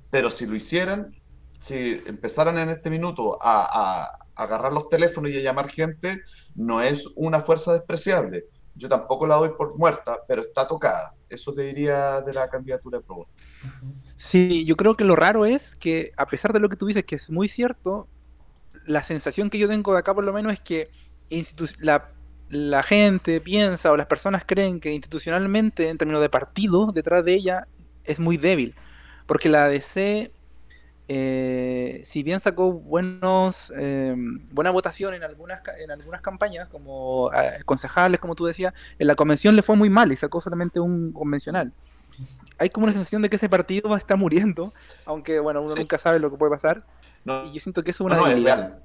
Pero 0.09 0.31
si 0.31 0.47
lo 0.47 0.55
hicieran, 0.55 1.13
si 1.57 2.01
empezaran 2.05 2.57
en 2.57 2.69
este 2.69 2.89
minuto 2.89 3.37
a, 3.41 4.07
a 4.35 4.43
agarrar 4.43 4.73
los 4.73 4.89
teléfonos 4.89 5.31
y 5.31 5.37
a 5.37 5.41
llamar 5.41 5.69
gente, 5.69 6.21
no 6.55 6.81
es 6.81 7.09
una 7.15 7.41
fuerza 7.41 7.73
despreciable. 7.73 8.45
Yo 8.75 8.89
tampoco 8.89 9.27
la 9.27 9.35
doy 9.35 9.51
por 9.55 9.77
muerta, 9.77 10.17
pero 10.27 10.41
está 10.41 10.67
tocada. 10.67 11.13
Eso 11.33 11.53
te 11.53 11.63
diría 11.63 12.21
de 12.21 12.33
la 12.33 12.47
candidatura 12.47 12.99
de 12.99 13.03
Proboste. 13.03 13.33
Sí, 14.15 14.65
yo 14.65 14.75
creo 14.75 14.93
que 14.93 15.03
lo 15.03 15.15
raro 15.15 15.45
es 15.45 15.75
que, 15.75 16.11
a 16.17 16.25
pesar 16.25 16.53
de 16.53 16.59
lo 16.59 16.69
que 16.69 16.75
tú 16.75 16.85
dices, 16.85 17.03
que 17.05 17.15
es 17.15 17.29
muy 17.29 17.47
cierto, 17.47 18.07
la 18.85 19.03
sensación 19.03 19.49
que 19.49 19.57
yo 19.57 19.67
tengo 19.67 19.93
de 19.93 19.99
acá 19.99 20.13
por 20.13 20.23
lo 20.23 20.33
menos 20.33 20.53
es 20.53 20.59
que 20.59 20.91
la, 21.79 22.11
la 22.49 22.83
gente 22.83 23.41
piensa 23.41 23.91
o 23.91 23.97
las 23.97 24.07
personas 24.07 24.43
creen 24.45 24.79
que 24.79 24.91
institucionalmente, 24.93 25.89
en 25.89 25.97
términos 25.97 26.21
de 26.21 26.29
partido, 26.29 26.91
detrás 26.93 27.25
de 27.25 27.33
ella 27.33 27.67
es 28.03 28.19
muy 28.19 28.37
débil. 28.37 28.75
Porque 29.25 29.49
la 29.49 29.65
ADC, 29.65 30.31
eh, 31.07 32.01
si 32.05 32.23
bien 32.23 32.39
sacó 32.39 32.71
buenos 32.71 33.73
eh, 33.77 34.15
buena 34.51 34.71
votación 34.71 35.13
en 35.13 35.23
algunas, 35.23 35.61
en 35.77 35.91
algunas 35.91 36.21
campañas, 36.21 36.69
como 36.69 37.31
eh, 37.33 37.61
concejales, 37.65 38.19
como 38.19 38.35
tú 38.35 38.45
decías, 38.45 38.73
en 38.99 39.07
la 39.07 39.15
convención 39.15 39.55
le 39.55 39.61
fue 39.61 39.75
muy 39.75 39.89
mal 39.89 40.11
y 40.11 40.15
sacó 40.15 40.41
solamente 40.41 40.79
un 40.79 41.11
convencional 41.11 41.73
hay 42.59 42.69
como 42.69 42.85
una 42.85 42.93
sensación 42.93 43.23
de 43.23 43.29
que 43.29 43.37
ese 43.37 43.49
partido 43.49 43.89
va 43.89 43.95
a 43.95 43.99
estar 43.99 44.15
muriendo, 44.17 44.71
aunque 45.05 45.39
bueno, 45.39 45.61
uno 45.61 45.75
nunca 45.75 45.97
sabe 45.97 46.19
lo 46.19 46.29
que 46.29 46.37
puede 46.37 46.51
pasar. 46.51 46.85
y 47.25 47.53
yo 47.53 47.59
siento 47.59 47.83
que 47.83 47.91
eso 47.91 48.07
es 48.07 48.13
una 48.13 48.17
no, 48.17 48.83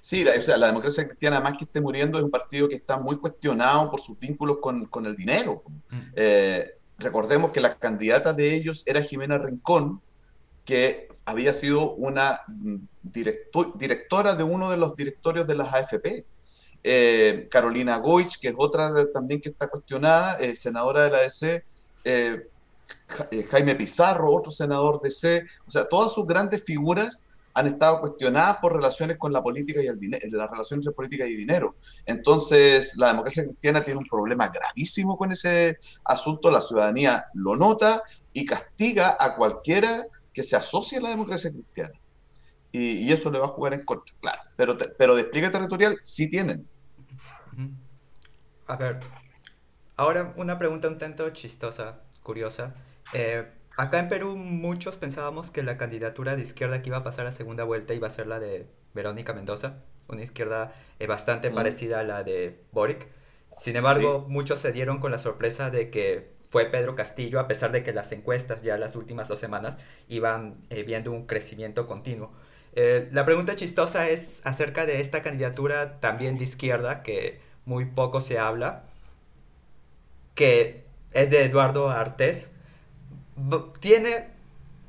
Sí, 0.00 0.24
la, 0.24 0.32
o 0.38 0.42
sea, 0.42 0.56
la 0.56 0.68
democracia 0.68 1.06
cristiana, 1.06 1.40
más 1.40 1.56
que 1.56 1.64
esté 1.64 1.80
muriendo, 1.80 2.18
es 2.18 2.24
un 2.24 2.30
partido 2.30 2.68
que 2.68 2.76
está 2.76 2.98
muy 2.98 3.16
cuestionado 3.16 3.90
por 3.90 4.00
sus 4.00 4.16
vínculos 4.18 4.58
con, 4.60 4.84
con 4.84 5.06
el 5.06 5.16
dinero. 5.16 5.62
Mm. 5.88 5.98
Eh, 6.14 6.78
recordemos 6.98 7.50
que 7.50 7.60
la 7.60 7.74
candidata 7.76 8.32
de 8.32 8.54
ellos 8.54 8.84
era 8.86 9.02
Jimena 9.02 9.38
Rincón, 9.38 10.00
que 10.68 11.08
había 11.24 11.54
sido 11.54 11.94
una 11.94 12.42
directora 13.02 14.34
de 14.34 14.44
uno 14.44 14.70
de 14.70 14.76
los 14.76 14.94
directorios 14.94 15.46
de 15.46 15.54
las 15.54 15.72
AFP. 15.72 16.26
Eh, 16.84 17.48
Carolina 17.50 17.96
Goich, 17.96 18.38
que 18.38 18.48
es 18.48 18.54
otra 18.54 18.92
también 19.10 19.40
que 19.40 19.48
está 19.48 19.68
cuestionada, 19.68 20.38
eh, 20.40 20.54
senadora 20.54 21.04
de 21.04 21.10
la 21.10 21.18
ADC, 21.20 21.64
eh, 22.04 22.48
Jaime 23.50 23.76
Pizarro, 23.76 24.30
otro 24.30 24.52
senador 24.52 25.00
de 25.00 25.10
C, 25.10 25.46
o 25.66 25.70
sea, 25.70 25.88
todas 25.88 26.12
sus 26.12 26.26
grandes 26.26 26.62
figuras 26.62 27.24
han 27.54 27.66
estado 27.66 28.00
cuestionadas 28.00 28.58
por 28.58 28.74
relaciones 28.74 29.16
con 29.16 29.32
la 29.32 29.42
política 29.42 29.82
y 29.82 29.86
el 29.86 29.98
dinero, 29.98 30.22
las 30.32 30.50
relaciones 30.50 30.84
entre 30.84 30.94
política 30.94 31.26
y 31.26 31.34
dinero. 31.34 31.76
Entonces, 32.04 32.94
la 32.98 33.06
democracia 33.08 33.44
cristiana 33.44 33.82
tiene 33.82 34.00
un 34.00 34.06
problema 34.06 34.48
gravísimo 34.48 35.16
con 35.16 35.32
ese 35.32 35.78
asunto, 36.04 36.50
la 36.50 36.60
ciudadanía 36.60 37.24
lo 37.32 37.56
nota 37.56 38.02
y 38.34 38.44
castiga 38.44 39.16
a 39.18 39.34
cualquiera 39.34 40.06
que 40.38 40.44
se 40.44 40.54
asocie 40.54 40.98
a 40.98 41.00
la 41.00 41.08
democracia 41.08 41.50
cristiana. 41.50 41.98
Y, 42.70 43.12
eso 43.12 43.28
le 43.32 43.40
va 43.40 43.46
a 43.46 43.48
jugar 43.48 43.74
en 43.74 43.84
contra, 43.84 44.14
claro. 44.20 44.40
Pero, 44.54 44.78
pero 44.96 45.16
despliegue 45.16 45.50
territorial 45.50 45.98
sí 46.00 46.30
tienen. 46.30 46.64
A 48.68 48.76
ver, 48.76 49.00
ahora 49.96 50.32
una 50.36 50.56
pregunta 50.56 50.86
un 50.86 50.96
tanto 50.96 51.28
chistosa, 51.30 52.02
curiosa. 52.22 52.72
Eh, 53.14 53.50
acá 53.76 53.98
en 53.98 54.06
Perú 54.06 54.36
muchos 54.36 54.96
pensábamos 54.96 55.50
que 55.50 55.64
la 55.64 55.76
candidatura 55.76 56.36
de 56.36 56.42
izquierda 56.42 56.82
que 56.82 56.90
iba 56.90 56.98
a 56.98 57.02
pasar 57.02 57.26
a 57.26 57.32
segunda 57.32 57.64
vuelta 57.64 57.94
iba 57.94 58.06
a 58.06 58.12
ser 58.12 58.28
la 58.28 58.38
de 58.38 58.68
Verónica 58.94 59.32
Mendoza, 59.32 59.82
una 60.06 60.22
izquierda 60.22 60.72
eh, 61.00 61.08
bastante 61.08 61.50
parecida 61.50 61.98
a 61.98 62.04
la 62.04 62.22
de 62.22 62.62
Boric. 62.70 63.08
Sin 63.50 63.74
embargo, 63.74 64.24
muchos 64.28 64.60
se 64.60 64.70
dieron 64.70 65.00
con 65.00 65.10
la 65.10 65.18
sorpresa 65.18 65.70
de 65.70 65.90
que 65.90 66.37
fue 66.50 66.66
Pedro 66.66 66.94
Castillo, 66.94 67.40
a 67.40 67.48
pesar 67.48 67.72
de 67.72 67.82
que 67.82 67.92
las 67.92 68.12
encuestas 68.12 68.62
ya 68.62 68.78
las 68.78 68.96
últimas 68.96 69.28
dos 69.28 69.38
semanas 69.38 69.78
iban 70.08 70.56
eh, 70.70 70.82
viendo 70.82 71.12
un 71.12 71.26
crecimiento 71.26 71.86
continuo. 71.86 72.30
la 73.12 73.24
pregunta 73.24 73.56
chistosa 73.56 74.08
es 74.08 74.40
acerca 74.44 74.86
de 74.86 75.00
esta 75.00 75.22
candidatura 75.22 75.98
también 76.00 76.38
de 76.38 76.44
izquierda, 76.44 77.02
que 77.02 77.40
muy 77.64 77.86
poco 77.86 78.20
se 78.20 78.38
habla, 78.38 78.84
que 80.34 80.84
es 81.12 81.30
de 81.30 81.44
Eduardo 81.44 81.90
Artés 81.90 82.50
tiene 83.80 84.28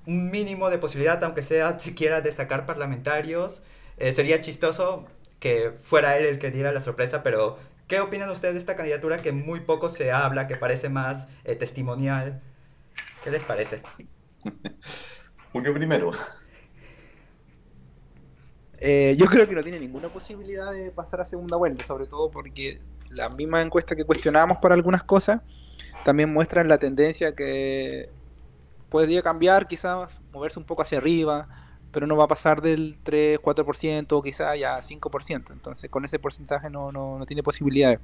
un 0.06 0.32
mínimo 0.32 0.70
de 0.70 0.78
posibilidad, 0.78 1.24
aunque 1.24 1.44
sea 1.44 1.80
siquiera 1.80 2.22
de 2.22 2.32
sacar 2.32 2.66
parlamentarios. 2.66 3.64
Eh, 3.98 4.12
sería 4.12 4.42
chistoso 4.42 5.06
que 5.40 5.72
fuera 5.72 6.18
él 6.18 6.26
el 6.26 6.40
que 6.40 6.52
diera 6.52 6.72
la 6.72 6.82
sorpresa, 6.82 7.24
pero 7.24 7.58
¿qué 7.90 8.00
opinan 8.00 8.30
ustedes 8.30 8.54
de 8.54 8.60
esta 8.60 8.76
candidatura 8.76 9.18
que 9.18 9.34
muy 9.34 9.62
poco 9.62 9.90
se 9.90 10.12
habla, 10.12 10.48
que 10.48 10.56
parece 10.56 10.88
más 10.88 11.28
eh, 11.44 11.56
testimonial? 11.56 12.40
¿Qué 13.24 13.32
les 13.32 13.44
parece? 13.44 13.82
Julio 15.52 15.74
primero. 15.74 16.12
Eh, 18.78 19.16
yo 19.18 19.26
creo 19.26 19.50
que 19.50 19.56
no 19.56 19.64
tiene 19.64 19.80
ninguna 19.80 20.08
posibilidad 20.08 20.72
de 20.72 20.92
pasar 20.92 21.20
a 21.20 21.26
segunda 21.26 21.58
vuelta, 21.58 21.84
sobre 21.84 22.06
todo 22.06 22.32
porque 22.32 22.80
la 23.10 23.28
misma 23.28 23.62
encuesta 23.62 23.96
que 23.96 24.06
cuestionábamos 24.06 24.60
para 24.60 24.76
algunas 24.76 25.04
cosas 25.04 25.42
también 26.06 26.32
muestran 26.32 26.68
la 26.68 26.78
tendencia 26.78 27.36
que 27.36 28.10
podría 28.90 29.24
cambiar, 29.24 29.68
quizás 29.68 30.22
moverse 30.32 30.60
un 30.60 30.66
poco 30.66 30.84
hacia 30.84 31.00
arriba, 31.00 31.50
pero 31.92 32.08
no 32.08 32.16
va 32.16 32.26
a 32.26 32.28
pasar 32.28 32.62
del 32.62 32.98
3, 33.04 33.40
4% 33.40 34.08
o 34.12 34.22
quizás 34.22 34.60
ya 34.60 34.80
5%. 34.80 35.52
Entonces 35.52 35.90
con 35.90 36.06
ese 36.06 36.20
porcentaje 36.20 36.70
no, 36.70 36.92
no, 36.92 37.26
tiene 37.26 37.44
posibilidades. 37.44 38.00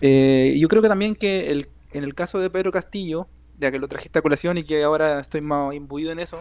Eh, 0.00 0.56
yo 0.58 0.68
creo 0.68 0.82
que 0.82 0.88
también 0.88 1.14
que 1.14 1.50
el, 1.50 1.68
en 1.92 2.04
el 2.04 2.14
caso 2.14 2.38
de 2.38 2.50
Pedro 2.50 2.72
Castillo, 2.72 3.28
ya 3.58 3.70
que 3.70 3.78
lo 3.78 3.88
trajiste 3.88 4.18
a 4.18 4.22
colación 4.22 4.58
y 4.58 4.64
que 4.64 4.82
ahora 4.82 5.20
estoy 5.20 5.42
más 5.42 5.74
imbuido 5.74 6.10
en 6.12 6.18
eso, 6.18 6.40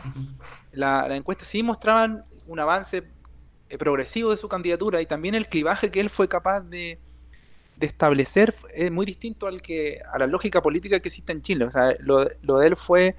la, 0.72 1.08
la 1.08 1.16
encuesta 1.16 1.46
sí 1.46 1.64
mostraban 1.64 2.24
un 2.48 2.60
avance 2.60 3.04
eh, 3.70 3.78
progresivo 3.78 4.32
de 4.32 4.38
su 4.38 4.48
candidatura 4.50 5.02
y 5.02 5.06
también 5.06 5.36
el 5.36 5.48
clivaje 5.48 5.92
que 5.92 6.00
él 6.00 6.10
fue 6.10 6.28
capaz 6.28 6.62
de, 6.62 6.98
de 7.80 7.88
establecer 7.88 8.56
es 8.74 8.92
muy 8.92 9.06
distinto 9.06 9.48
al 9.48 9.62
que 9.62 10.02
a 10.12 10.18
la 10.18 10.28
lógica 10.28 10.62
política 10.62 11.00
que 11.00 11.08
existe 11.08 11.32
en 11.32 11.42
Chile. 11.42 11.66
O 11.66 11.70
sea, 11.70 11.96
lo, 12.00 12.26
de 12.26 12.68
él 12.68 12.76
fue, 12.76 13.16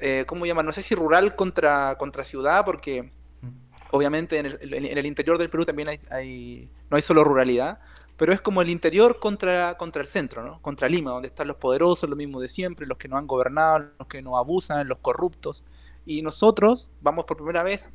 eh, 0.00 0.24
¿cómo 0.26 0.46
llaman? 0.46 0.66
No 0.66 0.72
sé 0.72 0.82
si 0.82 0.94
rural 0.94 1.34
contra, 1.36 1.96
contra 1.96 2.24
ciudad, 2.24 2.64
porque 2.64 3.02
mm. 3.02 3.48
obviamente 3.90 4.38
en 4.38 4.46
el, 4.46 5.06
interior 5.06 5.38
del 5.38 5.50
Perú 5.50 5.64
también 5.64 5.88
hay, 5.88 6.70
no 6.90 6.96
hay 6.96 7.02
solo 7.02 7.24
ruralidad, 7.24 7.78
pero 8.16 8.34
es 8.34 8.40
como 8.40 8.60
el 8.60 8.68
interior 8.68 9.18
contra, 9.18 9.78
contra 9.78 10.02
el 10.02 10.08
centro, 10.08 10.44
¿no? 10.44 10.60
Contra 10.60 10.88
Lima, 10.90 11.10
donde 11.10 11.28
están 11.28 11.48
los 11.48 11.56
poderosos, 11.56 12.08
lo 12.08 12.16
mismo 12.16 12.38
de 12.38 12.48
siempre, 12.48 12.86
los 12.86 12.98
que 12.98 13.08
no 13.08 13.16
han 13.16 13.26
gobernado, 13.26 13.92
los 13.98 14.08
que 14.08 14.20
no 14.20 14.36
abusan, 14.36 14.86
los 14.86 14.98
corruptos. 14.98 15.64
Y 16.04 16.20
nosotros 16.20 16.90
vamos 17.00 17.24
por 17.24 17.38
primera 17.38 17.62
vez, 17.62 17.90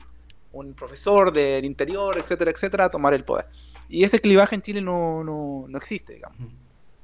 un 0.51 0.73
profesor 0.73 1.31
del 1.31 1.63
interior, 1.63 2.17
etcétera, 2.17 2.49
etcétera, 2.49 2.85
a 2.85 2.89
tomar 2.89 3.13
el 3.13 3.23
poder. 3.23 3.45
Y 3.87 4.03
ese 4.03 4.19
clivaje 4.19 4.55
en 4.55 4.63
Chile 4.63 4.81
no, 4.81 5.23
no, 5.23 5.65
no 5.67 5.77
existe, 5.77 6.13
digamos. 6.13 6.39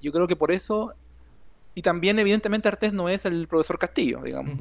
Yo 0.01 0.11
creo 0.11 0.25
que 0.25 0.35
por 0.35 0.51
eso, 0.51 0.93
y 1.75 1.83
también 1.83 2.17
evidentemente 2.17 2.67
Artés 2.67 2.91
no 2.91 3.07
es 3.07 3.25
el 3.25 3.47
profesor 3.47 3.77
Castillo, 3.77 4.21
digamos. 4.23 4.57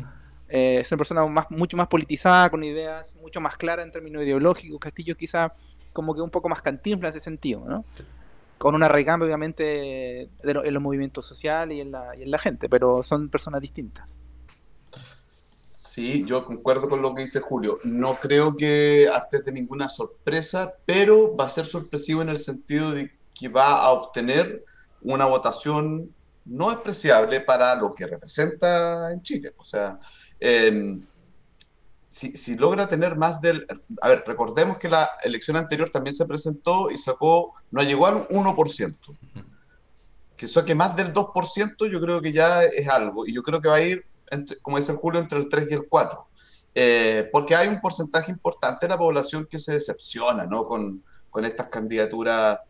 Eh, 0.51 0.81
es 0.81 0.91
una 0.91 0.99
persona 0.99 1.25
más, 1.27 1.51
mucho 1.51 1.77
más 1.77 1.87
politizada, 1.87 2.51
con 2.51 2.65
ideas 2.65 3.17
mucho 3.23 3.41
más 3.41 3.57
claras 3.57 3.87
en 3.87 3.93
términos 3.93 4.23
ideológicos. 4.25 4.81
Castillo 4.81 5.17
quizá 5.17 5.53
como 5.93 6.15
que 6.15 6.21
un 6.21 6.31
poco 6.31 6.49
más 6.49 6.61
cantinfla 6.61 7.09
en 7.09 7.11
ese 7.11 7.21
sentido, 7.21 7.65
¿no? 7.67 7.85
Con 8.59 8.75
una 8.75 8.87
arraigante 8.87 9.25
obviamente 9.25 10.23
en 10.23 10.75
los 10.75 10.83
movimientos 10.83 11.25
sociales 11.25 11.79
y 11.79 11.81
en, 11.81 11.93
la, 11.93 12.17
y 12.17 12.25
en 12.25 12.31
la 12.31 12.39
gente, 12.39 12.69
pero 12.69 13.03
son 13.03 13.29
personas 13.29 13.61
distintas. 13.61 14.17
Sí, 15.73 16.25
yo 16.27 16.45
concuerdo 16.45 16.91
con 16.91 17.01
lo 17.01 17.15
que 17.15 17.23
dice 17.23 17.41
Julio. 17.41 17.79
No 17.85 18.17
creo 18.21 18.55
que 18.55 19.09
de 19.45 19.53
ninguna 19.53 19.89
sorpresa, 19.89 20.75
pero 20.85 21.35
va 21.35 21.47
a 21.47 21.49
ser 21.49 21.65
sorpresivo 21.65 22.21
en 22.21 22.29
el 22.29 22.39
sentido 22.39 22.91
de 22.91 23.11
que 23.33 23.49
va 23.49 23.85
a 23.85 23.93
obtener 23.93 24.65
una 25.01 25.25
votación 25.25 26.13
no 26.45 26.69
despreciable 26.69 27.41
para 27.41 27.75
lo 27.77 27.95
que 27.95 28.07
representa 28.07 29.11
en 29.11 29.23
Chile. 29.23 29.55
O 29.57 29.65
sea, 29.65 29.99
em, 30.41 31.07
si, 32.09 32.57
logra 32.57 32.89
tener 32.89 33.17
más 33.17 33.41
del... 33.41 33.67
A 34.03 34.09
ver, 34.09 34.25
recordemos 34.27 34.79
que 34.79 34.89
la 34.89 35.09
elección 35.23 35.57
anterior 35.57 35.91
también 35.91 36.15
se 36.15 36.27
presentó 36.27 36.91
y 36.91 36.99
sacó, 36.99 37.55
no 37.71 37.83
llegó 37.83 38.07
al 38.07 38.27
1%. 38.29 38.97
Que 40.37 40.47
eso 40.47 40.65
que 40.65 40.75
más 40.75 40.97
del 40.97 41.13
2% 41.13 41.91
yo 41.91 42.01
creo 42.01 42.21
que 42.21 42.33
ya 42.33 42.65
es 42.65 42.89
algo. 42.89 43.27
Y 43.27 43.35
yo 43.35 43.43
creo 43.43 43.61
que 43.61 43.69
va 43.69 43.77
a 43.77 43.83
ir 43.83 44.05
como 44.63 44.77
dice 44.77 44.95
Julio, 44.95 45.21
entre 45.21 45.39
el 45.39 45.49
3 45.49 45.71
y 45.71 45.75
el 45.75 45.89
4. 45.89 46.27
eh, 46.75 47.29
porque 47.33 47.57
hay 47.57 47.67
un 47.67 47.81
porcentaje 47.81 48.31
importante 48.31 48.87
de 48.87 48.91
la 48.91 48.99
población 48.99 49.47
que 49.51 49.59
se 49.59 49.73
decepciona 49.73 50.47
¿no? 50.47 50.67
con, 50.67 51.03
con 51.29 51.45
estas 51.45 51.67
candidaturas, 51.67 52.61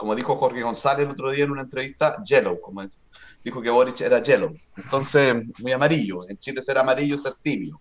como 0.00 0.14
dijo 0.14 0.34
Jorge 0.34 0.62
González 0.62 1.04
el 1.04 1.12
otro 1.12 1.30
día 1.30 1.44
en 1.44 1.50
una 1.50 1.60
entrevista, 1.60 2.22
yellow, 2.22 2.58
como 2.58 2.82
dijo 3.44 3.60
que 3.60 3.68
Boric 3.68 4.00
era 4.00 4.22
yellow, 4.22 4.50
entonces 4.74 5.34
muy 5.58 5.72
amarillo, 5.72 6.26
en 6.26 6.38
Chile 6.38 6.62
ser 6.62 6.78
amarillo 6.78 7.16
es 7.16 7.22
ser 7.22 7.34
tibio, 7.42 7.78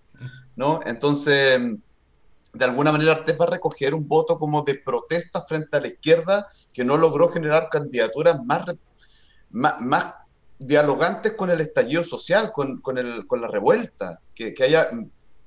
¿no? 0.57 0.81
Entonces, 0.85 1.61
de 2.51 2.65
alguna 2.65 2.91
manera 2.91 3.13
Artés 3.13 3.39
va 3.39 3.45
a 3.45 3.51
recoger 3.51 3.93
un 3.93 4.05
voto 4.05 4.37
como 4.37 4.63
de 4.63 4.75
protesta 4.75 5.39
frente 5.47 5.77
a 5.77 5.79
la 5.79 5.87
izquierda 5.87 6.49
que 6.73 6.83
no 6.83 6.97
logró 6.97 7.29
generar 7.29 7.69
candidaturas 7.69 8.43
más, 8.43 8.65
más, 9.49 9.79
más 9.79 10.13
dialogantes 10.57 11.35
con 11.35 11.49
el 11.49 11.61
estallido 11.61 12.03
social, 12.03 12.51
con, 12.51 12.81
con, 12.81 12.97
el, 12.97 13.25
con 13.27 13.39
la 13.39 13.47
revuelta, 13.47 14.19
que, 14.35 14.53
que, 14.53 14.65
haya 14.65 14.89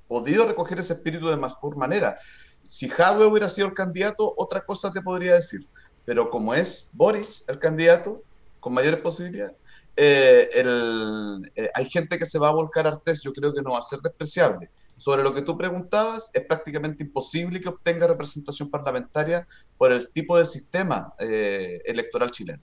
podido 0.08 0.46
recoger 0.46 0.80
ese 0.80 0.94
espíritu 0.94 1.28
de 1.28 1.36
mejor 1.36 1.76
manera. 1.76 2.18
Si 2.66 2.88
Jadwe 2.88 3.26
hubiera 3.26 3.50
sido 3.50 3.66
el 3.66 3.74
candidato, 3.74 4.32
otra 4.38 4.62
cosa 4.62 4.90
te 4.90 5.02
podría 5.02 5.34
decir. 5.34 5.68
Pero 6.04 6.30
como 6.30 6.54
es 6.54 6.88
Boris 6.92 7.44
el 7.48 7.58
candidato, 7.58 8.22
con 8.60 8.74
mayores 8.74 9.00
posibilidades, 9.00 9.56
eh, 9.94 10.48
el, 10.54 11.52
eh, 11.54 11.70
hay 11.74 11.88
gente 11.88 12.18
que 12.18 12.24
se 12.24 12.38
va 12.38 12.48
a 12.48 12.52
volcar 12.52 12.86
a 12.86 12.90
Artés, 12.90 13.20
yo 13.20 13.32
creo 13.32 13.52
que 13.52 13.60
no 13.60 13.72
va 13.72 13.78
a 13.78 13.82
ser 13.82 14.00
despreciable. 14.00 14.70
Sobre 14.96 15.22
lo 15.22 15.34
que 15.34 15.42
tú 15.42 15.58
preguntabas, 15.58 16.30
es 16.32 16.46
prácticamente 16.46 17.02
imposible 17.02 17.60
que 17.60 17.68
obtenga 17.68 18.06
representación 18.06 18.70
parlamentaria 18.70 19.46
por 19.76 19.92
el 19.92 20.08
tipo 20.10 20.38
de 20.38 20.46
sistema 20.46 21.12
eh, 21.18 21.80
electoral 21.84 22.30
chileno. 22.30 22.62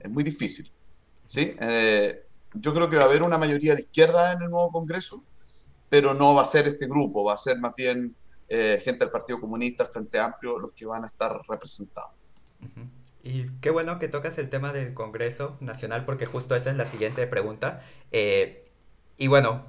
Es 0.00 0.10
muy 0.10 0.24
difícil. 0.24 0.70
¿sí? 1.24 1.54
Yo 2.54 2.74
creo 2.74 2.88
que 2.88 2.96
va 2.96 3.02
a 3.02 3.06
haber 3.06 3.22
una 3.22 3.38
mayoría 3.38 3.74
de 3.74 3.82
izquierda 3.82 4.32
en 4.32 4.42
el 4.42 4.50
nuevo 4.50 4.70
Congreso, 4.70 5.22
pero 5.88 6.14
no 6.14 6.34
va 6.34 6.42
a 6.42 6.46
ser 6.46 6.66
este 6.66 6.86
grupo, 6.86 7.24
va 7.24 7.34
a 7.34 7.38
ser 7.38 7.58
más 7.58 7.74
bien 7.76 8.16
gente 8.48 8.98
del 8.98 9.10
Partido 9.10 9.38
Comunista, 9.38 9.84
el 9.84 9.90
Frente 9.90 10.18
Amplio, 10.18 10.58
los 10.58 10.72
que 10.72 10.86
van 10.86 11.04
a 11.04 11.06
estar 11.06 11.38
representados. 11.48 12.15
Y 13.22 13.50
qué 13.60 13.70
bueno 13.70 13.98
que 13.98 14.08
tocas 14.08 14.38
el 14.38 14.48
tema 14.48 14.72
del 14.72 14.94
Congreso 14.94 15.56
Nacional, 15.60 16.04
porque 16.04 16.26
justo 16.26 16.54
esa 16.54 16.70
es 16.70 16.76
la 16.76 16.86
siguiente 16.86 17.26
pregunta. 17.26 17.82
Eh, 18.12 18.64
y 19.18 19.26
bueno, 19.26 19.64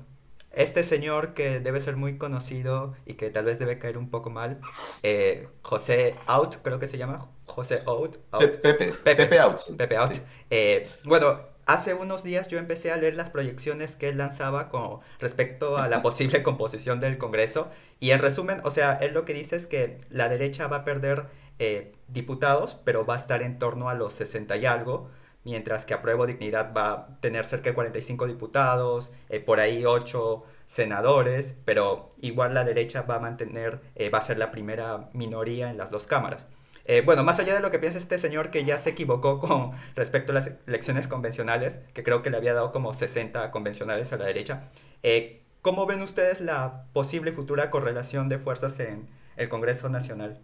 este 0.51 0.83
señor 0.83 1.33
que 1.33 1.59
debe 1.59 1.79
ser 1.79 1.95
muy 1.95 2.17
conocido 2.17 2.95
y 3.05 3.13
que 3.13 3.29
tal 3.29 3.45
vez 3.45 3.59
debe 3.59 3.79
caer 3.79 3.97
un 3.97 4.09
poco 4.09 4.29
mal, 4.29 4.59
eh, 5.03 5.47
José 5.61 6.15
Out, 6.25 6.57
creo 6.63 6.79
que 6.79 6.87
se 6.87 6.97
llama, 6.97 7.29
José 7.45 7.83
Out. 7.85 8.17
Pepe, 8.39 8.73
Pepe, 8.73 9.15
Pepe, 9.15 9.39
Out. 9.39 9.61
Pepe 9.77 9.97
Out. 9.97 10.13
Sí. 10.13 10.21
Eh, 10.49 10.87
bueno, 11.03 11.39
hace 11.65 11.93
unos 11.93 12.23
días 12.23 12.47
yo 12.47 12.57
empecé 12.57 12.91
a 12.91 12.97
leer 12.97 13.15
las 13.15 13.29
proyecciones 13.29 13.95
que 13.95 14.09
él 14.09 14.17
lanzaba 14.17 14.69
con 14.69 14.99
respecto 15.19 15.77
a 15.77 15.87
la 15.87 16.01
posible 16.03 16.41
composición 16.43 16.99
del 16.99 17.17
Congreso 17.17 17.69
y 17.99 18.11
en 18.11 18.19
resumen, 18.19 18.61
o 18.63 18.71
sea, 18.71 18.93
él 18.93 19.13
lo 19.13 19.25
que 19.25 19.33
dice 19.33 19.55
es 19.55 19.67
que 19.67 19.99
la 20.09 20.29
derecha 20.29 20.67
va 20.67 20.77
a 20.77 20.83
perder 20.83 21.25
eh, 21.59 21.93
diputados, 22.07 22.75
pero 22.83 23.05
va 23.05 23.15
a 23.15 23.17
estar 23.17 23.41
en 23.41 23.59
torno 23.59 23.89
a 23.89 23.93
los 23.93 24.13
60 24.13 24.57
y 24.57 24.65
algo, 24.65 25.09
mientras 25.43 25.85
que 25.85 25.93
Apruebo 25.93 26.27
Dignidad 26.27 26.73
va 26.75 26.91
a 26.91 27.19
tener 27.19 27.45
cerca 27.45 27.69
de 27.69 27.75
45 27.75 28.27
diputados, 28.27 29.11
eh, 29.29 29.39
por 29.39 29.59
ahí 29.59 29.85
8 29.85 30.43
senadores, 30.65 31.55
pero 31.65 32.09
igual 32.21 32.53
la 32.53 32.63
derecha 32.63 33.03
va 33.03 33.15
a 33.15 33.19
mantener, 33.19 33.81
eh, 33.95 34.09
va 34.09 34.19
a 34.19 34.21
ser 34.21 34.37
la 34.37 34.51
primera 34.51 35.09
minoría 35.13 35.69
en 35.69 35.77
las 35.77 35.91
dos 35.91 36.07
cámaras. 36.07 36.47
Eh, 36.87 37.01
bueno, 37.01 37.23
más 37.25 37.37
allá 37.39 37.53
de 37.53 37.59
lo 37.59 37.69
que 37.69 37.79
piensa 37.79 37.97
este 37.97 38.17
señor 38.17 38.49
que 38.49 38.63
ya 38.63 38.77
se 38.77 38.91
equivocó 38.91 39.39
con 39.41 39.71
respecto 39.95 40.31
a 40.31 40.35
las 40.35 40.51
elecciones 40.67 41.07
convencionales, 41.07 41.79
que 41.93 42.03
creo 42.03 42.21
que 42.21 42.29
le 42.29 42.37
había 42.37 42.53
dado 42.53 42.71
como 42.71 42.93
60 42.93 43.51
convencionales 43.51 44.13
a 44.13 44.17
la 44.17 44.25
derecha, 44.25 44.69
eh, 45.03 45.41
¿cómo 45.61 45.85
ven 45.85 46.01
ustedes 46.01 46.39
la 46.39 46.85
posible 46.93 47.33
futura 47.33 47.69
correlación 47.69 48.29
de 48.29 48.37
fuerzas 48.37 48.79
en 48.79 49.07
el 49.35 49.49
Congreso 49.49 49.89
Nacional? 49.89 50.39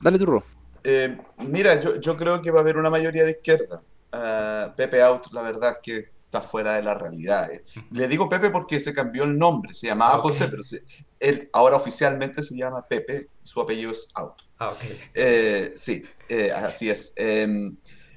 Dale 0.00 0.18
turro. 0.18 0.44
Eh, 0.84 1.18
mira, 1.38 1.78
yo, 1.80 2.00
yo, 2.00 2.16
creo 2.16 2.40
que 2.40 2.50
va 2.50 2.60
a 2.60 2.62
haber 2.62 2.76
una 2.76 2.90
mayoría 2.90 3.24
de 3.24 3.32
izquierda. 3.32 3.82
Uh, 4.12 4.74
Pepe 4.74 5.02
Out, 5.02 5.32
la 5.32 5.42
verdad 5.42 5.72
es 5.72 5.78
que 5.82 6.18
está 6.28 6.42
fuera 6.42 6.74
de 6.74 6.82
la 6.82 6.94
realidad. 6.94 7.50
Eh. 7.50 7.64
Le 7.90 8.06
digo 8.06 8.28
Pepe 8.28 8.50
porque 8.50 8.80
se 8.80 8.92
cambió 8.92 9.24
el 9.24 9.38
nombre, 9.38 9.72
se 9.72 9.86
llamaba 9.86 10.18
okay. 10.18 10.30
José, 10.30 10.48
pero 10.48 10.62
se, 10.62 10.82
él 11.20 11.48
ahora 11.54 11.76
oficialmente 11.76 12.42
se 12.42 12.54
llama 12.54 12.86
Pepe, 12.86 13.28
su 13.42 13.60
apellido 13.60 13.90
es 13.90 14.08
Out. 14.14 14.42
Ah, 14.58 14.70
okay. 14.70 15.00
eh, 15.14 15.72
sí, 15.74 16.04
eh, 16.28 16.52
así 16.52 16.90
es. 16.90 17.14
Em, 17.16 17.76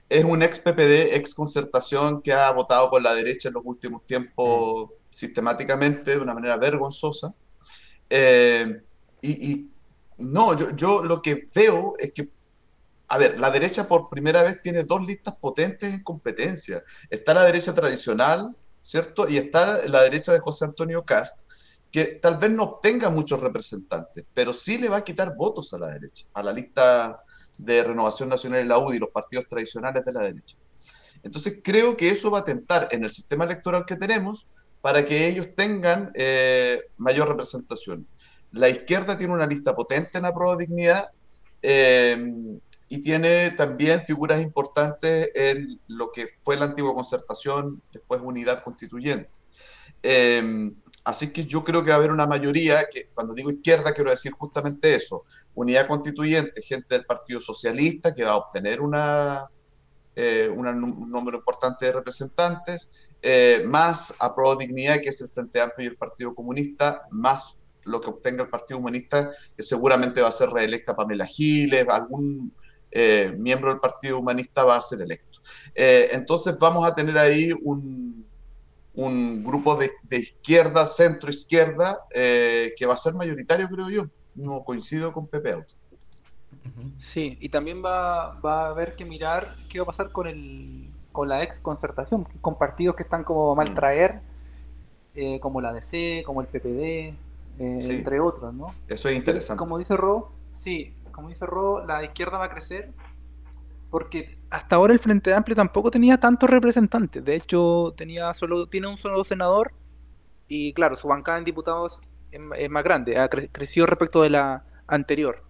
es 0.10 0.26
un 0.26 0.42
ex 0.42 0.60
PPD, 0.60 1.16
ex 1.16 1.34
concertación 1.34 2.22
que 2.22 2.34
ha 2.34 2.52
votado 2.52 2.90
por 2.90 3.02
la 3.02 3.14
derecha 3.14 3.48
en 3.48 3.54
los 3.54 3.64
últimos 3.66 4.06
tiempos 4.06 4.90
mm. 4.90 4.94
sistemáticamente, 5.10 6.12
de 6.12 6.20
una 6.20 6.34
manera 6.34 6.58
vergonzosa. 6.58 7.34
Y, 8.10 9.52
y, 9.52 9.71
no, 10.22 10.56
yo, 10.56 10.72
yo 10.76 11.04
lo 11.04 11.22
que 11.22 11.48
veo 11.54 11.94
es 12.00 12.12
que 12.14 12.30
a 13.12 13.18
ver, 13.18 13.38
la 13.42 13.52
derecha 13.52 13.90
por 13.90 14.10
primera 14.10 14.42
vez 14.42 14.62
tiene 14.62 14.84
dos 14.84 15.02
listas 15.02 15.36
potentes 15.36 15.94
en 15.94 16.02
competencia. 16.02 16.82
Está 17.10 17.34
la 17.34 17.44
derecha 17.44 17.76
tradicional, 17.76 18.56
¿cierto? 18.80 19.28
Y 19.28 19.36
está 19.36 19.86
la 19.88 20.02
derecha 20.04 20.32
de 20.32 20.40
José 20.40 20.64
Antonio 20.64 21.04
Cast, 21.04 21.42
que 21.92 22.06
tal 22.06 22.38
vez 22.38 22.52
no 22.52 22.64
obtenga 22.64 23.10
muchos 23.10 23.42
representantes, 23.42 24.24
pero 24.34 24.54
sí 24.54 24.78
le 24.78 24.88
va 24.88 24.98
a 24.98 25.04
quitar 25.04 25.36
votos 25.36 25.74
a 25.74 25.80
la 25.80 25.90
derecha, 25.90 26.26
a 26.34 26.42
la 26.42 26.54
lista 26.54 27.22
de 27.58 27.84
Renovación 27.84 28.30
Nacional 28.30 28.64
y 28.64 28.68
la 28.70 28.78
UDI, 28.78 29.00
los 29.00 29.10
partidos 29.10 29.46
tradicionales 29.50 30.06
de 30.06 30.14
la 30.14 30.22
derecha. 30.22 30.56
Entonces 31.22 31.60
creo 31.62 31.98
que 31.98 32.12
eso 32.12 32.32
va 32.32 32.40
a 32.40 32.46
tentar 32.46 32.88
en 32.92 33.04
el 33.04 33.10
sistema 33.10 33.44
electoral 33.44 33.84
que 33.86 33.98
tenemos 33.98 34.48
para 34.80 35.06
que 35.06 35.28
ellos 35.28 35.50
tengan 35.54 36.14
eh, 36.16 36.82
mayor 36.96 37.28
representación. 37.28 38.08
La 38.52 38.70
izquierda 38.70 39.18
tiene 39.18 39.34
una 39.34 39.48
lista 39.48 39.76
potente 39.76 40.18
en 40.18 40.24
la 40.24 40.32
de 40.32 40.66
dignidad. 40.66 41.10
Eh, 41.62 42.60
y 42.88 43.02
tiene 43.02 43.52
también 43.52 44.02
figuras 44.02 44.42
importantes 44.42 45.32
en 45.34 45.80
lo 45.88 46.12
que 46.12 46.28
fue 46.28 46.58
la 46.58 46.66
antigua 46.66 46.94
concertación, 46.94 47.82
después 47.94 48.20
unidad 48.22 48.62
constituyente. 48.62 49.30
Eh, 50.04 50.74
así 51.06 51.32
que 51.32 51.46
yo 51.46 51.64
creo 51.64 51.86
que 51.86 51.92
va 51.92 51.96
a 51.96 52.00
haber 52.00 52.12
una 52.12 52.28
mayoría, 52.28 52.84
que 52.92 53.10
cuando 53.14 53.34
digo 53.34 53.50
izquierda 53.50 53.94
quiero 53.94 54.12
decir 54.12 54.34
justamente 54.34 54.94
eso, 54.94 55.24
unidad 55.56 55.88
constituyente, 55.88 56.62
gente 56.62 56.88
del 56.90 57.06
Partido 57.06 57.40
Socialista 57.40 58.14
que 58.14 58.26
va 58.26 58.32
a 58.32 58.36
obtener 58.36 58.82
una, 58.82 59.50
eh, 60.14 60.50
un 60.54 61.10
número 61.10 61.38
importante 61.38 61.86
de 61.86 61.94
representantes, 61.94 62.92
más 63.68 64.16
a 64.20 64.36
Pro 64.36 64.58
Dignidad, 64.58 65.00
que 65.00 65.10
es 65.10 65.22
el 65.22 65.30
Frente 65.30 65.62
Amplio 65.62 65.86
y 65.86 65.92
el 65.92 65.98
Partido 65.98 66.36
Comunista, 66.36 67.04
más 67.12 67.56
lo 67.84 68.00
que 68.00 68.10
obtenga 68.10 68.44
el 68.44 68.50
Partido 68.50 68.80
Humanista, 68.80 69.32
que 69.56 69.64
seguramente 69.64 70.22
va 70.22 70.30
a 70.30 70.32
ser 70.32 70.50
reelecta 70.50 70.96
Pamela 70.96 71.26
Giles, 71.26 71.88
algún 71.90 72.54
eh, 72.92 73.36
miembro 73.40 73.70
del 73.70 73.80
Partido 73.80 74.20
Humanista 74.20 74.64
va 74.64 74.76
a 74.76 74.82
ser 74.82 75.02
electo. 75.02 75.40
Eh, 75.76 76.10
entonces 76.12 76.58
vamos 76.60 76.88
a 76.88 76.94
tener 76.94 77.18
ahí 77.18 77.52
un, 77.64 78.26
un 78.94 79.44
grupo 79.44 79.76
de, 79.76 79.92
de, 80.04 80.18
izquierda, 80.18 80.86
centro 80.88 81.30
izquierda, 81.30 82.00
eh, 82.14 82.74
que 82.78 82.86
va 82.86 82.94
a 82.94 82.98
ser 82.98 83.14
mayoritario, 83.14 83.68
creo 83.70 83.90
yo. 83.90 84.06
No 84.36 84.64
coincido 84.64 85.12
con 85.12 85.28
Pepe 85.28 85.54
Auto. 85.54 85.74
Sí, 86.98 87.38
y 87.42 87.50
también 87.50 87.84
va, 87.84 88.40
va, 88.42 88.68
a 88.68 88.70
haber 88.70 88.96
que 88.96 89.06
mirar 89.06 89.56
qué 89.70 89.80
va 89.80 89.84
a 89.84 89.88
pasar 89.88 90.12
con, 90.12 90.28
el, 90.28 90.90
con 91.12 91.28
la 91.28 91.44
ex 91.44 91.60
concertación, 91.60 92.28
con 92.42 92.58
partidos 92.58 92.96
que 92.96 93.04
están 93.04 93.24
como 93.24 93.56
mal 93.56 93.74
traer, 93.74 94.22
eh, 95.16 95.40
como 95.40 95.60
la 95.60 95.74
DC, 95.74 96.24
como 96.26 96.42
el 96.42 96.48
PPD, 96.48 97.16
eh, 97.62 97.82
sí. 97.82 97.92
entre 97.92 98.20
otros, 98.20 98.54
¿no? 98.54 98.74
Eso 98.88 99.10
es 99.10 99.16
interesante. 99.16 99.60
Como 99.60 99.78
dice 99.78 99.96
Ro, 99.96 100.32
sí, 100.54 100.96
como 101.12 101.30
dice 101.30 101.46
Ro, 101.46 101.86
la 101.86 102.04
izquierda 102.04 102.38
va 102.38 102.46
a 102.46 102.50
crecer 102.50 102.92
porque 103.92 104.38
hasta 104.50 104.78
ahora 104.78 104.94
el 104.94 105.00
Frente 105.00 105.34
Amplio 105.34 105.56
tampoco 105.56 105.92
tenía 105.92 106.18
tantos 106.18 106.50
representantes. 106.50 107.24
De 107.24 107.36
hecho, 107.36 107.94
tenía 107.96 108.34
solo, 108.34 108.68
tiene 108.68 108.88
un 108.88 108.98
solo 108.98 109.24
senador 109.24 109.74
y 110.48 110.74
claro, 110.74 110.96
su 110.96 111.08
bancada 111.08 111.38
en 111.38 111.44
diputados 111.44 112.00
es, 112.32 112.42
es 112.58 112.70
más 112.70 112.84
grande, 112.84 113.20
ha 113.20 113.30
cre 113.30 113.50
creció 113.50 113.86
respecto 113.86 114.22
de 114.22 114.32
la 114.32 114.66
anterior. 114.88 115.44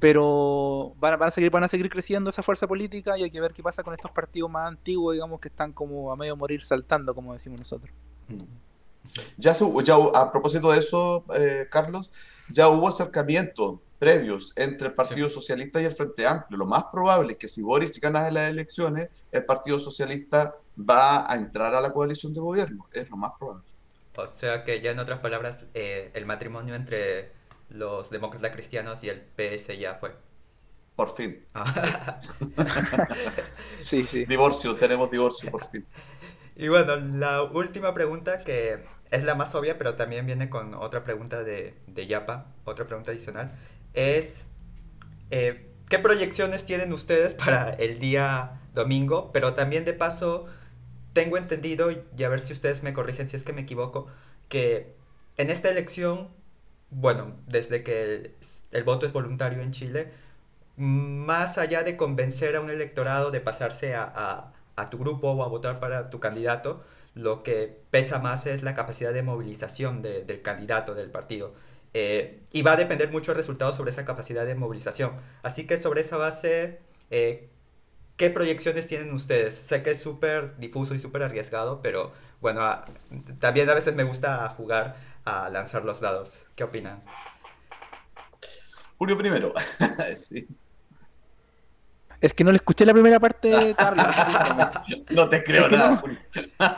Pero 0.00 0.94
van 0.98 1.14
a, 1.14 1.16
van, 1.16 1.28
a 1.28 1.30
seguir, 1.30 1.50
van 1.50 1.64
a 1.64 1.68
seguir 1.68 1.90
creciendo 1.90 2.30
esa 2.30 2.42
fuerza 2.42 2.66
política 2.66 3.16
y 3.18 3.24
hay 3.24 3.30
que 3.30 3.40
ver 3.40 3.52
qué 3.52 3.62
pasa 3.62 3.82
con 3.82 3.94
estos 3.94 4.10
partidos 4.10 4.50
más 4.50 4.68
antiguos, 4.68 5.14
digamos, 5.14 5.38
que 5.38 5.48
están 5.48 5.72
como 5.72 6.10
a 6.10 6.16
medio 6.16 6.34
morir 6.34 6.62
saltando, 6.62 7.14
como 7.14 7.34
decimos 7.34 7.60
nosotros. 7.60 7.94
Ya, 9.36 9.52
ya 9.52 9.96
a 10.14 10.32
propósito 10.32 10.70
de 10.72 10.78
eso, 10.78 11.24
eh, 11.34 11.66
Carlos, 11.70 12.10
ya 12.48 12.68
hubo 12.68 12.88
acercamiento 12.88 13.80
previos 13.98 14.52
entre 14.56 14.88
el 14.88 14.94
Partido 14.94 15.28
sí. 15.28 15.34
Socialista 15.36 15.80
y 15.80 15.84
el 15.84 15.92
Frente 15.92 16.26
Amplio. 16.26 16.58
Lo 16.58 16.66
más 16.66 16.84
probable 16.92 17.32
es 17.32 17.38
que 17.38 17.46
si 17.46 17.62
Boris 17.62 18.00
gana 18.00 18.28
las 18.32 18.50
elecciones, 18.50 19.08
el 19.30 19.44
Partido 19.44 19.78
Socialista 19.78 20.56
va 20.76 21.30
a 21.30 21.36
entrar 21.36 21.74
a 21.74 21.80
la 21.80 21.92
coalición 21.92 22.34
de 22.34 22.40
gobierno. 22.40 22.88
Es 22.92 23.08
lo 23.10 23.16
más 23.16 23.32
probable. 23.38 23.62
O 24.16 24.26
sea 24.26 24.64
que 24.64 24.80
ya 24.80 24.90
en 24.90 24.98
otras 24.98 25.20
palabras, 25.20 25.66
eh, 25.74 26.10
el 26.14 26.26
matrimonio 26.26 26.74
entre 26.74 27.30
los 27.70 28.10
demócratas 28.10 28.50
cristianos 28.50 29.04
y 29.04 29.08
el 29.08 29.20
PS 29.20 29.78
ya 29.78 29.94
fue. 29.94 30.16
Por 30.96 31.14
fin. 31.14 31.46
Ah. 31.54 32.18
sí, 33.84 34.04
sí. 34.04 34.24
Divorcio, 34.26 34.74
tenemos 34.76 35.10
divorcio, 35.10 35.50
por 35.50 35.64
fin. 35.64 35.86
Y 36.56 36.68
bueno, 36.68 36.96
la 36.96 37.42
última 37.42 37.94
pregunta 37.94 38.40
que 38.40 38.82
es 39.10 39.24
la 39.24 39.34
más 39.34 39.54
obvia, 39.54 39.78
pero 39.78 39.94
también 39.94 40.26
viene 40.26 40.48
con 40.48 40.74
otra 40.74 41.04
pregunta 41.04 41.42
de, 41.42 41.74
de 41.86 42.06
Yapa, 42.06 42.46
otra 42.64 42.86
pregunta 42.86 43.10
adicional, 43.10 43.52
es 43.94 44.46
eh, 45.30 45.72
¿qué 45.88 45.98
proyecciones 45.98 46.64
tienen 46.66 46.92
ustedes 46.92 47.34
para 47.34 47.70
el 47.70 47.98
día 47.98 48.60
domingo? 48.74 49.30
Pero 49.32 49.54
también 49.54 49.84
de 49.84 49.94
paso, 49.94 50.46
tengo 51.14 51.36
entendido, 51.38 51.90
y 51.90 52.22
a 52.22 52.28
ver 52.28 52.40
si 52.40 52.52
ustedes 52.52 52.82
me 52.82 52.92
corrigen 52.92 53.28
si 53.28 53.36
es 53.36 53.44
que 53.44 53.52
me 53.52 53.62
equivoco, 53.62 54.06
que 54.48 54.94
en 55.38 55.50
esta 55.50 55.70
elección, 55.70 56.28
bueno, 56.90 57.36
desde 57.46 57.82
que 57.82 58.34
el, 58.72 58.84
voto 58.84 59.06
es 59.06 59.12
voluntario 59.12 59.62
en 59.62 59.72
Chile, 59.72 60.12
más 60.76 61.58
allá 61.58 61.82
de 61.82 61.96
convencer 61.96 62.56
a 62.56 62.60
un 62.60 62.70
electorado 62.70 63.30
de 63.30 63.40
pasarse 63.40 63.94
a, 63.94 64.04
a 64.04 64.52
tu 64.90 64.98
grupo 64.98 65.30
o 65.30 65.42
a 65.42 65.48
votar 65.48 65.80
para 65.80 66.10
tu 66.10 66.20
candidato, 66.20 66.82
lo 67.14 67.42
que 67.42 67.82
pesa 67.90 68.18
más 68.18 68.46
es 68.46 68.62
la 68.62 68.74
capacidad 68.74 69.12
de 69.12 69.22
movilización 69.22 70.02
del 70.02 70.40
candidato 70.42 70.94
del 70.94 71.10
partido. 71.10 71.54
Eh, 71.94 72.40
y 72.52 72.62
va 72.62 72.72
a 72.72 72.76
depender 72.76 73.10
mucho 73.10 73.32
el 73.32 73.36
resultado 73.36 73.72
sobre 73.72 73.90
esa 73.90 74.04
capacidad 74.04 74.46
de 74.46 74.54
movilización. 74.54 75.12
Así 75.42 75.66
que 75.66 75.76
sobre 75.78 76.00
esa 76.00 76.16
base, 76.16 76.80
eh, 77.10 77.50
¿qué 78.16 78.30
proyecciones 78.30 78.86
tienen 78.86 79.12
ustedes? 79.12 79.54
Sé 79.54 79.82
que 79.82 79.90
es 79.90 80.00
súper 80.00 80.56
difuso 80.58 80.94
y 80.94 80.98
súper 80.98 81.22
arriesgado, 81.22 81.82
pero 81.82 82.12
bueno, 82.40 82.62
también 83.40 83.68
a 83.70 83.74
veces 83.74 83.94
me 83.94 84.04
gusta 84.04 84.48
jugar 84.50 84.96
a 85.24 85.48
lanzar 85.50 85.84
los 85.84 86.00
dados. 86.00 86.46
¿Qué 86.56 86.64
opinan? 86.64 87.02
Julio 88.98 89.18
primero. 89.18 89.52
sí. 90.18 90.48
Es 92.22 92.32
que 92.34 92.44
no 92.44 92.52
le 92.52 92.56
escuché 92.56 92.86
la 92.86 92.92
primera 92.92 93.18
parte 93.18 93.48
de 93.48 93.74
no 95.10 95.28
te 95.28 95.42
creo 95.42 95.68
nada. 95.68 96.00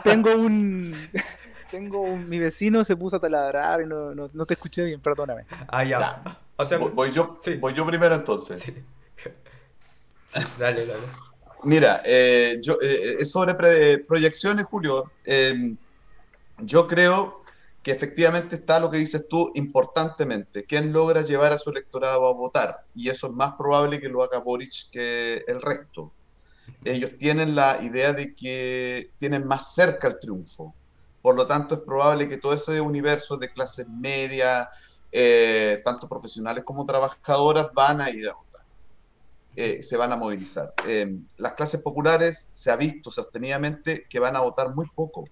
tengo 0.03 0.33
un. 0.33 0.91
Tengo 1.69 2.01
un. 2.01 2.27
Mi 2.27 2.39
vecino 2.39 2.83
se 2.83 2.95
puso 2.95 3.17
a 3.17 3.19
taladrar 3.19 3.81
y 3.81 3.85
no, 3.85 4.15
no, 4.15 4.45
te 4.47 4.55
escuché 4.55 4.83
bien, 4.83 4.99
perdóname. 4.99 5.45
Ah, 5.67 5.83
ya. 5.83 6.41
O 6.57 6.65
sea, 6.65 6.79
voy, 6.79 7.11
yo, 7.11 7.37
voy 7.59 7.73
yo 7.73 7.85
primero 7.85 8.15
entonces. 8.15 8.59
Sí. 8.59 8.73
dale, 10.57 10.87
dale. 10.87 11.03
Mira, 11.63 12.01
eh, 12.03 12.59
yo, 12.61 12.79
eh, 12.81 13.23
sobre 13.23 13.99
proyecciones, 13.99 14.65
Julio. 14.65 15.11
Eh, 15.23 15.75
yo 16.57 16.87
creo 16.87 17.44
que 17.85 17.91
efectivamente 17.91 18.55
está 18.55 18.79
lo 18.79 18.89
que 18.89 18.97
dices 18.97 19.27
tú 19.29 19.51
importantemente, 19.53 20.65
quién 20.65 20.91
logra 20.91 21.21
llevar 21.21 21.53
a 21.53 21.57
su 21.59 21.69
electorado 21.69 22.25
a 22.25 22.33
votar, 22.33 22.83
y 22.95 23.09
eso 23.09 23.27
es 23.27 23.33
más 23.33 23.53
probable 23.59 24.01
que 24.01 24.09
lo 24.09 24.23
haga 24.23 24.39
Boric 24.39 24.89
que 24.91 25.45
el 25.47 25.61
resto. 25.61 26.11
Ellos 26.83 27.11
tienen 27.19 27.53
la 27.53 27.77
idea 27.83 28.11
de 28.11 28.33
que 28.33 29.11
tienen 29.19 29.45
más 29.45 29.75
cerca 29.75 30.07
el 30.07 30.17
triunfo, 30.17 30.73
por 31.21 31.35
lo 31.35 31.45
tanto 31.45 31.75
es 31.75 31.81
probable 31.81 32.27
que 32.27 32.37
todo 32.37 32.55
ese 32.55 32.81
universo 32.81 33.37
de 33.37 33.53
clases 33.53 33.87
media, 33.87 34.67
eh, 35.11 35.79
tanto 35.85 36.09
profesionales 36.09 36.63
como 36.63 36.85
trabajadoras, 36.85 37.67
van 37.71 38.01
a 38.01 38.09
ir 38.09 38.27
a 38.27 38.33
votar, 38.33 38.65
eh, 39.55 39.83
se 39.83 39.95
van 39.95 40.11
a 40.11 40.15
movilizar. 40.15 40.73
Eh, 40.87 41.19
las 41.37 41.53
clases 41.53 41.81
populares 41.81 42.47
se 42.51 42.71
ha 42.71 42.77
visto 42.77 43.11
sostenidamente 43.11 44.07
que 44.09 44.17
van 44.17 44.35
a 44.35 44.41
votar 44.41 44.73
muy 44.73 44.87
poco 44.95 45.25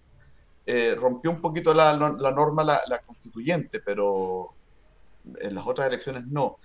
eh, 0.66 0.96
rompió 0.98 1.32
un 1.32 1.42
poquito 1.42 1.74
la, 1.74 1.94
la 1.98 2.32
norma 2.32 2.64
la, 2.64 3.00
constituyente, 3.06 3.80
pero 3.80 4.54
en 5.40 5.56
las 5.56 5.66
otras 5.68 5.88
elecciones 5.88 6.26
no. 6.28 6.58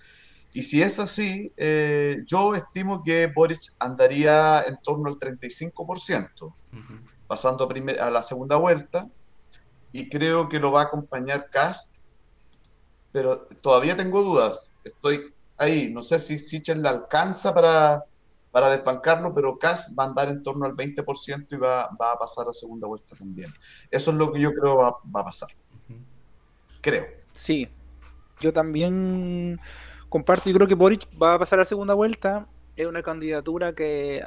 Y 0.53 0.62
si 0.62 0.82
es 0.82 0.99
así, 0.99 1.53
eh, 1.57 2.22
yo 2.26 2.55
estimo 2.55 3.03
que 3.03 3.26
Boric 3.26 3.74
andaría 3.78 4.62
en 4.62 4.78
torno 4.82 5.09
al 5.09 5.18
35%, 5.18 6.55
pasando 7.26 7.68
a, 7.68 8.07
a 8.07 8.11
la 8.11 8.22
segunda 8.22 8.57
vuelta, 8.57 9.09
y 9.92 10.09
creo 10.09 10.49
que 10.49 10.61
lo 10.61 10.72
va 10.72 10.82
a 10.82 10.84
acompañar 10.84 11.51
Cast, 11.51 11.99
pero 13.12 13.49
todavía 13.61 13.96
tengo 13.96 14.22
dudas. 14.22 14.72
Estoy 14.84 15.34
ahí, 15.57 15.90
no 15.92 16.03
sé 16.03 16.18
si 16.18 16.38
Sichel 16.38 16.82
le 16.82 16.88
alcanza 16.88 17.53
para, 17.53 18.05
para 18.51 18.70
desbancarlo, 18.70 19.34
pero 19.34 19.57
Kass 19.57 19.94
va 19.99 20.05
a 20.05 20.07
andar 20.07 20.28
en 20.28 20.42
torno 20.42 20.66
al 20.66 20.74
20% 20.74 21.46
y 21.51 21.57
va, 21.57 21.82
a 21.82 22.18
pasar 22.18 22.46
a 22.49 22.53
segunda 22.53 22.86
vuelta 22.86 23.14
también. 23.16 23.53
Eso 23.90 24.11
es 24.11 24.16
lo 24.16 24.32
que 24.32 24.40
yo 24.40 24.53
creo 24.53 24.78
va, 24.78 24.96
va 25.14 25.20
a 25.20 25.24
pasar. 25.24 25.49
Creo. 26.80 27.05
Sí, 27.34 27.68
yo 28.40 28.53
también 28.53 29.61
comparto 30.09 30.49
y 30.49 30.55
creo 30.55 30.66
que 30.66 30.74
Boric 30.74 31.07
va 31.20 31.34
a 31.34 31.38
pasar 31.38 31.61
a 31.61 31.64
segunda 31.64 31.94
vuelta. 31.94 32.46
Es 32.76 32.86
una 32.86 33.03
candidatura 33.03 33.74
que, 33.74 34.24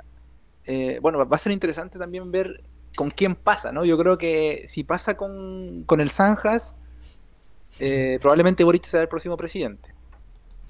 eh, 0.65 0.99
bueno, 1.01 1.25
va 1.27 1.35
a 1.35 1.39
ser 1.39 1.51
interesante 1.51 1.97
también 1.97 2.31
ver 2.31 2.63
con 2.95 3.09
quién 3.09 3.35
pasa, 3.35 3.71
¿no? 3.71 3.85
Yo 3.85 3.97
creo 3.97 4.17
que 4.17 4.65
si 4.67 4.83
pasa 4.83 5.15
con, 5.15 5.83
con 5.85 6.01
el 6.01 6.11
Zanjas, 6.11 6.75
eh, 7.79 8.19
probablemente 8.21 8.63
Boric 8.63 8.83
sea 8.83 9.01
el 9.01 9.07
próximo 9.07 9.37
presidente 9.37 10.00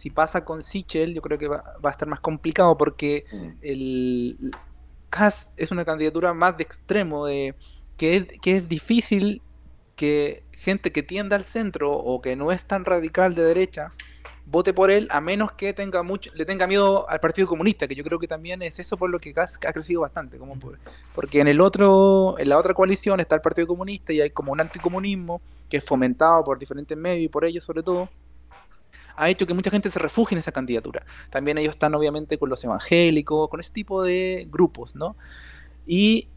si 0.02 0.10
pasa 0.10 0.44
con 0.44 0.64
Sichel, 0.64 1.14
yo 1.14 1.22
creo 1.22 1.38
que 1.38 1.48
va, 1.48 1.64
a 1.84 1.90
estar 1.92 2.08
más 2.08 2.20
complicado 2.20 2.76
porque 2.76 3.26
mm. 3.32 3.48
el 3.62 4.52
CAS 5.12 5.52
es 5.58 5.70
una 5.70 5.86
candidatura 5.86 6.34
más 6.34 6.58
de 6.58 6.64
extremo, 6.64 7.28
de 7.28 7.54
que 7.98 8.16
es, 8.16 8.26
que 8.42 8.56
es 8.56 8.68
difícil 8.68 9.44
que 9.96 10.44
gente 10.54 10.92
que 10.92 11.04
tienda 11.04 11.36
al 11.36 11.44
centro 11.44 11.92
o 11.92 12.20
que 12.20 12.36
no 12.36 12.52
es 12.52 12.66
tan 12.66 12.84
radical 12.84 13.36
de 13.36 13.44
derecha 13.44 13.90
vote 14.48 14.74
por 14.74 14.90
él 14.90 15.08
a 15.12 15.22
menos 15.22 15.52
que 15.52 15.72
tenga 15.72 16.02
mucho 16.02 16.32
le 16.34 16.46
tenga 16.46 16.66
miedo 16.66 17.08
al 17.08 17.20
Partido 17.20 17.48
Comunista 17.48 17.88
que 17.88 17.94
yo 17.94 18.04
creo 18.04 18.18
que 18.18 18.28
también 18.28 18.64
es 18.64 18.80
eso 18.80 18.98
por 18.98 19.12
lo 19.12 19.20
que 19.20 19.34
CAS 19.34 19.60
ha 19.68 19.72
crecido 19.72 20.02
bastante 20.02 20.40
como 20.40 20.58
porque 21.14 21.42
en 21.42 21.48
el 21.48 21.62
otro 21.62 22.40
en 22.40 22.50
la 22.50 22.58
otra 22.58 22.74
coalición 22.74 23.20
está 23.20 23.36
el 23.36 23.42
Partido 23.42 23.68
Comunista 23.68 24.14
y 24.14 24.22
hay 24.22 24.32
como 24.32 24.52
un 24.52 24.62
anticomunismo 24.62 25.42
que 25.70 25.78
es 25.78 25.86
fomentado 25.86 26.44
por 26.44 26.58
diferentes 26.58 26.98
medios 26.98 27.26
y 27.26 27.30
por 27.30 27.46
ellos 27.46 27.64
sobre 27.64 27.84
todo 27.84 28.10
ha 29.16 29.30
hecho 29.30 29.46
que 29.46 29.54
mucha 29.54 29.70
gente 29.70 29.90
se 29.90 30.00
refugie 30.00 30.36
en 30.36 30.40
esa 30.40 30.52
candidatura. 30.52 31.06
También 31.30 31.58
ellos 31.58 31.72
están 31.72 31.94
obviamente 31.96 32.38
con 32.38 32.50
los 32.50 32.64
evangélicos, 32.64 33.50
con 33.50 33.60
ese 33.60 33.72
tipo 33.72 34.04
de 34.04 34.48
grupos, 34.50 34.96
¿no? 34.96 35.16
Y 35.86 36.28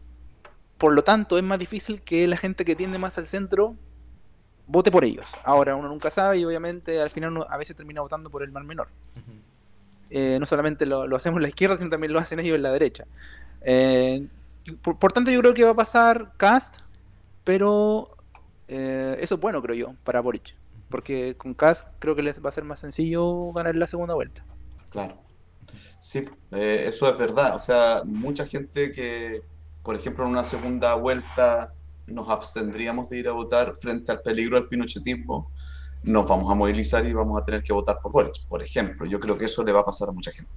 por 0.77 0.93
lo 0.93 1.03
tanto 1.03 1.37
es 1.37 1.43
más 1.43 1.59
difícil 1.59 2.01
que 2.01 2.27
la 2.27 2.37
gente 2.37 2.65
que 2.65 2.75
tiende 2.75 2.97
más 2.97 3.17
al 3.17 3.27
centro 3.27 3.75
vote 4.67 4.91
por 4.91 5.03
ellos. 5.05 5.27
Ahora 5.43 5.75
uno 5.75 5.87
nunca 5.87 6.09
sabe 6.09 6.39
y 6.39 6.45
obviamente 6.45 7.01
al 7.01 7.09
final 7.09 7.31
uno 7.31 7.45
a 7.49 7.57
veces 7.57 7.75
termina 7.75 8.01
votando 8.01 8.29
por 8.29 8.43
el 8.43 8.51
mal 8.51 8.63
menor. 8.63 8.87
Eh, 10.09 10.37
no 10.39 10.45
solamente 10.45 10.85
lo, 10.85 11.15
hacemos 11.15 11.37
en 11.37 11.43
la 11.43 11.49
izquierda, 11.49 11.77
sino 11.77 11.89
también 11.89 12.13
lo 12.13 12.19
hacen 12.19 12.39
ellos 12.39 12.55
en 12.55 12.63
la 12.63 12.71
derecha. 12.71 13.05
Eh, 13.61 14.27
por, 14.81 15.11
tanto 15.11 15.31
yo 15.31 15.39
creo 15.41 15.53
que 15.53 15.63
va 15.63 15.71
a 15.71 15.75
pasar 15.75 16.33
Cast, 16.37 16.77
pero 17.43 18.15
eh, 18.67 19.17
eso 19.19 19.35
es 19.35 19.41
bueno 19.41 19.61
creo 19.61 19.75
yo 19.75 19.95
para 20.03 20.21
Boric 20.21 20.55
porque 20.89 21.35
con 21.37 21.53
Cas 21.53 21.85
creo 21.99 22.15
que 22.15 22.23
les 22.23 22.43
va 22.43 22.49
a 22.49 22.51
ser 22.51 22.63
más 22.63 22.79
sencillo 22.79 23.51
ganar 23.53 23.75
la 23.75 23.87
segunda 23.87 24.13
vuelta. 24.13 24.45
Claro. 24.89 25.21
Sí, 25.99 26.23
eh, 26.51 26.85
eso 26.87 27.09
es 27.09 27.17
verdad. 27.17 27.55
O 27.55 27.59
sea, 27.59 28.03
mucha 28.05 28.45
gente 28.45 28.91
que, 28.91 29.41
por 29.83 29.95
ejemplo, 29.95 30.25
en 30.25 30.31
una 30.31 30.43
segunda 30.43 30.95
vuelta 30.95 31.73
nos 32.07 32.29
abstendríamos 32.29 33.09
de 33.09 33.17
ir 33.17 33.27
a 33.27 33.31
votar 33.31 33.75
frente 33.79 34.11
al 34.11 34.21
peligro 34.21 34.59
del 34.59 34.67
pinochetismo, 34.67 35.51
nos 36.03 36.27
vamos 36.27 36.51
a 36.51 36.55
movilizar 36.55 37.05
y 37.05 37.13
vamos 37.13 37.41
a 37.41 37.43
tener 37.43 37.63
que 37.63 37.73
votar 37.73 37.99
por 38.01 38.11
Boric, 38.11 38.45
por 38.47 38.61
ejemplo. 38.61 39.07
Yo 39.07 39.19
creo 39.19 39.37
que 39.37 39.45
eso 39.45 39.63
le 39.63 39.71
va 39.71 39.79
a 39.79 39.85
pasar 39.85 40.09
a 40.09 40.11
mucha 40.11 40.31
gente. 40.31 40.51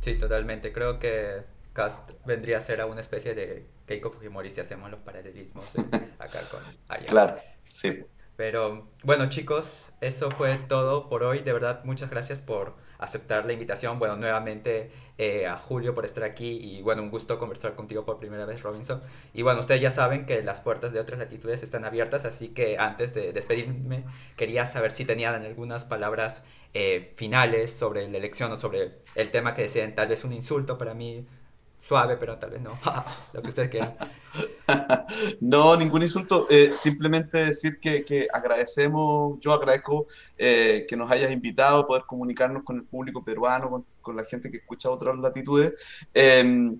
Sí, 0.00 0.16
totalmente. 0.16 0.72
Creo 0.72 0.98
que 0.98 1.44
Cast 1.72 2.10
vendría 2.26 2.58
a 2.58 2.60
ser 2.60 2.80
a 2.80 2.86
una 2.86 3.00
especie 3.00 3.34
de 3.34 3.66
Keiko 3.86 4.10
Fujimori 4.10 4.50
si 4.50 4.60
hacemos 4.60 4.90
los 4.90 5.00
paralelismos 5.00 5.76
acá 6.18 6.40
con 6.50 6.60
allá. 6.88 7.06
Claro, 7.06 7.36
sí. 7.64 8.04
Pero 8.36 8.88
bueno 9.04 9.28
chicos, 9.28 9.90
eso 10.00 10.30
fue 10.30 10.56
todo 10.56 11.08
por 11.08 11.22
hoy. 11.22 11.40
De 11.40 11.52
verdad, 11.52 11.84
muchas 11.84 12.10
gracias 12.10 12.40
por 12.40 12.74
aceptar 12.98 13.46
la 13.46 13.52
invitación. 13.52 13.98
Bueno, 13.98 14.16
nuevamente 14.16 14.90
eh, 15.18 15.46
a 15.46 15.56
Julio 15.56 15.94
por 15.94 16.04
estar 16.04 16.24
aquí 16.24 16.58
y 16.60 16.82
bueno, 16.82 17.02
un 17.02 17.10
gusto 17.10 17.38
conversar 17.38 17.76
contigo 17.76 18.04
por 18.04 18.18
primera 18.18 18.44
vez, 18.44 18.62
Robinson. 18.62 19.00
Y 19.32 19.42
bueno, 19.42 19.60
ustedes 19.60 19.80
ya 19.80 19.90
saben 19.90 20.26
que 20.26 20.42
las 20.42 20.60
puertas 20.60 20.92
de 20.92 21.00
otras 21.00 21.18
latitudes 21.18 21.62
están 21.62 21.84
abiertas, 21.84 22.24
así 22.24 22.48
que 22.48 22.76
antes 22.78 23.14
de 23.14 23.32
despedirme, 23.32 24.04
quería 24.36 24.66
saber 24.66 24.90
si 24.90 25.04
tenían 25.04 25.40
algunas 25.44 25.84
palabras 25.84 26.42
eh, 26.72 27.12
finales 27.14 27.72
sobre 27.72 28.08
la 28.08 28.18
elección 28.18 28.50
o 28.50 28.56
sobre 28.56 28.98
el 29.14 29.30
tema 29.30 29.54
que 29.54 29.62
deciden, 29.62 29.94
tal 29.94 30.08
vez 30.08 30.24
un 30.24 30.32
insulto 30.32 30.76
para 30.76 30.94
mí, 30.94 31.26
suave, 31.86 32.16
pero 32.16 32.34
tal 32.36 32.50
vez 32.50 32.62
no, 32.62 32.78
lo 33.34 33.42
que 33.42 33.48
ustedes 33.48 33.68
quieran. 33.68 33.94
no, 35.40 35.76
ningún 35.76 36.02
insulto, 36.02 36.46
eh, 36.48 36.72
simplemente 36.74 37.46
decir 37.46 37.78
que, 37.78 38.26
agradecemos, 38.32 39.38
yo 39.40 39.52
agradezco 39.52 40.06
eh, 40.38 40.86
que 40.88 40.96
nos 40.96 41.10
hayas 41.10 41.30
invitado 41.30 41.86
poder 41.86 42.04
comunicarnos 42.06 42.62
con 42.62 42.76
el 42.76 42.84
público 42.84 43.22
peruano, 43.22 43.84
con, 44.00 44.16
la 44.16 44.24
gente 44.24 44.50
que 44.50 44.58
escucha 44.58 44.90
otras 44.90 45.16
latitudes. 45.18 45.74
Em, 46.12 46.78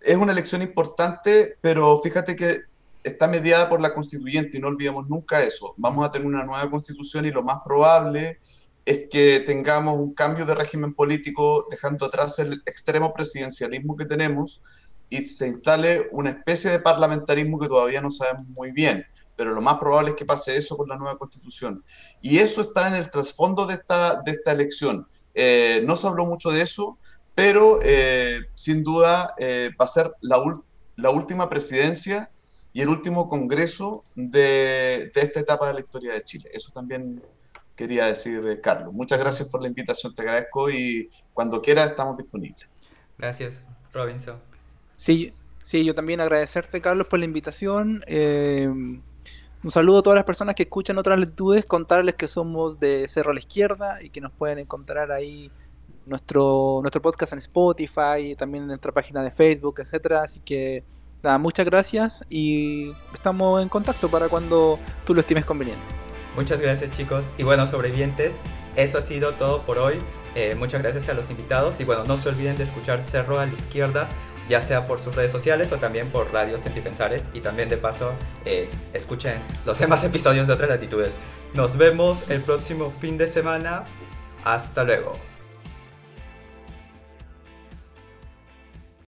es 0.00 0.16
una 0.16 0.32
elección 0.32 0.62
importante, 0.62 1.56
pero 1.60 1.98
fíjate 1.98 2.36
que 2.36 2.60
está 3.02 3.26
mediada 3.26 3.68
por 3.68 3.80
la 3.80 3.94
constituyente 3.94 4.58
y 4.58 4.60
no 4.60 4.68
olvidemos 4.68 5.08
nunca 5.08 5.42
eso. 5.42 5.74
Vamos 5.76 6.06
a 6.06 6.10
tener 6.10 6.26
una 6.26 6.44
nueva 6.44 6.68
constitución 6.70 7.24
y 7.24 7.30
lo 7.30 7.42
más 7.42 7.58
probable 7.64 8.40
es 8.86 9.08
que 9.10 9.40
tengamos 9.40 9.98
un 9.98 10.14
cambio 10.14 10.46
de 10.46 10.54
régimen 10.54 10.94
político 10.94 11.66
dejando 11.68 12.06
atrás 12.06 12.38
el 12.38 12.62
extremo 12.66 13.12
presidencialismo 13.12 13.96
que 13.96 14.04
tenemos 14.04 14.62
y 15.10 15.24
se 15.24 15.48
instale 15.48 16.08
una 16.12 16.30
especie 16.30 16.70
de 16.70 16.78
parlamentarismo 16.78 17.58
que 17.58 17.66
todavía 17.66 18.00
no 18.00 18.10
sabemos 18.10 18.46
muy 18.46 18.70
bien, 18.70 19.04
pero 19.34 19.52
lo 19.52 19.60
más 19.60 19.78
probable 19.78 20.10
es 20.10 20.16
que 20.16 20.24
pase 20.24 20.56
eso 20.56 20.76
con 20.76 20.88
la 20.88 20.96
nueva 20.96 21.18
constitución. 21.18 21.84
Y 22.22 22.38
eso 22.38 22.60
está 22.60 22.86
en 22.86 22.94
el 22.94 23.10
trasfondo 23.10 23.66
de 23.66 23.74
esta, 23.74 24.22
de 24.24 24.32
esta 24.32 24.52
elección. 24.52 25.06
Eh, 25.34 25.82
no 25.84 25.96
se 25.96 26.06
habló 26.06 26.24
mucho 26.24 26.50
de 26.50 26.62
eso, 26.62 26.96
pero 27.34 27.80
eh, 27.82 28.38
sin 28.54 28.84
duda 28.84 29.34
eh, 29.38 29.70
va 29.78 29.84
a 29.84 29.88
ser 29.88 30.12
la, 30.20 30.40
la, 30.94 31.10
última 31.10 31.48
presidencia 31.48 32.30
y 32.72 32.82
el 32.82 32.88
último 32.88 33.28
congreso 33.28 34.04
de, 34.14 35.10
de, 35.12 35.20
esta 35.20 35.40
etapa 35.40 35.66
de 35.66 35.74
la 35.74 35.80
historia 35.80 36.12
de 36.14 36.22
Chile. 36.22 36.48
Eso 36.52 36.70
también 36.72 37.22
quería 37.76 38.06
decir, 38.06 38.60
Carlos. 38.62 38.92
Muchas 38.92 39.18
gracias 39.18 39.48
por 39.48 39.62
la 39.62 39.68
invitación, 39.68 40.14
te 40.14 40.22
agradezco 40.22 40.70
y 40.70 41.08
cuando 41.32 41.62
quiera 41.62 41.84
estamos 41.84 42.16
disponibles. 42.16 42.66
Gracias, 43.18 43.62
Robinson. 43.92 44.38
Sí, 44.96 45.32
sí, 45.62 45.84
yo 45.84 45.94
también 45.94 46.20
agradecerte, 46.20 46.80
Carlos, 46.80 47.06
por 47.06 47.18
la 47.18 47.26
invitación. 47.26 48.02
Eh, 48.06 48.66
un 48.68 49.70
saludo 49.70 49.98
a 49.98 50.02
todas 50.02 50.16
las 50.16 50.24
personas 50.24 50.54
que 50.54 50.64
escuchan 50.64 50.98
otras 50.98 51.18
lectudes, 51.18 51.66
contarles 51.66 52.14
que 52.14 52.28
somos 52.28 52.78
de 52.80 53.06
Cerro 53.08 53.30
a 53.30 53.34
la 53.34 53.40
Izquierda 53.40 54.02
y 54.02 54.10
que 54.10 54.20
nos 54.20 54.32
pueden 54.32 54.58
encontrar 54.58 55.12
ahí 55.12 55.50
nuestro, 56.06 56.78
nuestro 56.82 57.02
podcast 57.02 57.32
en 57.32 57.40
Spotify, 57.40 58.36
también 58.38 58.62
en 58.62 58.68
nuestra 58.68 58.92
página 58.92 59.22
de 59.22 59.30
Facebook, 59.30 59.80
etcétera. 59.80 60.22
Así 60.22 60.40
que 60.40 60.84
nada, 61.22 61.38
muchas 61.38 61.66
gracias 61.66 62.24
y 62.30 62.92
estamos 63.12 63.60
en 63.60 63.68
contacto 63.68 64.08
para 64.08 64.28
cuando 64.28 64.78
tú 65.04 65.14
lo 65.14 65.20
estimes 65.20 65.44
conveniente. 65.44 66.05
Muchas 66.36 66.60
gracias 66.60 66.92
chicos. 66.92 67.30
Y 67.38 67.42
bueno, 67.42 67.66
sobrevivientes, 67.66 68.44
eso 68.76 68.98
ha 68.98 69.00
sido 69.00 69.32
todo 69.32 69.62
por 69.62 69.78
hoy. 69.78 69.94
Eh, 70.34 70.54
muchas 70.54 70.82
gracias 70.82 71.08
a 71.08 71.14
los 71.14 71.30
invitados 71.30 71.80
y 71.80 71.84
bueno, 71.84 72.04
no 72.04 72.18
se 72.18 72.28
olviden 72.28 72.58
de 72.58 72.64
escuchar 72.64 73.00
Cerro 73.00 73.40
a 73.40 73.46
la 73.46 73.54
Izquierda, 73.54 74.10
ya 74.50 74.60
sea 74.60 74.86
por 74.86 74.98
sus 74.98 75.14
redes 75.14 75.32
sociales 75.32 75.72
o 75.72 75.78
también 75.78 76.10
por 76.10 76.30
Radio 76.30 76.58
Sentipensares 76.58 77.30
y 77.32 77.40
también 77.40 77.70
de 77.70 77.78
paso 77.78 78.12
eh, 78.44 78.68
escuchen 78.92 79.38
los 79.64 79.78
demás 79.80 80.04
episodios 80.04 80.46
de 80.46 80.52
otras 80.52 80.68
latitudes. 80.68 81.16
Nos 81.54 81.78
vemos 81.78 82.28
el 82.28 82.42
próximo 82.42 82.90
fin 82.90 83.16
de 83.16 83.28
semana. 83.28 83.84
Hasta 84.44 84.84
luego. 84.84 85.18